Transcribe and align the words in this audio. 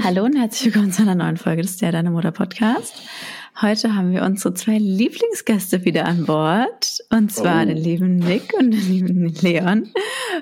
Hallo 0.00 0.24
und 0.24 0.34
herzlich 0.36 0.66
willkommen 0.66 0.90
zu 0.90 1.02
einer 1.02 1.14
neuen 1.14 1.36
Folge 1.36 1.60
des 1.60 1.76
Der 1.76 1.92
Deine 1.92 2.10
Mutter 2.10 2.32
Podcast. 2.32 3.02
Heute 3.60 3.94
haben 3.94 4.10
wir 4.10 4.22
unsere 4.22 4.54
zwei 4.54 4.78
Lieblingsgäste 4.78 5.84
wieder 5.84 6.06
an 6.06 6.24
Bord. 6.24 6.98
Und 7.10 7.30
zwar 7.30 7.62
oh. 7.62 7.66
den 7.66 7.76
lieben 7.76 8.16
Nick 8.16 8.54
und 8.58 8.70
den 8.70 8.88
lieben 8.88 9.34
Leon 9.42 9.92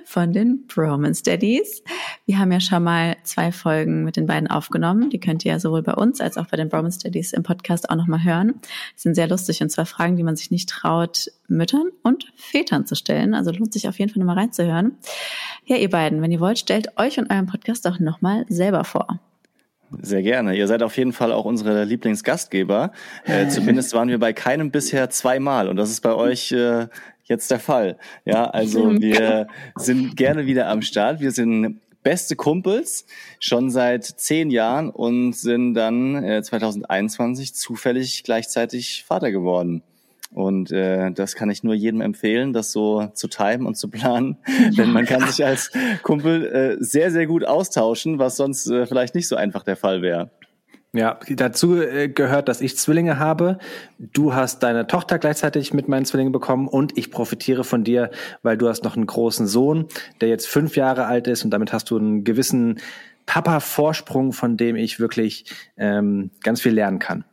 von 0.05 0.33
den 0.33 0.69
Bromance 0.69 1.25
Daddies. 1.25 1.83
Wir 2.27 2.39
haben 2.39 2.53
ja 2.53 2.61
schon 2.61 2.85
mal 2.85 3.17
zwei 3.25 3.51
Folgen 3.51 4.05
mit 4.05 4.17
den 4.17 4.27
beiden 4.27 4.49
aufgenommen. 4.49 5.11
Die 5.11 5.19
könnt 5.19 5.45
ihr 5.45 5.53
ja 5.53 5.59
sowohl 5.59 5.83
bei 5.83 5.95
uns 5.95 6.21
als 6.21 6.39
auch 6.39 6.47
bei 6.47 6.57
den 6.57 6.69
Bromance 6.69 7.01
Daddies 7.01 7.33
im 7.33 7.43
Podcast 7.43 7.91
auch 7.91 7.97
nochmal 7.97 8.23
hören. 8.23 8.61
Die 8.95 9.01
sind 9.01 9.17
sehr 9.17 9.29
lustig 9.29 9.61
und 9.63 9.71
zwar 9.71 9.87
Fragen, 9.87 10.17
die 10.17 10.23
man 10.23 10.37
sich 10.37 10.53
nicht 10.53 10.69
traut, 10.69 11.27
Müttern 11.49 11.91
und 12.05 12.33
Vätern 12.37 12.87
zu 12.87 12.95
stellen. 12.95 13.35
Also 13.35 13.51
lohnt 13.51 13.73
sich 13.73 13.89
auf 13.89 13.99
jeden 13.99 14.13
Fall 14.13 14.21
nochmal 14.21 14.39
reinzuhören. 14.39 14.99
Ja, 15.65 15.75
ihr 15.75 15.91
beiden, 15.91 16.23
wenn 16.23 16.31
ihr 16.31 16.41
wollt, 16.41 16.61
stellt 16.61 16.97
euch 16.99 17.19
und 17.19 17.33
euren 17.33 17.47
Podcast 17.47 17.89
auch 17.89 17.99
nochmal 17.99 18.47
selber 18.49 18.85
vor. 18.85 19.19
Sehr 20.01 20.23
gerne. 20.23 20.57
Ihr 20.57 20.67
seid 20.67 20.83
auf 20.83 20.97
jeden 20.97 21.13
Fall 21.13 21.33
auch 21.33 21.45
unsere 21.45 21.85
Lieblingsgastgeber. 21.85 22.93
Äh, 23.25 23.47
zumindest 23.49 23.95
waren 23.95 24.09
wir 24.09 24.19
bei 24.19 24.33
keinem 24.33 24.71
bisher 24.71 25.11
zweimal 25.11 25.69
und 25.69 25.77
das 25.77 25.91
ist 25.91 26.01
bei 26.01 26.15
euch 26.15 26.53
äh, 26.53 26.87
jetzt 27.25 27.51
der 27.51 27.61
Fall. 27.61 27.97
Ja, 28.25 28.45
also 28.45 29.01
wir 29.01 29.49
sind 29.77 30.17
gerne 30.17 30.47
wieder 30.47 30.69
am 30.69 30.83
Start. 30.83 31.21
Wir 31.21 31.33
sind 31.33 31.81
beste 32.03 32.37
Kumpels 32.37 33.07
schon 33.41 33.71
seit 33.71 34.05
zehn 34.05 34.51
Jahren 34.51 34.91
und 34.91 35.35
sind 35.35 35.75
dann 35.75 36.23
äh, 36.23 36.43
2021 36.43 37.55
zufällig 37.55 38.23
gleichzeitig 38.25 39.05
Vater 39.07 39.31
geworden. 39.31 39.83
Und 40.33 40.71
äh, 40.71 41.11
das 41.11 41.35
kann 41.35 41.51
ich 41.51 41.65
nur 41.65 41.75
jedem 41.75 42.01
empfehlen, 42.01 42.53
das 42.53 42.71
so 42.71 43.07
zu 43.15 43.27
timen 43.27 43.67
und 43.67 43.77
zu 43.77 43.89
planen. 43.89 44.37
Denn 44.79 44.93
man 44.93 45.05
kann 45.05 45.27
sich 45.27 45.45
als 45.45 45.73
Kumpel 46.03 46.47
äh, 46.47 46.77
sehr, 46.83 47.11
sehr 47.11 47.27
gut 47.27 47.45
austauschen, 47.45 48.19
was 48.19 48.37
sonst 48.37 48.69
äh, 48.69 48.87
vielleicht 48.87 49.15
nicht 49.15 49.29
so 49.29 49.37
einfach 49.37 49.65
der 49.65 49.77
Fall 49.77 50.03
wäre. 50.03 50.31
Ja, 50.93 51.21
dazu 51.29 51.81
äh, 51.81 52.09
gehört, 52.09 52.49
dass 52.49 52.61
ich 52.61 52.77
Zwillinge 52.77 53.21
habe. 53.21 53.59
Du 53.99 54.35
hast 54.35 54.65
deine 54.65 54.89
Tochter 54.89 55.21
gleichzeitig 55.21 55.73
mit 55.73 55.87
meinen 55.87 56.05
Zwillingen 56.05 56.33
bekommen 56.33 56.67
und 56.67 56.99
ich 56.99 57.13
profitiere 57.13 57.63
von 57.63 57.85
dir, 57.85 58.11
weil 58.43 58.57
du 58.57 58.69
hast 58.69 58.83
noch 58.83 58.97
einen 58.97 59.07
großen 59.07 59.47
Sohn, 59.47 59.87
der 60.21 60.29
jetzt 60.29 60.49
fünf 60.49 60.77
Jahre 60.77 61.07
alt 61.07 61.29
ist 61.29 61.45
und 61.45 61.51
damit 61.51 61.73
hast 61.73 61.91
du 61.91 61.99
einen 61.99 62.25
gewissen 62.25 62.81
Papa-Vorsprung, 63.27 64.33
von 64.33 64.57
dem 64.57 64.75
ich 64.75 64.99
wirklich 64.99 65.45
ähm, 65.77 66.33
ganz 66.43 66.61
viel 66.61 66.73
lernen 66.73 66.99
kann. 66.99 67.25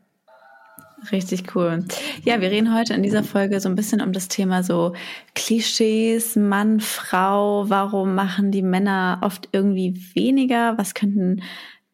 Richtig 1.12 1.56
cool. 1.56 1.86
Ja, 2.24 2.42
wir 2.42 2.50
reden 2.50 2.74
heute 2.74 2.96
in 2.96 3.04
dieser 3.04 3.24
Folge 3.24 3.60
so 3.60 3.70
ein 3.70 3.76
bisschen 3.76 4.02
um 4.02 4.14
das 4.14 4.30
Thema 4.30 4.64
so 4.64 4.94
Klischees, 5.36 6.36
Mann, 6.36 6.80
Frau, 6.80 7.70
warum 7.70 8.16
machen 8.16 8.52
die 8.52 8.64
Männer 8.64 9.20
oft 9.22 9.48
irgendwie 9.52 10.02
weniger? 10.16 10.76
Was 10.80 10.96
könnten, 10.96 11.44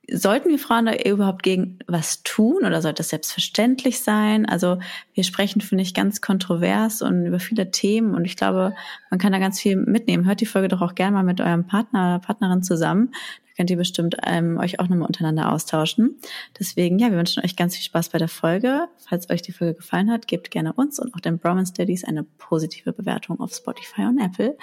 sollten 0.09 0.49
wir 0.49 0.57
Frauen 0.57 0.85
da 0.85 0.95
überhaupt 0.95 1.43
gegen 1.43 1.79
was 1.85 2.23
tun 2.23 2.59
oder 2.63 2.81
sollte 2.81 3.01
das 3.01 3.09
selbstverständlich 3.09 3.99
sein? 3.99 4.45
Also 4.47 4.79
wir 5.13 5.25
sprechen, 5.25 5.59
finde 5.59 5.81
ich, 5.81 5.93
ganz 5.93 6.21
kontrovers 6.21 7.01
und 7.01 7.25
über 7.25 7.39
viele 7.39 7.71
Themen 7.71 8.15
und 8.15 8.23
ich 8.23 8.37
glaube, 8.37 8.73
man 9.11 9.19
kann 9.19 9.33
da 9.33 9.39
ganz 9.39 9.59
viel 9.59 9.75
mitnehmen. 9.75 10.25
Hört 10.25 10.39
die 10.39 10.45
Folge 10.45 10.69
doch 10.69 10.81
auch 10.81 10.95
gerne 10.95 11.17
mal 11.17 11.23
mit 11.23 11.41
eurem 11.41 11.67
Partner 11.67 12.15
oder 12.15 12.25
Partnerin 12.25 12.63
zusammen 12.63 13.11
könnt 13.55 13.69
ihr 13.69 13.77
bestimmt 13.77 14.17
ähm, 14.25 14.57
euch 14.57 14.79
auch 14.79 14.87
nochmal 14.87 15.07
untereinander 15.07 15.51
austauschen. 15.51 16.19
Deswegen, 16.59 16.99
ja, 16.99 17.09
wir 17.11 17.17
wünschen 17.17 17.43
euch 17.43 17.55
ganz 17.55 17.75
viel 17.75 17.83
Spaß 17.83 18.09
bei 18.09 18.17
der 18.17 18.27
Folge. 18.27 18.87
Falls 19.07 19.29
euch 19.29 19.41
die 19.41 19.51
Folge 19.51 19.75
gefallen 19.75 20.11
hat, 20.11 20.27
gebt 20.27 20.51
gerne 20.51 20.73
uns 20.73 20.99
und 20.99 21.13
auch 21.13 21.19
den 21.19 21.39
Bromance 21.39 21.73
Daddies 21.73 22.03
eine 22.03 22.23
positive 22.23 22.93
Bewertung 22.93 23.39
auf 23.39 23.53
Spotify 23.53 24.01
und 24.01 24.19
Apple 24.19 24.57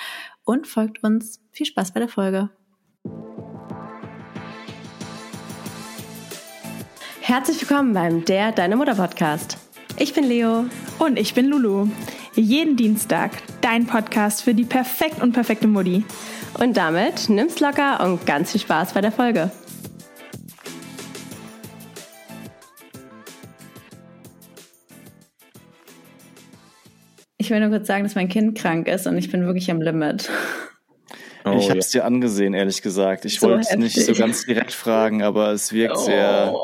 und 0.44 0.66
folgt 0.66 1.02
uns. 1.02 1.40
Viel 1.52 1.66
Spaß 1.66 1.92
bei 1.92 2.00
der 2.00 2.08
Folge. 2.08 2.50
Herzlich 7.20 7.60
willkommen 7.60 7.92
beim 7.92 8.24
Der 8.24 8.50
Deine 8.50 8.76
Mutter 8.76 8.94
Podcast. 8.96 9.56
Ich 9.98 10.14
bin 10.14 10.24
Leo. 10.24 10.64
Und 10.98 11.18
ich 11.18 11.34
bin 11.34 11.46
Lulu. 11.46 11.88
Jeden 12.36 12.76
Dienstag 12.76 13.32
dein 13.60 13.86
Podcast 13.86 14.42
für 14.42 14.54
die 14.54 14.64
perfekt 14.64 15.20
und 15.20 15.32
perfekte 15.32 15.66
Mutti. 15.66 16.04
Und 16.58 16.76
damit 16.76 17.28
nimm's 17.28 17.58
locker 17.58 18.04
und 18.04 18.24
ganz 18.24 18.52
viel 18.52 18.60
Spaß 18.60 18.92
bei 18.92 19.00
der 19.00 19.10
Folge. 19.10 19.50
Ich 27.36 27.50
will 27.50 27.58
nur 27.58 27.70
kurz 27.70 27.88
sagen, 27.88 28.04
dass 28.04 28.14
mein 28.14 28.28
Kind 28.28 28.56
krank 28.56 28.86
ist 28.86 29.08
und 29.08 29.18
ich 29.18 29.32
bin 29.32 29.44
wirklich 29.44 29.68
am 29.70 29.82
Limit. 29.82 30.30
Oh, 31.44 31.56
ich 31.58 31.68
habe 31.68 31.80
es 31.80 31.88
dir 31.88 32.04
angesehen, 32.04 32.54
ehrlich 32.54 32.80
gesagt. 32.80 33.24
Ich 33.24 33.40
so 33.40 33.48
wollte 33.48 33.66
es 33.68 33.76
nicht 33.76 34.00
so 34.00 34.12
ganz 34.12 34.44
direkt 34.44 34.72
fragen, 34.72 35.22
aber 35.22 35.50
es 35.50 35.72
wirkt 35.72 35.96
oh. 35.96 36.00
sehr 36.00 36.54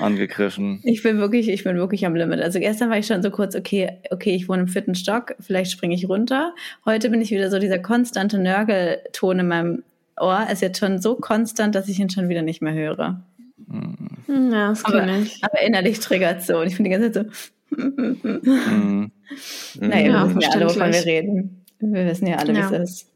angegriffen. 0.00 0.80
Ich 0.84 1.02
bin 1.02 1.18
wirklich, 1.18 1.48
ich 1.48 1.64
bin 1.64 1.76
wirklich 1.76 2.06
am 2.06 2.14
Limit. 2.14 2.40
Also 2.40 2.58
gestern 2.60 2.90
war 2.90 2.98
ich 2.98 3.06
schon 3.06 3.22
so 3.22 3.30
kurz, 3.30 3.54
okay, 3.56 3.98
okay, 4.10 4.34
ich 4.34 4.48
wohne 4.48 4.62
im 4.62 4.68
vierten 4.68 4.94
Stock, 4.94 5.34
vielleicht 5.40 5.72
springe 5.72 5.94
ich 5.94 6.08
runter. 6.08 6.54
Heute 6.84 7.10
bin 7.10 7.20
ich 7.20 7.30
wieder 7.30 7.50
so 7.50 7.58
dieser 7.58 7.78
konstante 7.78 8.38
Nörgelton 8.38 9.40
in 9.40 9.48
meinem 9.48 9.82
Ohr 10.16 10.46
ist 10.50 10.62
jetzt 10.62 10.78
schon 10.78 11.00
so 11.00 11.16
konstant, 11.16 11.74
dass 11.74 11.88
ich 11.88 11.98
ihn 11.98 12.10
schon 12.10 12.28
wieder 12.28 12.42
nicht 12.42 12.62
mehr 12.62 12.74
höre. 12.74 13.20
Hm. 13.68 14.52
Ja, 14.52 14.68
das 14.68 14.84
kann 14.84 15.08
aber, 15.08 15.18
ich. 15.18 15.42
Aber 15.42 15.60
innerlich 15.60 16.00
triggert 16.00 16.42
so 16.42 16.58
und 16.58 16.68
ich 16.68 16.76
bin 16.76 16.84
die 16.84 16.90
ganze 16.90 17.12
Zeit 17.12 17.26
so. 17.70 17.76
mm. 17.76 19.10
Naja, 19.80 20.06
ja, 20.06 20.28
wir 20.28 20.36
wissen 20.36 20.40
ja 20.40 20.48
alle, 20.50 20.66
wovon 20.66 20.92
wir 20.92 21.04
reden. 21.04 21.64
Wir 21.80 22.06
wissen 22.06 22.26
ja 22.26 22.36
alle, 22.36 22.54
wie 22.54 22.58
es 22.58 22.70
ist. 22.70 23.10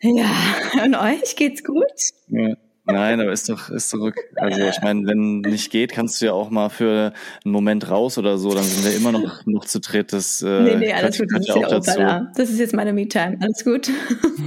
Ja, 0.00 0.30
und 0.84 0.94
euch 0.94 1.36
geht's 1.36 1.64
gut? 1.64 1.84
Ja. 2.28 2.56
Nein, 2.90 3.20
aber 3.20 3.32
ist 3.32 3.48
doch, 3.50 3.68
ist 3.68 3.90
zurück. 3.90 4.16
Also 4.36 4.62
ich 4.62 4.80
meine, 4.80 5.06
wenn 5.06 5.40
nicht 5.42 5.70
geht, 5.70 5.92
kannst 5.92 6.20
du 6.20 6.26
ja 6.26 6.32
auch 6.32 6.48
mal 6.48 6.70
für 6.70 7.12
einen 7.44 7.52
Moment 7.52 7.90
raus 7.90 8.16
oder 8.16 8.38
so, 8.38 8.54
dann 8.54 8.64
sind 8.64 8.82
wir 8.82 8.96
immer 8.96 9.12
noch, 9.12 9.44
noch 9.44 9.66
zu 9.66 9.78
dritt. 9.78 10.14
Das, 10.14 10.40
äh, 10.40 10.60
nee, 10.62 10.76
nee, 10.76 10.92
alles 10.92 11.18
gut, 11.18 11.28
das 11.30 11.40
ist, 11.40 11.50
auch 11.50 11.68
dazu. 11.68 12.00
das 12.34 12.48
ist 12.48 12.58
jetzt 12.58 12.74
meine 12.74 12.94
Me-Time. 12.94 13.38
Alles 13.40 13.64
gut. 13.64 13.90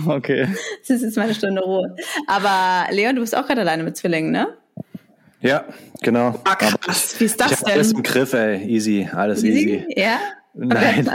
Okay. 0.07 0.47
Das 0.79 0.97
ist 0.97 1.03
jetzt 1.03 1.17
meine 1.17 1.35
Stunde 1.35 1.61
Ruhe. 1.61 1.95
Aber 2.25 2.91
Leon, 2.91 3.15
du 3.15 3.21
bist 3.21 3.35
auch 3.35 3.45
gerade 3.45 3.61
alleine 3.61 3.83
mit 3.83 3.95
Zwillingen, 3.95 4.31
ne? 4.31 4.47
Ja, 5.41 5.65
genau. 6.01 6.39
Ah, 6.43 6.55
krass. 6.55 7.15
Wie 7.19 7.25
ist 7.25 7.39
das 7.39 7.51
ich 7.51 7.59
denn? 7.59 7.73
Alles 7.73 7.91
im 7.91 8.01
Griff, 8.01 8.33
ey. 8.33 8.63
Easy, 8.67 9.07
alles 9.11 9.43
easy. 9.43 9.83
easy. 9.85 9.85
Ja? 9.95 10.17
Nein, 10.53 11.09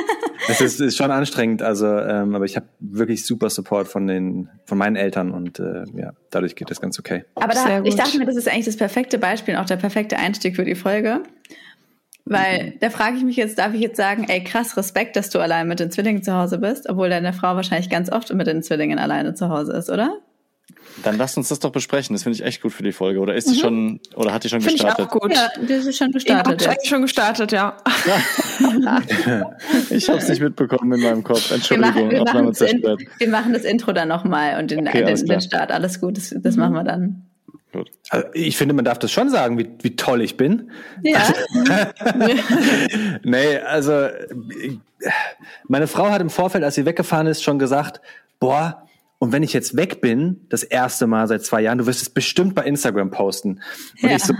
es 0.48 0.60
ist, 0.60 0.80
ist 0.80 0.96
schon 0.96 1.10
anstrengend, 1.10 1.62
also 1.62 1.86
ähm, 1.86 2.34
aber 2.34 2.44
ich 2.44 2.56
habe 2.56 2.66
wirklich 2.78 3.24
super 3.24 3.48
Support 3.48 3.88
von 3.88 4.06
den 4.06 4.50
von 4.66 4.76
meinen 4.76 4.96
Eltern 4.96 5.30
und 5.30 5.58
äh, 5.58 5.84
ja, 5.94 6.12
dadurch 6.30 6.54
geht 6.54 6.70
das 6.70 6.80
ganz 6.80 6.98
okay. 6.98 7.24
Aber 7.34 7.54
da, 7.54 7.82
ich 7.82 7.96
dachte 7.96 8.18
mir, 8.18 8.26
das 8.26 8.36
ist 8.36 8.48
eigentlich 8.48 8.66
das 8.66 8.76
perfekte 8.76 9.18
Beispiel, 9.18 9.56
auch 9.56 9.64
der 9.64 9.76
perfekte 9.76 10.18
Einstieg 10.18 10.56
für 10.56 10.64
die 10.64 10.74
Folge, 10.74 11.22
weil 12.26 12.64
mhm. 12.64 12.72
da 12.80 12.90
frage 12.90 13.16
ich 13.16 13.24
mich 13.24 13.36
jetzt, 13.36 13.58
darf 13.58 13.72
ich 13.72 13.80
jetzt 13.80 13.96
sagen, 13.96 14.26
ey 14.28 14.44
krass 14.44 14.76
Respekt, 14.76 15.16
dass 15.16 15.30
du 15.30 15.38
allein 15.38 15.66
mit 15.66 15.80
den 15.80 15.90
Zwillingen 15.90 16.22
zu 16.22 16.34
Hause 16.34 16.58
bist, 16.58 16.88
obwohl 16.88 17.08
deine 17.08 17.32
Frau 17.32 17.56
wahrscheinlich 17.56 17.88
ganz 17.88 18.12
oft 18.12 18.32
mit 18.34 18.46
den 18.46 18.62
Zwillingen 18.62 18.98
alleine 18.98 19.34
zu 19.34 19.48
Hause 19.48 19.72
ist, 19.72 19.88
oder? 19.88 20.18
Dann 21.02 21.18
lasst 21.18 21.36
uns 21.36 21.48
das 21.48 21.58
doch 21.58 21.70
besprechen. 21.70 22.14
Das 22.14 22.22
finde 22.22 22.38
ich 22.38 22.44
echt 22.44 22.62
gut 22.62 22.72
für 22.72 22.82
die 22.82 22.92
Folge. 22.92 23.18
Oder 23.18 23.34
ist 23.34 23.48
mhm. 23.48 23.54
schon, 23.54 24.00
oder 24.14 24.32
hat 24.32 24.44
die 24.44 24.48
schon 24.48 24.60
find 24.60 24.74
gestartet? 24.74 25.06
Ich 25.06 25.12
auch 25.12 25.20
gut. 25.20 25.34
Ja, 25.34 25.50
das 25.60 25.86
ist 25.86 25.98
schon 25.98 26.12
gestartet. 26.12 26.68
Ich 26.82 26.88
schon 26.88 27.02
gestartet, 27.02 27.52
ja. 27.52 27.76
ich 29.90 30.08
habe 30.08 30.18
es 30.18 30.28
nicht 30.28 30.40
mitbekommen 30.42 30.92
in 30.92 31.00
meinem 31.00 31.24
Kopf. 31.24 31.50
Entschuldigung, 31.50 32.10
wir 32.10 32.24
machen, 32.24 32.34
wir 32.34 32.42
machen, 32.42 32.54
zerstört. 32.54 33.00
wir 33.18 33.28
machen 33.28 33.52
das 33.52 33.64
Intro 33.64 33.92
dann 33.92 34.08
nochmal 34.08 34.58
und 34.58 34.70
den, 34.70 34.86
okay, 34.86 35.04
den, 35.04 35.26
den, 35.26 35.40
Start. 35.40 35.72
Alles 35.72 36.00
gut, 36.00 36.16
das, 36.16 36.34
das 36.36 36.56
mhm. 36.56 36.60
machen 36.60 36.74
wir 36.74 36.84
dann. 36.84 37.22
Gut. 37.72 37.90
Also 38.10 38.26
ich 38.34 38.56
finde, 38.56 38.74
man 38.74 38.84
darf 38.84 38.98
das 38.98 39.10
schon 39.10 39.30
sagen, 39.30 39.58
wie, 39.58 39.68
wie 39.82 39.96
toll 39.96 40.22
ich 40.22 40.36
bin. 40.36 40.70
Ja. 41.02 41.20
nee, 43.24 43.58
also 43.58 44.08
meine 45.66 45.86
Frau 45.86 46.10
hat 46.10 46.20
im 46.20 46.30
Vorfeld, 46.30 46.62
als 46.62 46.76
sie 46.76 46.86
weggefahren 46.86 47.26
ist, 47.26 47.42
schon 47.42 47.58
gesagt, 47.58 48.00
boah, 48.38 48.84
und 49.18 49.32
wenn 49.32 49.42
ich 49.42 49.52
jetzt 49.52 49.76
weg 49.76 50.00
bin, 50.00 50.46
das 50.50 50.62
erste 50.62 51.06
Mal 51.06 51.26
seit 51.28 51.42
zwei 51.44 51.62
Jahren, 51.62 51.78
du 51.78 51.86
wirst 51.86 52.02
es 52.02 52.10
bestimmt 52.10 52.54
bei 52.54 52.64
Instagram 52.64 53.10
posten. 53.10 53.60
Und 54.02 54.10
ja. 54.10 54.16
ich 54.16 54.22
so, 54.22 54.34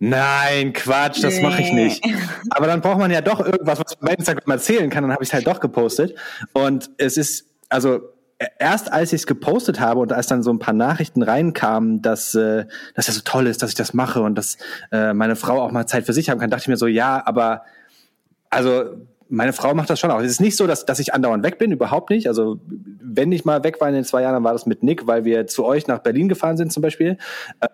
nein, 0.00 0.72
Quatsch, 0.72 1.22
das 1.22 1.36
nee. 1.36 1.42
mache 1.42 1.62
ich 1.62 1.72
nicht. 1.72 2.04
Aber 2.50 2.66
dann 2.66 2.80
braucht 2.80 2.98
man 2.98 3.10
ja 3.10 3.20
doch 3.20 3.40
irgendwas, 3.40 3.78
was 3.78 4.00
man 4.00 4.08
bei 4.08 4.14
Instagram 4.14 4.50
erzählen 4.50 4.90
kann. 4.90 5.04
Dann 5.04 5.12
habe 5.12 5.22
ich 5.22 5.28
es 5.28 5.32
halt 5.32 5.46
doch 5.46 5.60
gepostet. 5.60 6.16
Und 6.52 6.90
es 6.98 7.16
ist, 7.16 7.46
also 7.68 8.00
erst 8.58 8.92
als 8.92 9.12
ich 9.12 9.20
es 9.20 9.26
gepostet 9.26 9.80
habe 9.80 10.00
und 10.00 10.12
als 10.12 10.26
dann 10.26 10.42
so 10.42 10.52
ein 10.52 10.58
paar 10.58 10.74
Nachrichten 10.74 11.22
reinkamen, 11.22 12.02
dass, 12.02 12.34
äh, 12.34 12.64
dass 12.94 13.06
das 13.06 13.14
so 13.14 13.20
toll 13.22 13.46
ist, 13.46 13.62
dass 13.62 13.70
ich 13.70 13.76
das 13.76 13.92
mache 13.92 14.22
und 14.22 14.34
dass 14.34 14.56
äh, 14.90 15.12
meine 15.12 15.36
Frau 15.36 15.60
auch 15.60 15.70
mal 15.70 15.86
Zeit 15.86 16.06
für 16.06 16.12
sich 16.12 16.30
haben 16.30 16.40
kann, 16.40 16.50
dachte 16.50 16.62
ich 16.62 16.68
mir 16.68 16.76
so, 16.76 16.86
ja, 16.86 17.22
aber 17.24 17.62
also 18.48 18.96
meine 19.30 19.52
Frau 19.52 19.74
macht 19.74 19.88
das 19.88 20.00
schon 20.00 20.10
auch. 20.10 20.20
Es 20.20 20.30
ist 20.30 20.40
nicht 20.40 20.56
so, 20.56 20.66
dass, 20.66 20.84
dass 20.84 20.98
ich 20.98 21.14
andauernd 21.14 21.44
weg 21.44 21.58
bin, 21.58 21.70
überhaupt 21.70 22.10
nicht. 22.10 22.26
Also 22.26 22.60
wenn 22.66 23.30
ich 23.32 23.44
mal 23.44 23.62
weg 23.62 23.80
war 23.80 23.88
in 23.88 23.94
den 23.94 24.04
zwei 24.04 24.22
Jahren, 24.22 24.34
dann 24.34 24.44
war 24.44 24.52
das 24.52 24.66
mit 24.66 24.82
Nick, 24.82 25.06
weil 25.06 25.24
wir 25.24 25.46
zu 25.46 25.64
euch 25.64 25.86
nach 25.86 26.00
Berlin 26.00 26.28
gefahren 26.28 26.56
sind 26.56 26.72
zum 26.72 26.82
Beispiel. 26.82 27.16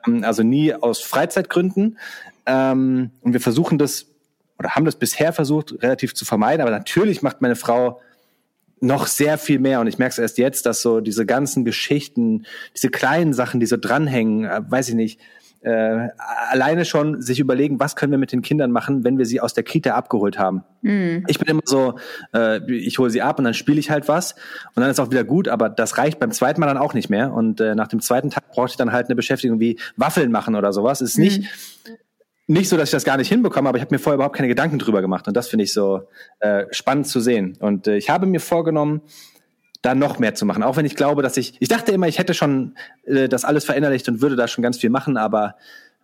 Ähm, 0.06 0.22
also 0.22 0.42
nie 0.42 0.74
aus 0.74 1.00
Freizeitgründen. 1.00 1.98
Ähm, 2.44 3.10
und 3.22 3.32
wir 3.32 3.40
versuchen 3.40 3.78
das 3.78 4.06
oder 4.58 4.70
haben 4.70 4.84
das 4.84 4.96
bisher 4.96 5.32
versucht, 5.32 5.82
relativ 5.82 6.14
zu 6.14 6.24
vermeiden. 6.24 6.62
Aber 6.62 6.70
natürlich 6.70 7.22
macht 7.22 7.40
meine 7.42 7.56
Frau 7.56 8.00
noch 8.80 9.06
sehr 9.06 9.38
viel 9.38 9.58
mehr. 9.58 9.80
Und 9.80 9.86
ich 9.86 9.98
merke 9.98 10.12
es 10.12 10.18
erst 10.18 10.38
jetzt, 10.38 10.66
dass 10.66 10.82
so 10.82 11.00
diese 11.00 11.24
ganzen 11.24 11.64
Geschichten, 11.64 12.44
diese 12.74 12.90
kleinen 12.90 13.32
Sachen, 13.32 13.60
die 13.60 13.66
so 13.66 13.76
dranhängen, 13.76 14.44
äh, 14.44 14.60
weiß 14.68 14.90
ich 14.90 14.94
nicht, 14.94 15.20
äh, 15.60 16.08
alleine 16.50 16.84
schon 16.84 17.20
sich 17.20 17.40
überlegen, 17.40 17.80
was 17.80 17.96
können 17.96 18.12
wir 18.12 18.18
mit 18.18 18.32
den 18.32 18.42
Kindern 18.42 18.70
machen, 18.70 19.04
wenn 19.04 19.18
wir 19.18 19.26
sie 19.26 19.40
aus 19.40 19.54
der 19.54 19.64
Kita 19.64 19.94
abgeholt 19.94 20.38
haben. 20.38 20.64
Mhm. 20.82 21.24
Ich 21.28 21.38
bin 21.38 21.48
immer 21.48 21.62
so, 21.64 21.98
äh, 22.34 22.60
ich 22.72 22.98
hole 22.98 23.10
sie 23.10 23.22
ab 23.22 23.38
und 23.38 23.44
dann 23.44 23.54
spiele 23.54 23.78
ich 23.78 23.90
halt 23.90 24.08
was 24.08 24.32
und 24.74 24.82
dann 24.82 24.90
ist 24.90 25.00
auch 25.00 25.10
wieder 25.10 25.24
gut, 25.24 25.48
aber 25.48 25.68
das 25.68 25.98
reicht 25.98 26.18
beim 26.18 26.32
zweiten 26.32 26.60
Mal 26.60 26.66
dann 26.66 26.78
auch 26.78 26.94
nicht 26.94 27.10
mehr. 27.10 27.32
Und 27.32 27.60
äh, 27.60 27.74
nach 27.74 27.88
dem 27.88 28.00
zweiten 28.00 28.30
Tag 28.30 28.50
brauchte 28.50 28.72
ich 28.72 28.76
dann 28.76 28.92
halt 28.92 29.06
eine 29.06 29.16
Beschäftigung 29.16 29.60
wie 29.60 29.78
Waffeln 29.96 30.30
machen 30.30 30.54
oder 30.54 30.72
sowas. 30.72 31.00
Ist 31.00 31.18
nicht 31.18 31.40
mhm 31.40 31.96
nicht 32.46 32.68
so, 32.68 32.76
dass 32.76 32.88
ich 32.88 32.92
das 32.92 33.04
gar 33.04 33.16
nicht 33.16 33.28
hinbekomme, 33.28 33.68
aber 33.68 33.78
ich 33.78 33.82
habe 33.82 33.94
mir 33.94 33.98
vorher 33.98 34.14
überhaupt 34.14 34.36
keine 34.36 34.48
Gedanken 34.48 34.78
drüber 34.78 35.00
gemacht 35.00 35.26
und 35.26 35.36
das 35.36 35.48
finde 35.48 35.64
ich 35.64 35.72
so 35.72 36.02
äh, 36.40 36.66
spannend 36.70 37.08
zu 37.08 37.20
sehen. 37.20 37.56
Und 37.58 37.88
äh, 37.88 37.96
ich 37.96 38.08
habe 38.08 38.26
mir 38.26 38.40
vorgenommen, 38.40 39.02
da 39.86 39.94
noch 39.94 40.18
mehr 40.18 40.34
zu 40.34 40.44
machen. 40.44 40.62
Auch 40.62 40.76
wenn 40.76 40.84
ich 40.84 40.96
glaube, 40.96 41.22
dass 41.22 41.36
ich, 41.36 41.54
ich 41.60 41.68
dachte 41.68 41.92
immer, 41.92 42.08
ich 42.08 42.18
hätte 42.18 42.34
schon 42.34 42.74
äh, 43.04 43.28
das 43.28 43.44
alles 43.44 43.64
verinnerlicht 43.64 44.08
und 44.08 44.20
würde 44.20 44.36
da 44.36 44.48
schon 44.48 44.62
ganz 44.62 44.78
viel 44.78 44.90
machen, 44.90 45.16
aber 45.16 45.54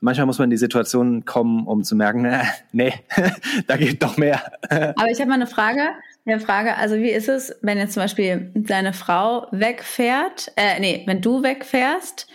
manchmal 0.00 0.26
muss 0.26 0.38
man 0.38 0.44
in 0.44 0.50
die 0.50 0.56
Situation 0.56 1.24
kommen, 1.24 1.66
um 1.66 1.82
zu 1.82 1.96
merken, 1.96 2.24
äh, 2.24 2.44
nee, 2.72 2.94
da 3.66 3.76
geht 3.76 4.02
doch 4.02 4.16
mehr. 4.16 4.40
aber 4.70 5.10
ich 5.10 5.18
habe 5.18 5.28
mal 5.28 5.34
eine 5.34 5.46
Frage. 5.46 5.80
Eine 6.24 6.38
Frage, 6.38 6.76
also 6.76 6.94
wie 6.96 7.10
ist 7.10 7.28
es, 7.28 7.56
wenn 7.62 7.78
jetzt 7.78 7.94
zum 7.94 8.04
Beispiel 8.04 8.52
deine 8.54 8.92
Frau 8.92 9.48
wegfährt, 9.50 10.52
äh, 10.56 10.78
nee, 10.78 11.02
wenn 11.06 11.20
du 11.20 11.42
wegfährst, 11.42 12.28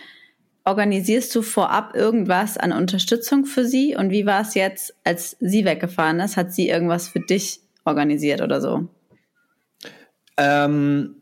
organisierst 0.66 1.34
du 1.34 1.40
vorab 1.40 1.96
irgendwas 1.96 2.58
an 2.58 2.72
Unterstützung 2.72 3.46
für 3.46 3.64
sie? 3.64 3.96
Und 3.96 4.10
wie 4.10 4.26
war 4.26 4.42
es 4.42 4.52
jetzt, 4.54 4.94
als 5.04 5.38
sie 5.40 5.64
weggefahren 5.64 6.20
ist? 6.20 6.36
Hat 6.36 6.52
sie 6.52 6.68
irgendwas 6.68 7.08
für 7.08 7.20
dich 7.20 7.60
organisiert 7.86 8.42
oder 8.42 8.60
so? 8.60 8.86
Ähm, 10.36 11.17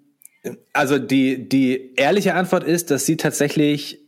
also 0.72 0.98
die, 0.98 1.48
die 1.48 1.94
ehrliche 1.96 2.34
Antwort 2.34 2.64
ist, 2.64 2.90
dass 2.90 3.06
sie 3.06 3.16
tatsächlich, 3.16 4.00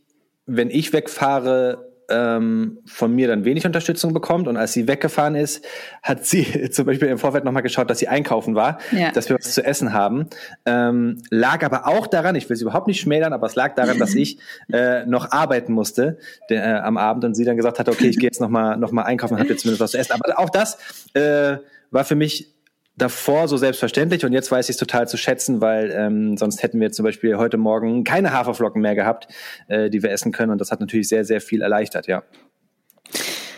wenn 0.45 0.69
ich 0.69 0.93
wegfahre, 0.93 1.89
ähm, 2.09 2.79
von 2.85 3.13
mir 3.13 3.27
dann 3.27 3.45
wenig 3.45 3.65
Unterstützung 3.65 4.13
bekommt. 4.13 4.47
Und 4.47 4.57
als 4.57 4.73
sie 4.73 4.87
weggefahren 4.87 5.35
ist, 5.35 5.63
hat 6.01 6.25
sie 6.25 6.69
zum 6.71 6.85
Beispiel 6.85 7.07
im 7.07 7.17
Vorfeld 7.17 7.45
nochmal 7.45 7.63
geschaut, 7.63 7.89
dass 7.89 7.99
sie 7.99 8.07
einkaufen 8.07 8.55
war, 8.55 8.79
ja. 8.91 9.11
dass 9.11 9.29
wir 9.29 9.37
was 9.37 9.53
zu 9.53 9.63
essen 9.63 9.93
haben. 9.93 10.27
Ähm, 10.65 11.21
lag 11.29 11.63
aber 11.63 11.87
auch 11.87 12.07
daran, 12.07 12.35
ich 12.35 12.49
will 12.49 12.57
sie 12.57 12.63
überhaupt 12.63 12.87
nicht 12.87 12.99
schmälern, 12.99 13.33
aber 13.33 13.47
es 13.47 13.55
lag 13.55 13.75
daran, 13.75 13.99
dass 13.99 14.15
ich 14.15 14.39
äh, 14.73 15.05
noch 15.05 15.31
arbeiten 15.31 15.73
musste 15.73 16.17
der, 16.49 16.65
äh, 16.65 16.79
am 16.79 16.97
Abend 16.97 17.23
und 17.25 17.35
sie 17.35 17.45
dann 17.45 17.57
gesagt 17.57 17.79
hat, 17.79 17.87
okay, 17.87 18.07
ich 18.07 18.17
gehe 18.17 18.27
jetzt 18.27 18.41
nochmal 18.41 18.77
noch 18.77 18.91
mal 18.91 19.03
einkaufen 19.03 19.35
und 19.35 19.39
habe 19.39 19.49
jetzt 19.49 19.61
zumindest 19.61 19.81
was 19.81 19.91
zu 19.91 19.97
essen. 19.97 20.13
Aber 20.13 20.39
auch 20.39 20.49
das 20.49 20.77
äh, 21.13 21.57
war 21.91 22.05
für 22.05 22.15
mich 22.15 22.53
davor 22.99 23.47
so 23.47 23.57
selbstverständlich 23.57 24.25
und 24.25 24.33
jetzt 24.33 24.51
weiß 24.51 24.69
ich 24.69 24.73
es 24.73 24.77
total 24.77 25.07
zu 25.07 25.17
schätzen, 25.17 25.61
weil 25.61 25.91
ähm, 25.91 26.37
sonst 26.37 26.61
hätten 26.61 26.79
wir 26.79 26.91
zum 26.91 27.03
Beispiel 27.03 27.37
heute 27.37 27.57
Morgen 27.57 28.03
keine 28.03 28.31
Haferflocken 28.31 28.81
mehr 28.81 28.95
gehabt, 28.95 29.27
äh, 29.67 29.89
die 29.89 30.03
wir 30.03 30.11
essen 30.11 30.31
können 30.31 30.51
und 30.51 30.61
das 30.61 30.71
hat 30.71 30.79
natürlich 30.79 31.09
sehr, 31.09 31.25
sehr 31.25 31.41
viel 31.41 31.61
erleichtert, 31.61 32.07
ja. 32.07 32.23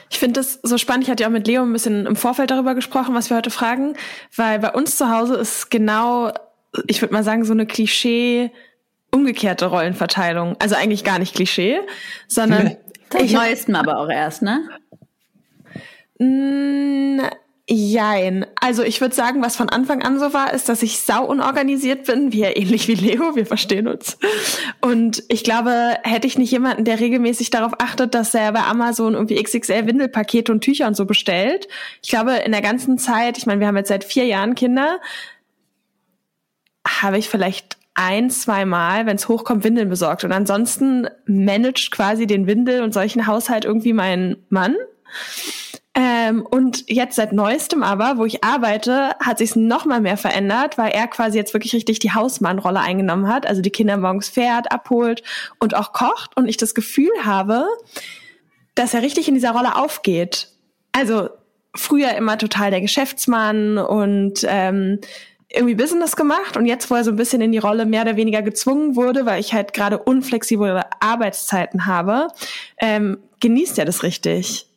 Ich 0.10 0.20
finde 0.20 0.40
das 0.40 0.60
so 0.62 0.78
spannend. 0.78 1.06
Ich 1.06 1.10
hatte 1.10 1.24
ja 1.24 1.30
auch 1.30 1.34
mit 1.34 1.48
Leo 1.48 1.64
ein 1.64 1.74
bisschen 1.74 2.06
im 2.06 2.16
Vorfeld 2.16 2.52
darüber 2.52 2.76
gesprochen, 2.76 3.16
was 3.16 3.30
wir 3.30 3.38
heute 3.38 3.50
fragen, 3.50 3.96
weil 4.36 4.60
bei 4.60 4.72
uns 4.72 4.98
zu 4.98 5.10
Hause 5.10 5.36
ist 5.36 5.72
genau, 5.72 6.32
ich 6.88 7.02
würde 7.02 7.14
mal 7.14 7.24
sagen, 7.24 7.44
so 7.44 7.54
eine 7.54 7.66
Klischee 7.66 8.52
umgekehrte 9.12 9.66
Rollenverteilung. 9.66 10.56
Also 10.60 10.76
eigentlich 10.76 11.04
gar 11.04 11.20
nicht 11.20 11.36
Klischee, 11.36 11.80
sondern 12.28 12.78
ich 13.20 13.34
neuesten 13.34 13.76
aber 13.76 13.98
auch 13.98 14.10
erst, 14.10 14.42
ne? 14.42 14.70
Jein. 17.74 18.46
Also 18.60 18.84
ich 18.84 19.00
würde 19.00 19.16
sagen, 19.16 19.42
was 19.42 19.56
von 19.56 19.70
Anfang 19.70 20.04
an 20.04 20.20
so 20.20 20.34
war, 20.34 20.54
ist, 20.54 20.68
dass 20.68 20.84
ich 20.84 21.00
sau 21.00 21.26
unorganisiert 21.26 22.06
bin, 22.06 22.34
wie 22.34 22.42
ähnlich 22.44 22.90
wie 22.90 22.96
Leo, 22.96 23.38
wir 23.38 23.46
verstehen 23.46 23.88
uns. 23.88 24.18
Und 24.82 25.24
ich 25.30 25.46
glaube, 25.46 25.96
hätte 26.04 26.28
ich 26.28 26.38
nicht 26.38 26.52
jemanden, 26.52 26.84
der 26.84 27.00
regelmäßig 27.00 27.50
darauf 27.50 27.72
achtet, 27.80 28.14
dass 28.14 28.34
er 28.34 28.52
bei 28.52 28.64
Amazon 28.64 29.14
irgendwie 29.14 29.42
XXL 29.42 29.88
Windelpakete 29.88 30.52
und 30.52 30.60
Tücher 30.60 30.86
und 30.86 30.98
so 30.98 31.06
bestellt. 31.06 31.70
Ich 32.04 32.10
glaube, 32.10 32.34
in 32.34 32.52
der 32.52 32.62
ganzen 32.62 32.98
Zeit, 32.98 33.38
ich 33.38 33.46
meine, 33.46 33.62
wir 33.62 33.68
haben 33.68 33.78
jetzt 33.78 33.88
seit 33.88 34.04
vier 34.04 34.26
Jahren 34.26 34.54
Kinder, 34.54 35.00
habe 36.86 37.20
ich 37.20 37.30
vielleicht 37.30 37.78
ein, 37.94 38.30
zwei 38.30 38.66
Mal, 38.66 39.06
wenn 39.06 39.16
es 39.16 39.30
hochkommt, 39.30 39.64
Windeln 39.64 39.88
besorgt. 39.88 40.26
Und 40.26 40.34
ansonsten 40.34 41.08
managt 41.26 41.92
quasi 41.92 42.28
den 42.28 42.48
Windel 42.48 42.84
und 42.84 42.94
solchen 42.94 43.28
Haushalt 43.28 43.64
irgendwie 43.64 43.94
mein 43.94 44.36
Mann. 44.50 44.76
Ähm, 45.94 46.46
und 46.46 46.90
jetzt 46.90 47.18
seit 47.18 47.34
neuestem 47.34 47.84
aber, 47.84 48.18
wo 48.18 48.26
ich 48.26 48.44
arbeite, 48.44 49.12
hat 49.20 49.40
sich 49.40 49.58
noch 49.58 49.86
mal 49.86 50.00
mehr 50.00 50.16
verändert, 50.16 50.78
weil 50.78 50.92
er 50.92 51.08
quasi 51.08 51.38
jetzt 51.38 51.54
wirklich 51.54 51.74
richtig 51.74 52.00
die 52.00 52.14
Hausmannrolle 52.14 52.80
eingenommen 52.80 53.28
hat, 53.28 53.46
also 53.46 53.62
die 53.62 53.72
Kinder 53.72 53.98
morgens 53.98 54.30
fährt, 54.30 54.72
abholt 54.72 55.22
und 55.60 55.76
auch 55.76 55.92
kocht 55.92 56.38
und 56.38 56.48
ich 56.48 56.56
das 56.56 56.76
Gefühl 56.76 57.12
habe, 57.26 57.66
dass 58.74 58.94
er 58.94 59.02
richtig 59.02 59.28
in 59.28 59.34
dieser 59.34 59.52
Rolle 59.52 59.76
aufgeht. 59.76 60.48
Also 60.94 61.30
früher 61.76 62.14
immer 62.16 62.38
total 62.38 62.72
der 62.72 62.82
Geschäftsmann 62.82 63.78
und 63.78 64.46
ähm, 64.48 65.00
irgendwie 65.50 65.76
Business 65.76 66.16
gemacht 66.16 66.56
und 66.56 66.66
jetzt, 66.66 66.90
wo 66.90 66.96
er 66.96 67.04
so 67.04 67.12
ein 67.12 67.18
bisschen 67.18 67.42
in 67.42 67.52
die 67.52 67.58
Rolle 67.58 67.86
mehr 67.86 68.04
oder 68.04 68.16
weniger 68.16 68.42
gezwungen 68.42 68.96
wurde, 68.96 69.26
weil 69.26 69.42
ich 69.42 69.54
halt 69.54 69.74
gerade 69.74 69.98
unflexible 69.98 70.84
Arbeitszeiten 71.02 71.86
habe, 71.86 72.30
ähm, 72.78 73.18
genießt 73.42 73.78
er 73.78 73.86
das 73.86 74.04
richtig. 74.04 74.71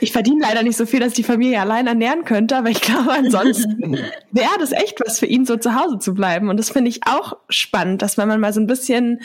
Ich 0.00 0.12
verdiene 0.12 0.42
leider 0.42 0.62
nicht 0.62 0.76
so 0.76 0.86
viel, 0.86 1.00
dass 1.00 1.10
ich 1.10 1.14
die 1.14 1.22
Familie 1.24 1.60
allein 1.60 1.86
ernähren 1.86 2.24
könnte, 2.24 2.56
aber 2.56 2.70
ich 2.70 2.80
glaube, 2.80 3.12
ansonsten 3.12 3.98
wäre 4.32 4.58
das 4.58 4.72
echt 4.72 5.00
was 5.04 5.18
für 5.18 5.26
ihn, 5.26 5.46
so 5.46 5.56
zu 5.56 5.74
Hause 5.74 5.98
zu 5.98 6.14
bleiben. 6.14 6.48
Und 6.48 6.56
das 6.56 6.70
finde 6.70 6.90
ich 6.90 7.00
auch 7.06 7.36
spannend, 7.48 8.02
dass 8.02 8.18
wenn 8.18 8.28
man 8.28 8.40
mal 8.40 8.52
so 8.52 8.60
ein 8.60 8.66
bisschen 8.66 9.20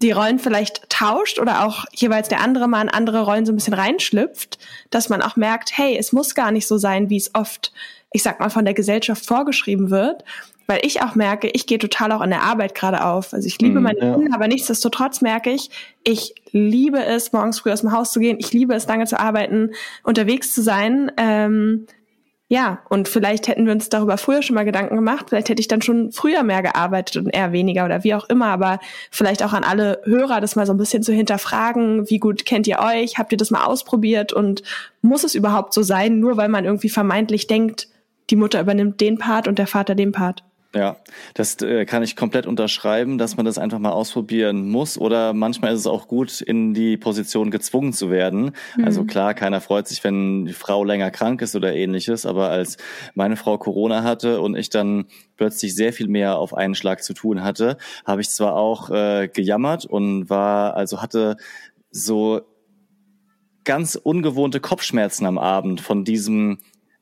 die 0.00 0.12
Rollen 0.12 0.38
vielleicht 0.38 0.88
tauscht 0.90 1.40
oder 1.40 1.64
auch 1.64 1.84
jeweils 1.92 2.28
der 2.28 2.40
andere 2.40 2.68
mal 2.68 2.82
in 2.82 2.88
andere 2.88 3.22
Rollen 3.22 3.46
so 3.46 3.52
ein 3.52 3.56
bisschen 3.56 3.74
reinschlüpft, 3.74 4.58
dass 4.90 5.08
man 5.08 5.22
auch 5.22 5.36
merkt, 5.36 5.76
hey, 5.76 5.96
es 5.98 6.12
muss 6.12 6.34
gar 6.34 6.52
nicht 6.52 6.68
so 6.68 6.78
sein, 6.78 7.10
wie 7.10 7.16
es 7.16 7.34
oft, 7.34 7.72
ich 8.12 8.22
sag 8.22 8.38
mal, 8.38 8.50
von 8.50 8.64
der 8.64 8.74
Gesellschaft 8.74 9.26
vorgeschrieben 9.26 9.90
wird, 9.90 10.22
weil 10.68 10.80
ich 10.84 11.00
auch 11.00 11.14
merke, 11.14 11.48
ich 11.48 11.66
gehe 11.66 11.78
total 11.78 12.12
auch 12.12 12.20
in 12.20 12.28
der 12.28 12.42
Arbeit 12.42 12.74
gerade 12.74 13.02
auf. 13.04 13.32
Also 13.32 13.46
ich 13.46 13.58
liebe 13.58 13.80
mm, 13.80 13.82
meine 13.82 13.98
ja. 13.98 14.14
Kinder, 14.14 14.34
aber 14.34 14.48
nichtsdestotrotz 14.48 15.22
merke 15.22 15.50
ich, 15.50 15.70
ich 16.04 16.34
liebe 16.52 17.02
es, 17.02 17.32
morgens 17.32 17.60
früh 17.60 17.72
aus 17.72 17.80
dem 17.80 17.90
Haus 17.90 18.12
zu 18.12 18.20
gehen. 18.20 18.36
Ich 18.38 18.52
liebe 18.52 18.74
es, 18.74 18.86
lange 18.86 19.06
zu 19.06 19.18
arbeiten, 19.18 19.70
unterwegs 20.04 20.54
zu 20.54 20.60
sein. 20.60 21.10
Ähm, 21.16 21.86
ja, 22.48 22.80
und 22.90 23.08
vielleicht 23.08 23.48
hätten 23.48 23.64
wir 23.64 23.72
uns 23.72 23.88
darüber 23.88 24.18
früher 24.18 24.42
schon 24.42 24.54
mal 24.54 24.66
Gedanken 24.66 24.94
gemacht. 24.94 25.26
Vielleicht 25.30 25.48
hätte 25.48 25.60
ich 25.60 25.68
dann 25.68 25.80
schon 25.80 26.12
früher 26.12 26.42
mehr 26.42 26.60
gearbeitet 26.60 27.16
und 27.16 27.30
eher 27.30 27.52
weniger 27.52 27.86
oder 27.86 28.04
wie 28.04 28.14
auch 28.14 28.28
immer. 28.28 28.48
Aber 28.48 28.78
vielleicht 29.10 29.42
auch 29.42 29.54
an 29.54 29.64
alle 29.64 30.02
Hörer, 30.04 30.42
das 30.42 30.54
mal 30.54 30.66
so 30.66 30.74
ein 30.74 30.78
bisschen 30.78 31.02
zu 31.02 31.14
hinterfragen. 31.14 32.10
Wie 32.10 32.18
gut 32.18 32.44
kennt 32.44 32.66
ihr 32.66 32.80
euch? 32.80 33.16
Habt 33.16 33.32
ihr 33.32 33.38
das 33.38 33.50
mal 33.50 33.64
ausprobiert? 33.64 34.34
Und 34.34 34.62
muss 35.00 35.24
es 35.24 35.34
überhaupt 35.34 35.72
so 35.72 35.82
sein, 35.82 36.20
nur 36.20 36.36
weil 36.36 36.50
man 36.50 36.66
irgendwie 36.66 36.90
vermeintlich 36.90 37.46
denkt, 37.46 37.88
die 38.28 38.36
Mutter 38.36 38.60
übernimmt 38.60 39.00
den 39.00 39.16
Part 39.16 39.48
und 39.48 39.58
der 39.58 39.66
Vater 39.66 39.94
den 39.94 40.12
Part? 40.12 40.42
Ja, 40.74 40.98
das 41.32 41.56
äh, 41.62 41.86
kann 41.86 42.02
ich 42.02 42.14
komplett 42.14 42.46
unterschreiben, 42.46 43.16
dass 43.16 43.38
man 43.38 43.46
das 43.46 43.56
einfach 43.56 43.78
mal 43.78 43.92
ausprobieren 43.92 44.68
muss. 44.68 44.98
Oder 44.98 45.32
manchmal 45.32 45.72
ist 45.72 45.80
es 45.80 45.86
auch 45.86 46.08
gut, 46.08 46.42
in 46.42 46.74
die 46.74 46.98
Position 46.98 47.50
gezwungen 47.50 47.94
zu 47.94 48.10
werden. 48.10 48.52
Mhm. 48.76 48.84
Also 48.84 49.04
klar, 49.04 49.32
keiner 49.32 49.62
freut 49.62 49.88
sich, 49.88 50.04
wenn 50.04 50.44
die 50.44 50.52
Frau 50.52 50.84
länger 50.84 51.10
krank 51.10 51.40
ist 51.40 51.56
oder 51.56 51.74
ähnliches. 51.74 52.26
Aber 52.26 52.50
als 52.50 52.76
meine 53.14 53.36
Frau 53.36 53.56
Corona 53.56 54.02
hatte 54.02 54.42
und 54.42 54.56
ich 54.56 54.68
dann 54.68 55.06
plötzlich 55.38 55.74
sehr 55.74 55.94
viel 55.94 56.08
mehr 56.08 56.36
auf 56.36 56.52
einen 56.52 56.74
Schlag 56.74 57.02
zu 57.02 57.14
tun 57.14 57.42
hatte, 57.42 57.78
habe 58.04 58.20
ich 58.20 58.28
zwar 58.28 58.54
auch 58.54 58.90
äh, 58.90 59.28
gejammert 59.28 59.86
und 59.86 60.28
war, 60.28 60.76
also 60.76 61.00
hatte 61.00 61.38
so 61.90 62.42
ganz 63.64 63.96
ungewohnte 63.96 64.60
Kopfschmerzen 64.60 65.24
am 65.24 65.38
Abend 65.38 65.80
von 65.80 66.04
diesem 66.04 66.58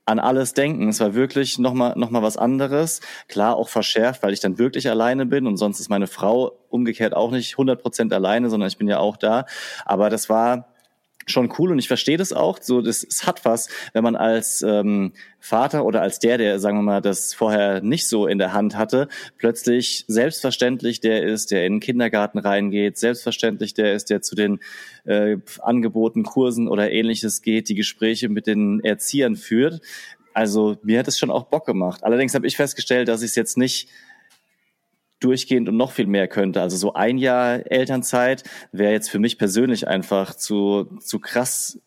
an 0.07 0.19
alles 0.21 0.55
denken. 0.55 0.89
Es 0.89 1.01
war 1.01 1.15
wirklich 1.15 1.59
nochmal 1.59 1.95
noch 1.97 2.11
mal 2.11 2.23
was 2.23 2.37
anderes. 2.37 3.01
Klar, 3.29 3.57
auch 3.57 3.69
verschärft, 3.69 4.23
weil 4.23 4.33
ich 4.33 4.41
dann 4.41 4.59
wirklich 4.59 4.89
alleine 4.89 5.27
bin 5.27 5.47
und 5.47 5.57
sonst 5.57 5.81
ist 5.81 5.91
meine 5.91 6.07
Frau 6.07 6.53
umgekehrt 6.71 7.15
auch 7.15 7.33
nicht 7.33 7.55
100 7.55 7.83
Prozent 7.83 8.13
alleine, 8.13 8.49
sondern 8.49 8.69
ich 8.69 8.79
bin 8.79 8.89
ja 8.89 8.99
auch 8.99 9.17
da. 9.17 9.47
Aber 9.85 10.09
das 10.09 10.29
war 10.31 10.69
schon 11.27 11.53
cool 11.59 11.73
und 11.73 11.79
ich 11.79 11.89
verstehe 11.89 12.17
das 12.17 12.33
auch. 12.33 12.59
So, 12.63 12.81
das, 12.81 13.05
es 13.05 13.27
hat 13.27 13.45
was, 13.45 13.69
wenn 13.93 14.05
man 14.05 14.17
als 14.17 14.63
ähm, 14.63 15.13
Vater 15.41 15.85
oder 15.85 16.03
als 16.03 16.19
der, 16.19 16.39
der, 16.39 16.59
sagen 16.61 16.79
wir 16.79 16.83
mal, 16.83 17.01
das 17.01 17.35
vorher 17.35 17.81
nicht 17.83 18.09
so 18.09 18.27
in 18.27 18.39
der 18.39 18.53
Hand 18.53 18.77
hatte, 18.77 19.09
plötzlich 19.37 20.05
selbstverständlich 20.07 21.01
der 21.01 21.25
ist, 21.25 21.51
der 21.51 21.67
in 21.67 21.75
den 21.75 21.81
Kindergarten 21.81 22.39
reingeht, 22.39 22.97
selbstverständlich 22.97 23.75
der 23.75 23.95
ist, 23.95 24.11
der 24.11 24.23
zu 24.23 24.35
den 24.37 24.61
äh, 25.05 25.37
Angeboten, 25.61 26.23
Kursen 26.23 26.69
oder 26.69 26.91
ähnliches 26.91 27.43
geht, 27.43 27.69
die 27.69 27.75
Gespräche 27.75 28.29
mit 28.29 28.47
den 28.47 28.81
Erziehern 28.81 29.37
führt. 29.37 29.81
Also 30.33 30.77
mir 30.83 30.99
hat 30.99 31.09
es 31.09 31.19
schon 31.19 31.31
auch 31.31 31.45
Bock 31.45 31.67
gemacht. 31.67 32.05
Allerdings 32.05 32.35
habe 32.35 32.47
ich 32.47 32.57
festgestellt, 32.57 33.09
dass 33.09 33.23
ich 33.23 33.31
es 33.31 33.37
jetzt 33.37 33.57
nicht 33.57 33.89
durchgehend 35.21 35.69
und 35.69 35.77
noch 35.77 35.93
viel 35.93 36.07
mehr 36.07 36.29
könnte. 36.29 36.61
Also 36.61 36.77
so 36.77 36.95
ein 36.95 37.19
Jahr 37.19 37.71
Elternzeit 37.71 38.45
wäre 38.73 38.93
jetzt 38.93 39.11
für 39.11 39.19
mich 39.19 39.39
persönlich 39.39 39.89
einfach 39.89 40.35
zu, 40.35 40.99
zu 41.01 41.21
krass 41.21 41.81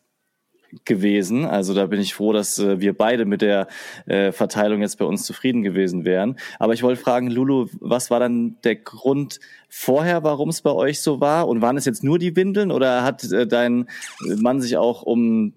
gewesen. 0.84 1.44
Also 1.44 1.74
da 1.74 1.86
bin 1.86 2.00
ich 2.00 2.14
froh, 2.14 2.32
dass 2.32 2.58
äh, 2.58 2.80
wir 2.80 2.96
beide 2.96 3.24
mit 3.24 3.42
der 3.42 3.66
äh, 4.06 4.32
Verteilung 4.32 4.80
jetzt 4.82 4.98
bei 4.98 5.04
uns 5.04 5.24
zufrieden 5.24 5.62
gewesen 5.62 6.04
wären. 6.04 6.38
Aber 6.58 6.74
ich 6.74 6.82
wollte 6.82 7.00
fragen, 7.00 7.28
Lulu, 7.28 7.68
was 7.80 8.10
war 8.10 8.20
dann 8.20 8.56
der 8.62 8.76
Grund 8.76 9.40
vorher, 9.68 10.22
warum 10.22 10.48
es 10.48 10.62
bei 10.62 10.72
euch 10.72 11.00
so 11.00 11.20
war? 11.20 11.48
Und 11.48 11.60
waren 11.60 11.76
es 11.76 11.84
jetzt 11.84 12.04
nur 12.04 12.18
die 12.18 12.36
Windeln 12.36 12.70
oder 12.70 13.02
hat 13.02 13.24
äh, 13.24 13.46
dein 13.46 13.88
Mann 14.36 14.60
sich 14.60 14.76
auch 14.76 15.02
um 15.02 15.54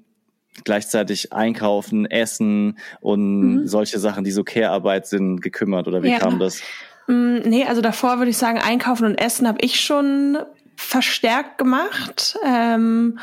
gleichzeitig 0.64 1.34
einkaufen, 1.34 2.06
essen 2.06 2.78
und 3.02 3.56
mhm. 3.56 3.68
solche 3.68 4.00
Sachen, 4.00 4.24
die 4.24 4.32
so 4.32 4.44
Care-Arbeit 4.44 5.08
sind, 5.08 5.42
gekümmert? 5.42 5.88
Oder 5.88 6.04
wie 6.04 6.12
ja. 6.12 6.20
kam 6.20 6.40
das? 6.40 6.62
Mm, 7.08 7.38
nee, 7.46 7.66
also 7.66 7.82
davor 7.82 8.18
würde 8.18 8.32
ich 8.32 8.38
sagen, 8.38 8.60
einkaufen 8.60 9.06
und 9.06 9.16
essen 9.16 9.48
habe 9.48 9.60
ich 9.62 9.80
schon 9.82 10.38
verstärkt 10.76 11.58
gemacht. 11.58 12.38
Ähm, 12.44 13.20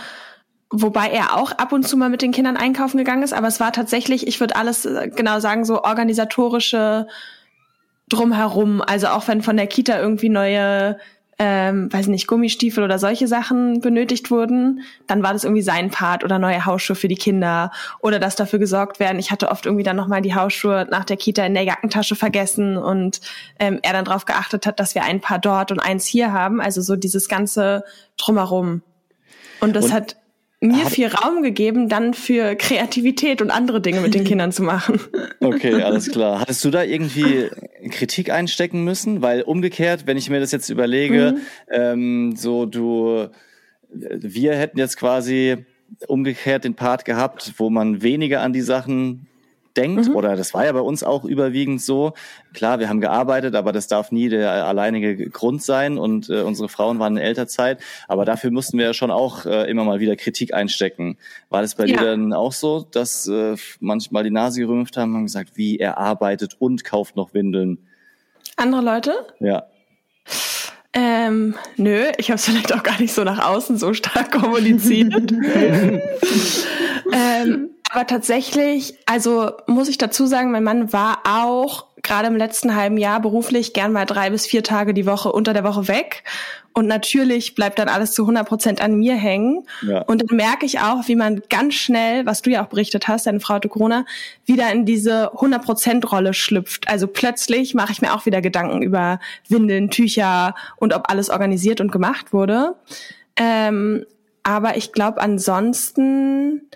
Wobei 0.73 1.09
er 1.09 1.37
auch 1.37 1.51
ab 1.51 1.73
und 1.73 1.87
zu 1.87 1.97
mal 1.97 2.11
mit 2.11 2.23
den 2.23 2.31
Kindern 2.31 2.57
einkaufen 2.57 2.97
gegangen 2.97 3.25
ist, 3.25 3.33
aber 3.33 3.49
es 3.49 3.59
war 3.59 3.73
tatsächlich, 3.73 4.29
ich 4.29 4.39
würde 4.39 4.55
alles 4.55 4.85
äh, 4.85 5.11
genau 5.13 5.41
sagen, 5.41 5.65
so 5.65 5.83
organisatorische 5.83 7.09
drumherum. 8.09 8.81
Also 8.81 9.09
auch 9.09 9.27
wenn 9.27 9.43
von 9.43 9.57
der 9.57 9.67
Kita 9.67 9.99
irgendwie 9.99 10.29
neue, 10.29 10.99
ähm, 11.43 11.91
weiß 11.91 12.09
nicht, 12.09 12.27
Gummistiefel 12.27 12.85
oder 12.85 12.99
solche 12.99 13.27
Sachen 13.27 13.81
benötigt 13.81 14.31
wurden, 14.31 14.83
dann 15.07 15.23
war 15.23 15.33
das 15.33 15.45
irgendwie 15.45 15.63
sein 15.63 15.91
Part 15.91 16.23
oder 16.23 16.39
neue 16.39 16.67
Hausschuhe 16.67 16.95
für 16.95 17.09
die 17.09 17.15
Kinder 17.15 17.73
oder 18.01 18.19
dass 18.19 18.37
dafür 18.37 18.59
gesorgt 18.59 19.01
werden. 19.01 19.19
Ich 19.19 19.31
hatte 19.31 19.49
oft 19.49 19.65
irgendwie 19.65 19.83
dann 19.83 19.97
nochmal 19.97 20.21
die 20.21 20.35
Hausschuhe 20.35 20.87
nach 20.91 21.07
der 21.07 21.17
Kita 21.17 21.43
in 21.47 21.55
der 21.55 21.63
Jackentasche 21.63 22.15
vergessen 22.15 22.77
und 22.77 23.23
ähm, 23.59 23.79
er 23.83 23.95
dann 23.95 24.05
darauf 24.05 24.27
geachtet 24.27 24.67
hat, 24.67 24.79
dass 24.79 24.95
wir 24.95 25.05
ein 25.05 25.23
Paar 25.23 25.39
dort 25.39 25.73
und 25.73 25.81
eins 25.81 26.05
hier 26.05 26.31
haben. 26.31 26.61
Also 26.61 26.83
so 26.83 26.95
dieses 26.95 27.27
ganze 27.27 27.85
drumherum. 28.19 28.83
Und 29.63 29.75
das 29.75 29.87
und 29.87 29.93
hat 29.95 30.17
mir 30.61 30.87
viel 30.87 31.09
Raum 31.09 31.43
gegeben, 31.43 31.89
dann 31.89 32.13
für 32.13 32.55
Kreativität 32.55 33.41
und 33.41 33.51
andere 33.51 33.81
Dinge 33.81 34.01
mit 34.01 34.15
den 34.15 34.25
Kindern 34.31 34.53
zu 34.53 34.63
machen. 34.63 35.01
Okay, 35.41 35.75
alles 35.83 36.11
klar. 36.11 36.41
Hattest 36.41 36.65
du 36.65 36.71
da 36.71 36.83
irgendwie 36.83 37.49
Kritik 37.91 38.31
einstecken 38.31 38.85
müssen? 38.85 39.23
Weil 39.23 39.43
umgekehrt, 39.43 40.07
wenn 40.07 40.17
ich 40.17 40.29
mir 40.29 40.41
das 40.41 40.53
jetzt 40.53 40.69
überlege, 40.69 41.37
mhm. 41.37 41.41
ähm, 41.71 42.37
so 42.37 42.67
du, 42.67 43.29
wir 43.91 44.57
hätten 44.57 44.79
jetzt 44.79 44.99
quasi 44.99 45.65
umgekehrt 46.07 46.65
den 46.65 46.75
Part 46.75 47.05
gehabt, 47.05 47.55
wo 47.57 47.71
man 47.71 48.03
weniger 48.03 48.43
an 48.43 48.53
die 48.53 48.61
Sachen 48.61 49.27
denkt, 49.77 50.09
mhm. 50.09 50.17
oder 50.17 50.37
das 50.37 50.55
war 50.55 50.65
ja 50.65 50.73
bei 50.73 50.81
uns 50.81 51.03
auch 51.03 51.25
überwiegend 51.25 51.81
so. 51.83 52.13
Klar, 52.53 52.79
wir 52.79 52.89
haben 52.89 53.01
gearbeitet, 53.01 53.55
aber 53.55 53.73
das 53.73 53.87
darf 53.87 54.13
nie 54.13 54.29
der 54.29 54.65
alleinige 54.65 55.29
Grund 55.31 55.63
sein 55.63 55.99
und 55.99 56.29
äh, 56.29 56.43
unsere 56.43 56.69
Frauen 56.69 56.99
waren 56.99 57.17
in 57.17 57.23
Elternzeit, 57.23 57.81
aber 58.09 58.25
dafür 58.25 58.51
mussten 58.51 58.79
wir 58.79 58.87
ja 58.87 58.95
schon 58.95 59.11
auch 59.11 59.47
äh, 59.47 59.71
immer 59.71 59.85
mal 59.85 60.01
wieder 60.01 60.17
Kritik 60.17 60.55
einstecken. 60.55 61.19
War 61.49 61.63
das 61.63 61.75
bei 61.75 61.87
ja. 61.87 61.99
dir 61.99 62.07
dann 62.07 62.33
auch 62.33 62.53
so, 62.53 62.87
dass 62.91 63.27
äh, 63.29 63.57
manchmal 63.81 64.25
die 64.25 64.31
Nase 64.31 64.61
gerümpft 64.61 64.97
haben 64.97 65.15
und 65.15 65.25
gesagt, 65.25 65.53
wie 65.55 65.79
er 65.79 65.99
arbeitet 65.99 66.57
und 66.59 66.85
kauft 66.85 67.17
noch 67.17 67.35
Windeln? 67.35 67.79
Andere 68.57 68.83
Leute? 68.83 69.13
Ja. 69.39 69.65
Ähm, 70.93 71.55
nö, 71.77 72.07
ich 72.19 72.31
habe 72.31 72.37
es 72.37 72.45
vielleicht 72.45 72.75
auch 72.75 72.83
gar 72.83 73.01
nicht 73.01 73.15
so 73.15 73.23
nach 73.23 73.47
außen 73.47 73.79
so 73.79 73.95
stark 73.95 74.33
kommuniziert. 74.41 75.33
ähm, 77.13 77.71
aber 77.93 78.07
tatsächlich, 78.07 78.95
also 79.05 79.51
muss 79.67 79.89
ich 79.89 79.99
dazu 79.99 80.27
sagen, 80.27 80.53
mein 80.53 80.63
Mann 80.63 80.93
war 80.93 81.19
auch 81.25 81.87
gerade 82.03 82.29
im 82.29 82.37
letzten 82.37 82.77
halben 82.77 82.97
Jahr 82.97 83.21
beruflich 83.21 83.73
gern 83.73 83.93
mal 83.93 84.07
drei 84.07 84.31
bis 84.31 84.47
vier 84.47 84.63
Tage 84.63 84.95
die 84.95 85.07
Woche 85.07 85.33
unter 85.33 85.53
der 85.53 85.65
Woche 85.65 85.89
weg. 85.89 86.23
Und 86.73 86.87
natürlich 86.87 87.57
bleibt 87.57 87.81
dann 87.81 87.89
alles 87.89 88.13
zu 88.13 88.23
100 88.23 88.47
Prozent 88.47 88.81
an 88.81 88.95
mir 88.95 89.17
hängen. 89.17 89.67
Ja. 89.83 90.03
Und 90.03 90.23
dann 90.23 90.37
merke 90.37 90.65
ich 90.67 90.79
auch, 90.79 91.09
wie 91.09 91.17
man 91.17 91.43
ganz 91.51 91.75
schnell, 91.75 92.25
was 92.27 92.43
du 92.43 92.51
ja 92.51 92.65
auch 92.65 92.69
berichtet 92.69 93.09
hast, 93.09 93.27
deine 93.27 93.41
Frau 93.41 93.55
hatte 93.55 93.69
Corona, 93.69 94.07
wieder 94.47 94.71
in 94.71 94.87
diese 94.87 95.33
100 95.33 95.65
Prozent 95.65 96.13
Rolle 96.13 96.33
schlüpft. 96.33 96.89
Also 96.89 97.09
plötzlich 97.09 97.75
mache 97.75 97.91
ich 97.91 98.01
mir 98.01 98.15
auch 98.15 98.25
wieder 98.25 98.41
Gedanken 98.41 98.83
über 98.83 99.19
Windeln, 99.49 99.91
Tücher 99.91 100.55
und 100.77 100.95
ob 100.95 101.11
alles 101.11 101.29
organisiert 101.29 101.81
und 101.81 101.91
gemacht 101.91 102.33
wurde. 102.33 102.77
Ähm, 103.35 104.07
aber 104.45 104.77
ich 104.77 104.93
glaube 104.93 105.21
ansonsten 105.21 106.71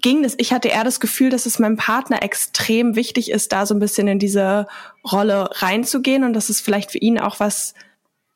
ging 0.00 0.22
das, 0.22 0.34
ich 0.38 0.52
hatte 0.52 0.68
eher 0.68 0.84
das 0.84 1.00
Gefühl, 1.00 1.30
dass 1.30 1.46
es 1.46 1.58
meinem 1.58 1.76
Partner 1.76 2.22
extrem 2.22 2.96
wichtig 2.96 3.30
ist, 3.30 3.52
da 3.52 3.66
so 3.66 3.74
ein 3.74 3.80
bisschen 3.80 4.08
in 4.08 4.18
diese 4.18 4.66
Rolle 5.10 5.50
reinzugehen 5.52 6.24
und 6.24 6.32
dass 6.32 6.48
es 6.48 6.60
vielleicht 6.60 6.92
für 6.92 6.98
ihn 6.98 7.18
auch 7.18 7.40
was, 7.40 7.74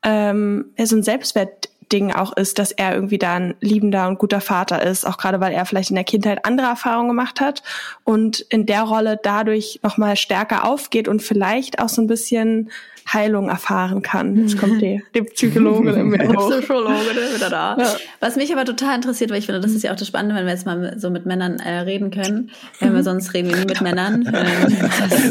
ähm, 0.02 0.72
so 0.82 0.96
ein 0.96 1.02
Selbstwertding 1.02 2.12
auch 2.12 2.32
ist, 2.36 2.58
dass 2.58 2.72
er 2.72 2.94
irgendwie 2.94 3.18
da 3.18 3.34
ein 3.34 3.54
liebender 3.60 4.08
und 4.08 4.18
guter 4.18 4.40
Vater 4.40 4.82
ist, 4.82 5.06
auch 5.06 5.18
gerade 5.18 5.40
weil 5.40 5.52
er 5.52 5.66
vielleicht 5.66 5.90
in 5.90 5.96
der 5.96 6.04
Kindheit 6.04 6.44
andere 6.44 6.66
Erfahrungen 6.68 7.08
gemacht 7.08 7.40
hat 7.40 7.62
und 8.02 8.40
in 8.40 8.66
der 8.66 8.82
Rolle 8.82 9.18
dadurch 9.22 9.80
nochmal 9.82 10.16
stärker 10.16 10.64
aufgeht 10.64 11.06
und 11.06 11.22
vielleicht 11.22 11.78
auch 11.78 11.88
so 11.88 12.02
ein 12.02 12.08
bisschen 12.08 12.70
Heilung 13.10 13.48
erfahren 13.48 14.02
kann. 14.02 14.36
Jetzt 14.36 14.58
kommt 14.58 14.80
die, 14.80 15.02
die 15.14 15.22
Psychologin 15.22 15.94
in 15.94 16.08
mir 16.08 16.28
hoch. 16.28 16.50
Psychologin 16.50 17.34
wieder 17.34 17.50
da. 17.50 17.76
Ja. 17.78 17.96
Was 18.20 18.36
mich 18.36 18.52
aber 18.52 18.64
total 18.64 18.96
interessiert, 18.96 19.30
weil 19.30 19.38
ich 19.38 19.46
finde, 19.46 19.60
das 19.60 19.72
ist 19.72 19.82
ja 19.82 19.92
auch 19.92 19.96
das 19.96 20.08
Spannende, 20.08 20.34
wenn 20.34 20.46
wir 20.46 20.52
jetzt 20.52 20.66
mal 20.66 20.98
so 20.98 21.10
mit 21.10 21.26
Männern 21.26 21.58
äh, 21.58 21.80
reden 21.80 22.10
können. 22.10 22.50
Äh, 22.80 22.90
mhm. 22.90 23.02
sonst 23.02 23.34
reden 23.34 23.50
wir 23.50 23.56
nie 23.56 23.66
mit 23.66 23.80
Männern. 23.80 24.28
Ähm, 24.42 24.76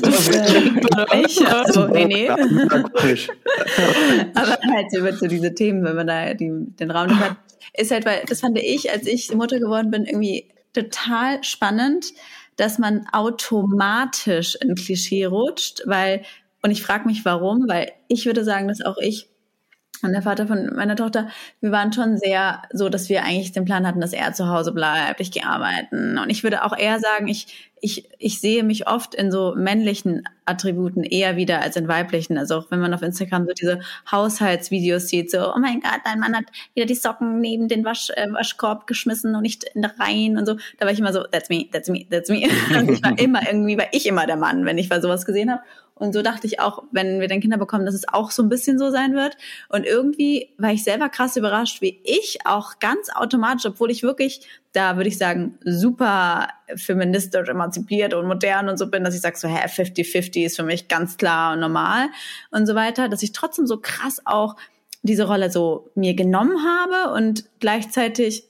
das 0.02 0.28
ist, 0.28 0.36
äh, 0.36 1.26
ich, 1.26 1.46
also, 1.46 1.88
nee, 1.94 2.06
nee. 2.06 2.30
aber 2.30 2.90
halt 4.74 4.88
über 4.96 5.14
so 5.14 5.28
diese 5.28 5.54
Themen, 5.54 5.84
wenn 5.84 5.96
man 5.96 6.08
da 6.08 6.34
die, 6.34 6.52
den 6.80 6.92
Raum 6.92 7.20
hat, 7.20 7.36
ist 7.78 7.92
halt, 7.92 8.06
weil 8.06 8.24
das 8.28 8.42
fand 8.42 8.58
ich, 8.58 8.92
als 8.92 9.08
ich 9.08 9.34
Mutter 9.34 9.60
geworden 9.60 9.92
bin, 9.92 10.06
irgendwie 10.06 10.50
total 10.74 11.44
spannend, 11.44 12.14
dass 12.58 12.80
man 12.80 13.08
automatisch 13.12 14.58
in 14.62 14.76
Klischee 14.76 15.26
rutscht, 15.26 15.82
weil 15.86 16.24
und 16.62 16.72
ich 16.72 16.84
frage 16.84 17.06
mich, 17.06 17.26
warum, 17.26 17.68
weil 17.68 17.92
ich 18.08 18.26
würde 18.26 18.44
sagen, 18.44 18.68
dass 18.68 18.82
auch 18.82 18.98
ich 18.98 19.28
und 20.04 20.14
der 20.14 20.22
Vater 20.22 20.48
von 20.48 20.76
meiner 20.76 20.96
Tochter, 20.96 21.30
wir 21.60 21.72
waren 21.72 21.94
schon 21.94 22.18
sehr 22.18 22.64
so, 22.72 22.90
dass 22.90 23.10
wir 23.10 23.24
eigentlich 23.24 23.52
den 23.52 23.66
Plan 23.66 23.86
hatten, 23.86 24.02
dass 24.02 24.14
er 24.14 24.34
zu 24.34 24.48
Hause 24.48 24.72
bleibt, 24.72 25.20
ich 25.22 25.32
gehe 25.32 25.46
arbeiten. 25.46 26.18
Und 26.18 26.30
ich 26.30 26.44
würde 26.44 26.64
auch 26.64 26.76
eher 26.76 27.00
sagen, 27.00 27.28
ich, 27.28 27.71
ich, 27.82 28.08
ich 28.20 28.40
sehe 28.40 28.64
mich 28.64 28.88
oft 28.88 29.16
in 29.16 29.32
so 29.32 29.56
männlichen 29.56 30.24
Attributen 30.46 31.04
eher 31.04 31.36
wieder 31.36 31.62
als 31.62 31.76
in 31.76 31.88
weiblichen. 31.88 32.38
Also 32.38 32.58
auch 32.58 32.72
wenn 32.72 32.80
man 32.80 32.94
auf 32.94 33.02
Instagram 33.02 33.48
so 33.48 33.54
diese 33.54 33.80
Haushaltsvideos 34.10 35.08
sieht, 35.08 35.32
so, 35.32 35.54
oh 35.54 35.60
mein 35.60 35.82
Gott, 35.82 36.00
dein 36.06 36.20
Mann 36.20 36.36
hat 36.36 36.46
wieder 36.76 36.86
die 36.86 36.96
Socken 36.96 37.42
neben 37.42 37.68
den 37.68 37.84
Wasch, 37.84 38.12
äh, 38.12 38.32
Waschkorb 38.32 38.86
geschmissen 38.86 39.36
und 39.36 39.42
nicht 39.42 39.64
in 39.64 39.82
der 39.82 40.00
Reihen 40.00 40.38
und 40.38 40.46
so. 40.46 40.58
Da 40.78 40.86
war 40.86 40.94
ich 40.94 41.00
immer 41.00 41.12
so, 41.12 41.24
that's 41.24 41.50
me, 41.50 41.68
that's 41.72 41.90
me, 41.90 42.06
that's 42.10 42.30
me. 42.30 42.48
Und 42.78 42.90
ich 42.90 43.04
war 43.04 43.18
immer 43.18 43.42
irgendwie, 43.46 43.78
war 43.78 43.88
ich 43.92 44.06
immer 44.06 44.26
der 44.26 44.38
Mann, 44.38 44.66
wenn 44.66 44.78
ich 44.78 44.90
mal 44.90 45.02
sowas 45.02 45.26
gesehen 45.26 45.52
habe. 45.52 45.62
Und 46.02 46.14
so 46.14 46.24
dachte 46.24 46.48
ich 46.48 46.60
auch, 46.60 46.84
wenn 46.92 47.20
wir 47.20 47.28
dann 47.28 47.42
Kinder 47.42 47.60
bekommen, 47.60 47.86
dass 47.86 47.94
es 47.94 48.08
auch 48.08 48.32
so 48.32 48.42
ein 48.42 48.50
bisschen 48.50 48.80
so 48.80 48.90
sein 48.90 49.14
wird. 49.14 49.38
Und 49.70 49.86
irgendwie 49.86 50.50
war 50.58 50.72
ich 50.72 50.84
selber 50.84 51.10
krass 51.10 51.38
überrascht, 51.38 51.82
wie 51.82 52.00
ich 52.04 52.40
auch 52.44 52.80
ganz 52.80 53.10
automatisch, 53.14 53.68
obwohl 53.68 53.92
ich 53.92 54.02
wirklich, 54.02 54.42
da 54.74 54.96
würde 54.96 55.10
ich 55.10 55.18
sagen, 55.18 55.58
super 55.66 56.48
feministisch, 56.76 57.50
emanzipiert 57.50 58.14
und 58.14 58.28
modern 58.28 58.70
und 58.70 58.78
so 58.78 58.90
bin, 58.90 59.04
dass 59.04 59.16
ich 59.16 59.22
sage 59.22 59.38
so, 59.38 59.48
hä, 59.48 59.68
50-50 59.68 60.46
ist 60.46 60.56
für 60.56 60.64
mich 60.64 60.88
ganz 60.88 61.18
klar 61.18 61.54
und 61.54 61.60
normal 61.60 62.08
und 62.52 62.66
so 62.68 62.76
weiter, 62.76 63.10
dass 63.10 63.24
ich 63.24 63.34
trotzdem 63.34 63.68
so 63.68 63.80
krass 63.82 64.22
auch 64.26 64.56
diese 65.04 65.28
Rolle 65.28 65.50
so 65.50 65.90
mir 65.96 66.14
genommen 66.14 66.58
habe 66.64 67.14
und 67.14 67.46
gleichzeitig 67.60 68.46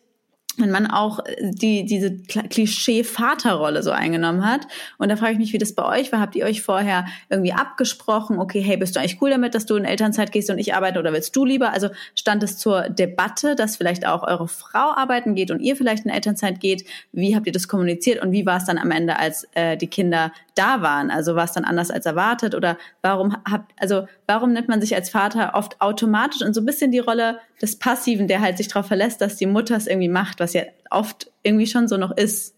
wenn 0.61 0.71
man 0.71 0.87
auch 0.87 1.19
äh, 1.19 1.35
die, 1.41 1.85
diese 1.85 2.17
Klischee-Vaterrolle 2.17 3.83
so 3.83 3.91
eingenommen 3.91 4.45
hat. 4.45 4.61
Und 4.97 5.09
da 5.09 5.15
frage 5.15 5.33
ich 5.33 5.39
mich, 5.39 5.53
wie 5.53 5.57
das 5.57 5.73
bei 5.73 5.83
euch 5.85 6.11
war. 6.11 6.19
Habt 6.19 6.35
ihr 6.35 6.45
euch 6.45 6.61
vorher 6.61 7.05
irgendwie 7.29 7.53
abgesprochen? 7.53 8.39
Okay, 8.39 8.61
hey, 8.61 8.77
bist 8.77 8.95
du 8.95 8.99
eigentlich 8.99 9.21
cool 9.21 9.29
damit, 9.29 9.55
dass 9.55 9.65
du 9.65 9.75
in 9.75 9.85
Elternzeit 9.85 10.31
gehst 10.31 10.49
und 10.49 10.59
ich 10.59 10.73
arbeite 10.73 10.99
oder 10.99 11.13
willst 11.13 11.35
du 11.35 11.45
lieber? 11.45 11.73
Also 11.73 11.89
stand 12.15 12.43
es 12.43 12.57
zur 12.57 12.89
Debatte, 12.89 13.55
dass 13.55 13.77
vielleicht 13.77 14.05
auch 14.05 14.23
eure 14.23 14.47
Frau 14.47 14.93
arbeiten 14.95 15.35
geht 15.35 15.51
und 15.51 15.59
ihr 15.59 15.75
vielleicht 15.75 16.05
in 16.05 16.11
Elternzeit 16.11 16.59
geht? 16.59 16.85
Wie 17.11 17.35
habt 17.35 17.47
ihr 17.47 17.53
das 17.53 17.67
kommuniziert 17.67 18.21
und 18.21 18.31
wie 18.31 18.45
war 18.45 18.57
es 18.57 18.65
dann 18.65 18.77
am 18.77 18.91
Ende, 18.91 19.17
als 19.17 19.47
äh, 19.53 19.77
die 19.77 19.87
Kinder 19.87 20.31
da 20.55 20.81
waren? 20.81 21.11
Also 21.11 21.35
war 21.35 21.45
es 21.45 21.53
dann 21.53 21.65
anders 21.65 21.91
als 21.91 22.05
erwartet 22.05 22.55
oder 22.55 22.77
warum 23.01 23.35
habt, 23.49 23.71
also 23.79 24.07
warum 24.27 24.53
nimmt 24.53 24.67
man 24.67 24.81
sich 24.81 24.95
als 24.95 25.09
Vater 25.09 25.51
oft 25.55 25.81
automatisch 25.81 26.41
in 26.41 26.53
so 26.53 26.61
ein 26.61 26.65
bisschen 26.65 26.91
die 26.91 26.99
Rolle 26.99 27.39
des 27.61 27.77
Passiven, 27.77 28.27
der 28.27 28.41
halt 28.41 28.57
sich 28.57 28.67
darauf 28.67 28.87
verlässt, 28.87 29.21
dass 29.21 29.37
die 29.37 29.45
Mutter 29.45 29.75
es 29.75 29.87
irgendwie 29.87 30.09
macht, 30.09 30.39
was 30.39 30.53
ja 30.53 30.63
oft 30.89 31.31
irgendwie 31.43 31.67
schon 31.67 31.87
so 31.87 31.97
noch 31.97 32.15
ist? 32.15 32.55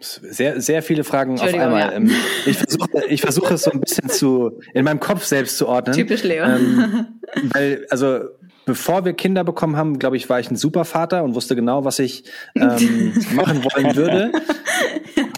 Sehr, 0.00 0.60
sehr 0.60 0.82
viele 0.82 1.04
Fragen 1.04 1.34
auf 1.34 1.42
einmal. 1.42 1.80
Ja. 1.80 1.92
Ähm, 1.92 2.10
ich 2.44 2.58
versuche 2.58 3.06
ich 3.08 3.20
versuche 3.22 3.54
es 3.54 3.62
so 3.62 3.70
ein 3.70 3.80
bisschen 3.80 4.08
zu, 4.08 4.60
in 4.74 4.84
meinem 4.84 5.00
Kopf 5.00 5.24
selbst 5.24 5.56
zu 5.56 5.66
ordnen. 5.66 5.94
Typisch 5.94 6.22
Leo. 6.22 6.44
Ähm, 6.44 7.06
weil, 7.54 7.86
also, 7.88 8.20
bevor 8.66 9.04
wir 9.04 9.14
Kinder 9.14 9.42
bekommen 9.42 9.76
haben, 9.76 9.98
glaube 9.98 10.16
ich, 10.16 10.28
war 10.28 10.38
ich 10.38 10.50
ein 10.50 10.56
super 10.56 10.84
Vater 10.84 11.24
und 11.24 11.34
wusste 11.34 11.56
genau, 11.56 11.84
was 11.84 11.98
ich 11.98 12.24
ähm, 12.54 13.14
machen 13.34 13.64
wollen 13.64 13.96
würde. 13.96 14.32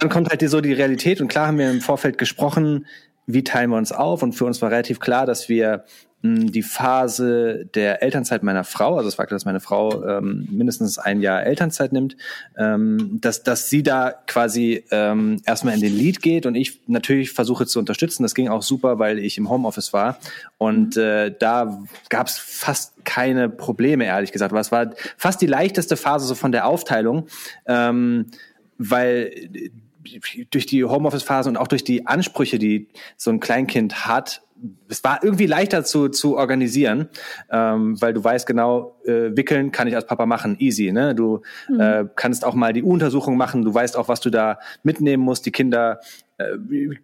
Dann 0.00 0.08
kommt 0.10 0.28
halt 0.28 0.48
so 0.50 0.60
die 0.60 0.72
Realität 0.72 1.20
und 1.20 1.28
klar 1.28 1.46
haben 1.46 1.58
wir 1.58 1.70
im 1.70 1.80
Vorfeld 1.80 2.18
gesprochen, 2.18 2.86
wie 3.26 3.44
teilen 3.44 3.70
wir 3.70 3.76
uns 3.76 3.92
auf? 3.92 4.22
Und 4.22 4.32
für 4.32 4.44
uns 4.44 4.60
war 4.60 4.70
relativ 4.70 4.98
klar, 4.98 5.26
dass 5.26 5.48
wir 5.48 5.84
die 6.22 6.62
Phase 6.62 7.66
der 7.74 8.02
Elternzeit 8.02 8.42
meiner 8.42 8.64
Frau, 8.64 8.96
also 8.96 9.08
es 9.08 9.18
war 9.18 9.26
klar, 9.26 9.36
dass 9.36 9.44
meine 9.44 9.60
Frau 9.60 10.04
ähm, 10.04 10.48
mindestens 10.50 10.98
ein 10.98 11.20
Jahr 11.20 11.44
Elternzeit 11.44 11.92
nimmt, 11.92 12.16
ähm, 12.56 13.18
dass, 13.20 13.44
dass 13.44 13.70
sie 13.70 13.84
da 13.84 14.14
quasi 14.26 14.84
ähm, 14.90 15.40
erstmal 15.46 15.74
in 15.74 15.80
den 15.80 15.96
Lead 15.96 16.20
geht 16.20 16.44
und 16.44 16.56
ich 16.56 16.80
natürlich 16.88 17.30
versuche 17.30 17.66
zu 17.66 17.78
unterstützen. 17.78 18.24
Das 18.24 18.34
ging 18.34 18.48
auch 18.48 18.62
super, 18.62 18.98
weil 18.98 19.20
ich 19.20 19.38
im 19.38 19.48
Homeoffice 19.48 19.92
war 19.92 20.18
und 20.58 20.96
äh, 20.96 21.32
da 21.38 21.78
gab 22.08 22.26
es 22.26 22.38
fast 22.38 23.04
keine 23.04 23.48
Probleme, 23.48 24.04
ehrlich 24.04 24.32
gesagt. 24.32 24.52
Aber 24.52 24.60
es 24.60 24.72
war 24.72 24.90
fast 25.16 25.40
die 25.40 25.46
leichteste 25.46 25.96
Phase 25.96 26.26
so 26.26 26.34
von 26.34 26.50
der 26.50 26.66
Aufteilung, 26.66 27.28
ähm, 27.66 28.26
weil 28.76 29.30
durch 30.50 30.66
die 30.66 30.84
Homeoffice-Phase 30.84 31.48
und 31.48 31.56
auch 31.56 31.68
durch 31.68 31.84
die 31.84 32.06
Ansprüche, 32.06 32.58
die 32.58 32.88
so 33.16 33.30
ein 33.30 33.40
Kleinkind 33.40 34.06
hat, 34.06 34.42
es 34.88 35.04
war 35.04 35.22
irgendwie 35.22 35.46
leichter 35.46 35.84
zu, 35.84 36.08
zu 36.08 36.36
organisieren, 36.36 37.08
ähm, 37.50 38.00
weil 38.00 38.12
du 38.12 38.22
weißt 38.22 38.46
genau, 38.46 38.96
äh, 39.04 39.36
wickeln 39.36 39.72
kann 39.72 39.88
ich 39.88 39.94
als 39.94 40.06
Papa 40.06 40.26
machen, 40.26 40.56
easy. 40.58 40.92
Ne? 40.92 41.14
Du 41.14 41.42
mhm. 41.68 41.80
äh, 41.80 42.04
kannst 42.16 42.44
auch 42.44 42.54
mal 42.54 42.72
die 42.72 42.82
U-Untersuchung 42.82 43.36
machen, 43.36 43.64
du 43.64 43.72
weißt 43.72 43.96
auch, 43.96 44.08
was 44.08 44.20
du 44.20 44.30
da 44.30 44.58
mitnehmen 44.82 45.22
musst. 45.22 45.46
Die 45.46 45.52
Kinder 45.52 46.00
äh, 46.38 46.56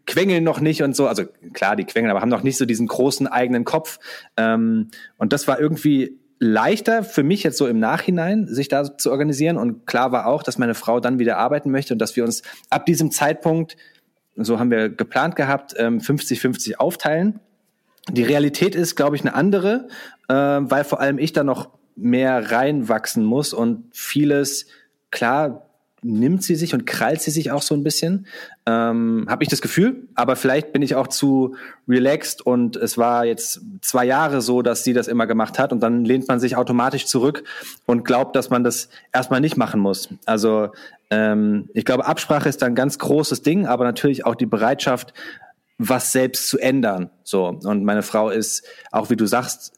quengeln 0.06 0.44
noch 0.44 0.60
nicht 0.60 0.82
und 0.82 0.96
so. 0.96 1.06
Also 1.06 1.24
klar, 1.52 1.76
die 1.76 1.84
quengeln, 1.84 2.10
aber 2.10 2.20
haben 2.20 2.28
noch 2.28 2.42
nicht 2.42 2.56
so 2.56 2.64
diesen 2.64 2.86
großen 2.86 3.26
eigenen 3.26 3.64
Kopf. 3.64 3.98
Ähm, 4.36 4.90
und 5.16 5.32
das 5.32 5.46
war 5.46 5.60
irgendwie 5.60 6.18
leichter 6.40 7.04
für 7.04 7.22
mich 7.22 7.42
jetzt 7.42 7.58
so 7.58 7.66
im 7.66 7.78
Nachhinein, 7.78 8.46
sich 8.46 8.68
da 8.68 8.96
zu 8.96 9.10
organisieren. 9.10 9.56
Und 9.56 9.86
klar 9.86 10.12
war 10.12 10.26
auch, 10.26 10.42
dass 10.42 10.58
meine 10.58 10.74
Frau 10.74 11.00
dann 11.00 11.18
wieder 11.18 11.38
arbeiten 11.38 11.70
möchte 11.70 11.94
und 11.94 11.98
dass 11.98 12.16
wir 12.16 12.24
uns 12.24 12.42
ab 12.70 12.86
diesem 12.86 13.10
Zeitpunkt 13.10 13.76
so 14.36 14.58
haben 14.58 14.70
wir 14.70 14.88
geplant 14.88 15.36
gehabt, 15.36 15.78
50-50 15.78 16.68
ähm, 16.68 16.74
aufteilen. 16.78 17.40
Die 18.10 18.22
Realität 18.22 18.74
ist, 18.74 18.96
glaube 18.96 19.16
ich, 19.16 19.22
eine 19.22 19.34
andere, 19.34 19.88
äh, 20.28 20.34
weil 20.34 20.84
vor 20.84 21.00
allem 21.00 21.18
ich 21.18 21.32
da 21.32 21.44
noch 21.44 21.70
mehr 21.96 22.50
reinwachsen 22.50 23.24
muss 23.24 23.52
und 23.52 23.84
vieles, 23.92 24.66
klar, 25.10 25.63
nimmt 26.04 26.42
sie 26.42 26.54
sich 26.54 26.74
und 26.74 26.86
krallt 26.86 27.22
sie 27.22 27.30
sich 27.30 27.50
auch 27.50 27.62
so 27.62 27.74
ein 27.74 27.82
bisschen, 27.82 28.26
ähm, 28.66 29.26
habe 29.28 29.42
ich 29.42 29.48
das 29.48 29.62
Gefühl. 29.62 30.06
Aber 30.14 30.36
vielleicht 30.36 30.72
bin 30.72 30.82
ich 30.82 30.94
auch 30.94 31.08
zu 31.08 31.56
relaxed 31.88 32.42
und 32.42 32.76
es 32.76 32.98
war 32.98 33.24
jetzt 33.24 33.62
zwei 33.80 34.04
Jahre 34.04 34.42
so, 34.42 34.60
dass 34.62 34.84
sie 34.84 34.92
das 34.92 35.08
immer 35.08 35.26
gemacht 35.26 35.58
hat 35.58 35.72
und 35.72 35.80
dann 35.80 36.04
lehnt 36.04 36.28
man 36.28 36.38
sich 36.40 36.56
automatisch 36.56 37.06
zurück 37.06 37.44
und 37.86 38.04
glaubt, 38.04 38.36
dass 38.36 38.50
man 38.50 38.62
das 38.62 38.90
erstmal 39.12 39.40
nicht 39.40 39.56
machen 39.56 39.80
muss. 39.80 40.10
Also 40.26 40.68
ähm, 41.10 41.70
ich 41.72 41.86
glaube, 41.86 42.06
Absprache 42.06 42.48
ist 42.48 42.62
ein 42.62 42.74
ganz 42.74 42.98
großes 42.98 43.42
Ding, 43.42 43.66
aber 43.66 43.84
natürlich 43.84 44.26
auch 44.26 44.34
die 44.34 44.46
Bereitschaft, 44.46 45.14
was 45.78 46.12
selbst 46.12 46.48
zu 46.48 46.58
ändern. 46.58 47.10
So 47.24 47.46
und 47.46 47.84
meine 47.84 48.02
Frau 48.02 48.28
ist 48.28 48.64
auch, 48.92 49.08
wie 49.08 49.16
du 49.16 49.26
sagst, 49.26 49.72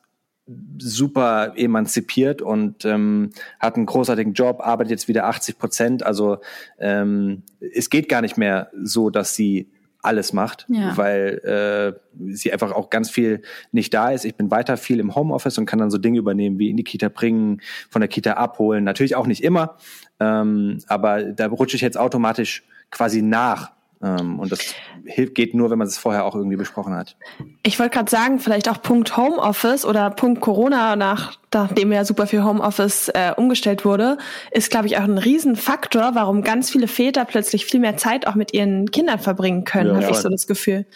super 0.79 1.55
emanzipiert 1.57 2.41
und 2.41 2.85
ähm, 2.85 3.31
hat 3.59 3.77
einen 3.77 3.87
großartigen 3.87 4.33
Job, 4.33 4.61
arbeitet 4.61 4.93
jetzt 4.93 5.09
wieder 5.09 5.27
80 5.27 5.59
Prozent. 5.59 6.03
Also 6.07 6.39
ähm, 6.79 7.43
es 7.75 7.91
geht 7.91 8.09
gar 8.09 8.23
nicht 8.23 8.37
mehr 8.37 8.71
so, 8.81 9.11
dass 9.11 9.35
sie 9.35 9.69
alles 10.03 10.33
macht, 10.33 10.67
ja. 10.69 10.97
weil 10.97 11.41
äh, 11.45 12.33
sie 12.33 12.53
einfach 12.53 12.71
auch 12.71 12.91
ganz 12.91 13.11
viel 13.11 13.43
nicht 13.73 13.93
da 13.93 14.11
ist. 14.11 14.25
Ich 14.25 14.37
bin 14.37 14.51
weiter 14.53 14.77
viel 14.77 15.01
im 15.01 15.17
Homeoffice 15.17 15.59
und 15.59 15.67
kann 15.67 15.81
dann 15.81 15.91
so 15.91 15.99
Dinge 15.99 16.19
übernehmen, 16.19 16.59
wie 16.61 16.71
in 16.71 16.77
die 16.77 16.85
Kita 16.85 17.09
bringen, 17.09 17.61
von 17.91 18.01
der 18.01 18.09
Kita 18.09 18.35
abholen. 18.35 18.85
Natürlich 18.85 19.17
auch 19.17 19.27
nicht 19.27 19.43
immer, 19.43 19.77
ähm, 20.21 20.79
aber 20.87 21.25
da 21.25 21.49
rutsche 21.49 21.77
ich 21.77 21.83
jetzt 21.83 21.99
automatisch 21.99 22.63
quasi 22.91 23.21
nach 23.21 23.73
und 24.01 24.53
das 24.53 24.75
hilft, 25.05 25.35
geht 25.35 25.55
nur, 25.55 25.71
wenn 25.71 25.79
man 25.79 25.87
es 25.87 25.97
vorher 25.97 26.25
auch 26.25 26.35
irgendwie 26.35 26.57
besprochen 26.57 26.95
hat. 26.95 27.17
Ich 27.63 27.79
wollte 27.79 27.95
gerade 27.95 28.11
sagen, 28.11 28.39
vielleicht 28.39 28.69
auch 28.69 28.83
Punkt 28.83 29.17
Homeoffice 29.17 29.87
oder 29.87 30.11
Punkt 30.11 30.41
Corona, 30.43 30.97
nach, 30.97 31.39
nachdem 31.53 31.93
ja 31.93 32.05
super 32.05 32.27
viel 32.27 32.45
Homeoffice 32.45 33.09
äh, 33.09 33.33
umgestellt 33.37 33.85
wurde, 33.85 34.19
ist, 34.51 34.71
glaube 34.71 34.87
ich, 34.87 34.99
auch 34.99 35.05
ein 35.05 35.19
Riesenfaktor, 35.19 36.15
warum 36.15 36.43
ganz 36.43 36.71
viele 36.71 36.89
Väter 36.89 37.25
plötzlich 37.25 37.65
viel 37.65 37.81
mehr 37.81 37.97
Zeit 37.97 38.27
auch 38.27 38.35
mit 38.35 38.53
ihren 38.53 38.91
Kindern 38.91 39.19
verbringen 39.19 39.65
können, 39.65 39.89
ja, 39.89 39.95
habe 39.95 40.05
ja. 40.05 40.11
ich 40.11 40.19
so 40.19 40.29
das 40.29 40.47
Gefühl. 40.47 40.87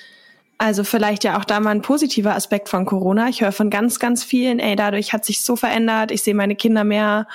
Also 0.58 0.84
vielleicht 0.84 1.24
ja 1.24 1.38
auch 1.38 1.46
da 1.46 1.58
mal 1.58 1.70
ein 1.70 1.80
positiver 1.80 2.34
Aspekt 2.34 2.68
von 2.68 2.84
Corona. 2.84 3.30
Ich 3.30 3.40
höre 3.40 3.50
von 3.50 3.70
ganz, 3.70 3.98
ganz 3.98 4.24
vielen, 4.24 4.58
ey, 4.58 4.76
dadurch 4.76 5.14
hat 5.14 5.24
sich 5.24 5.40
so 5.40 5.56
verändert, 5.56 6.10
ich 6.10 6.22
sehe 6.22 6.34
meine 6.34 6.54
Kinder 6.54 6.84
mehr 6.84 7.26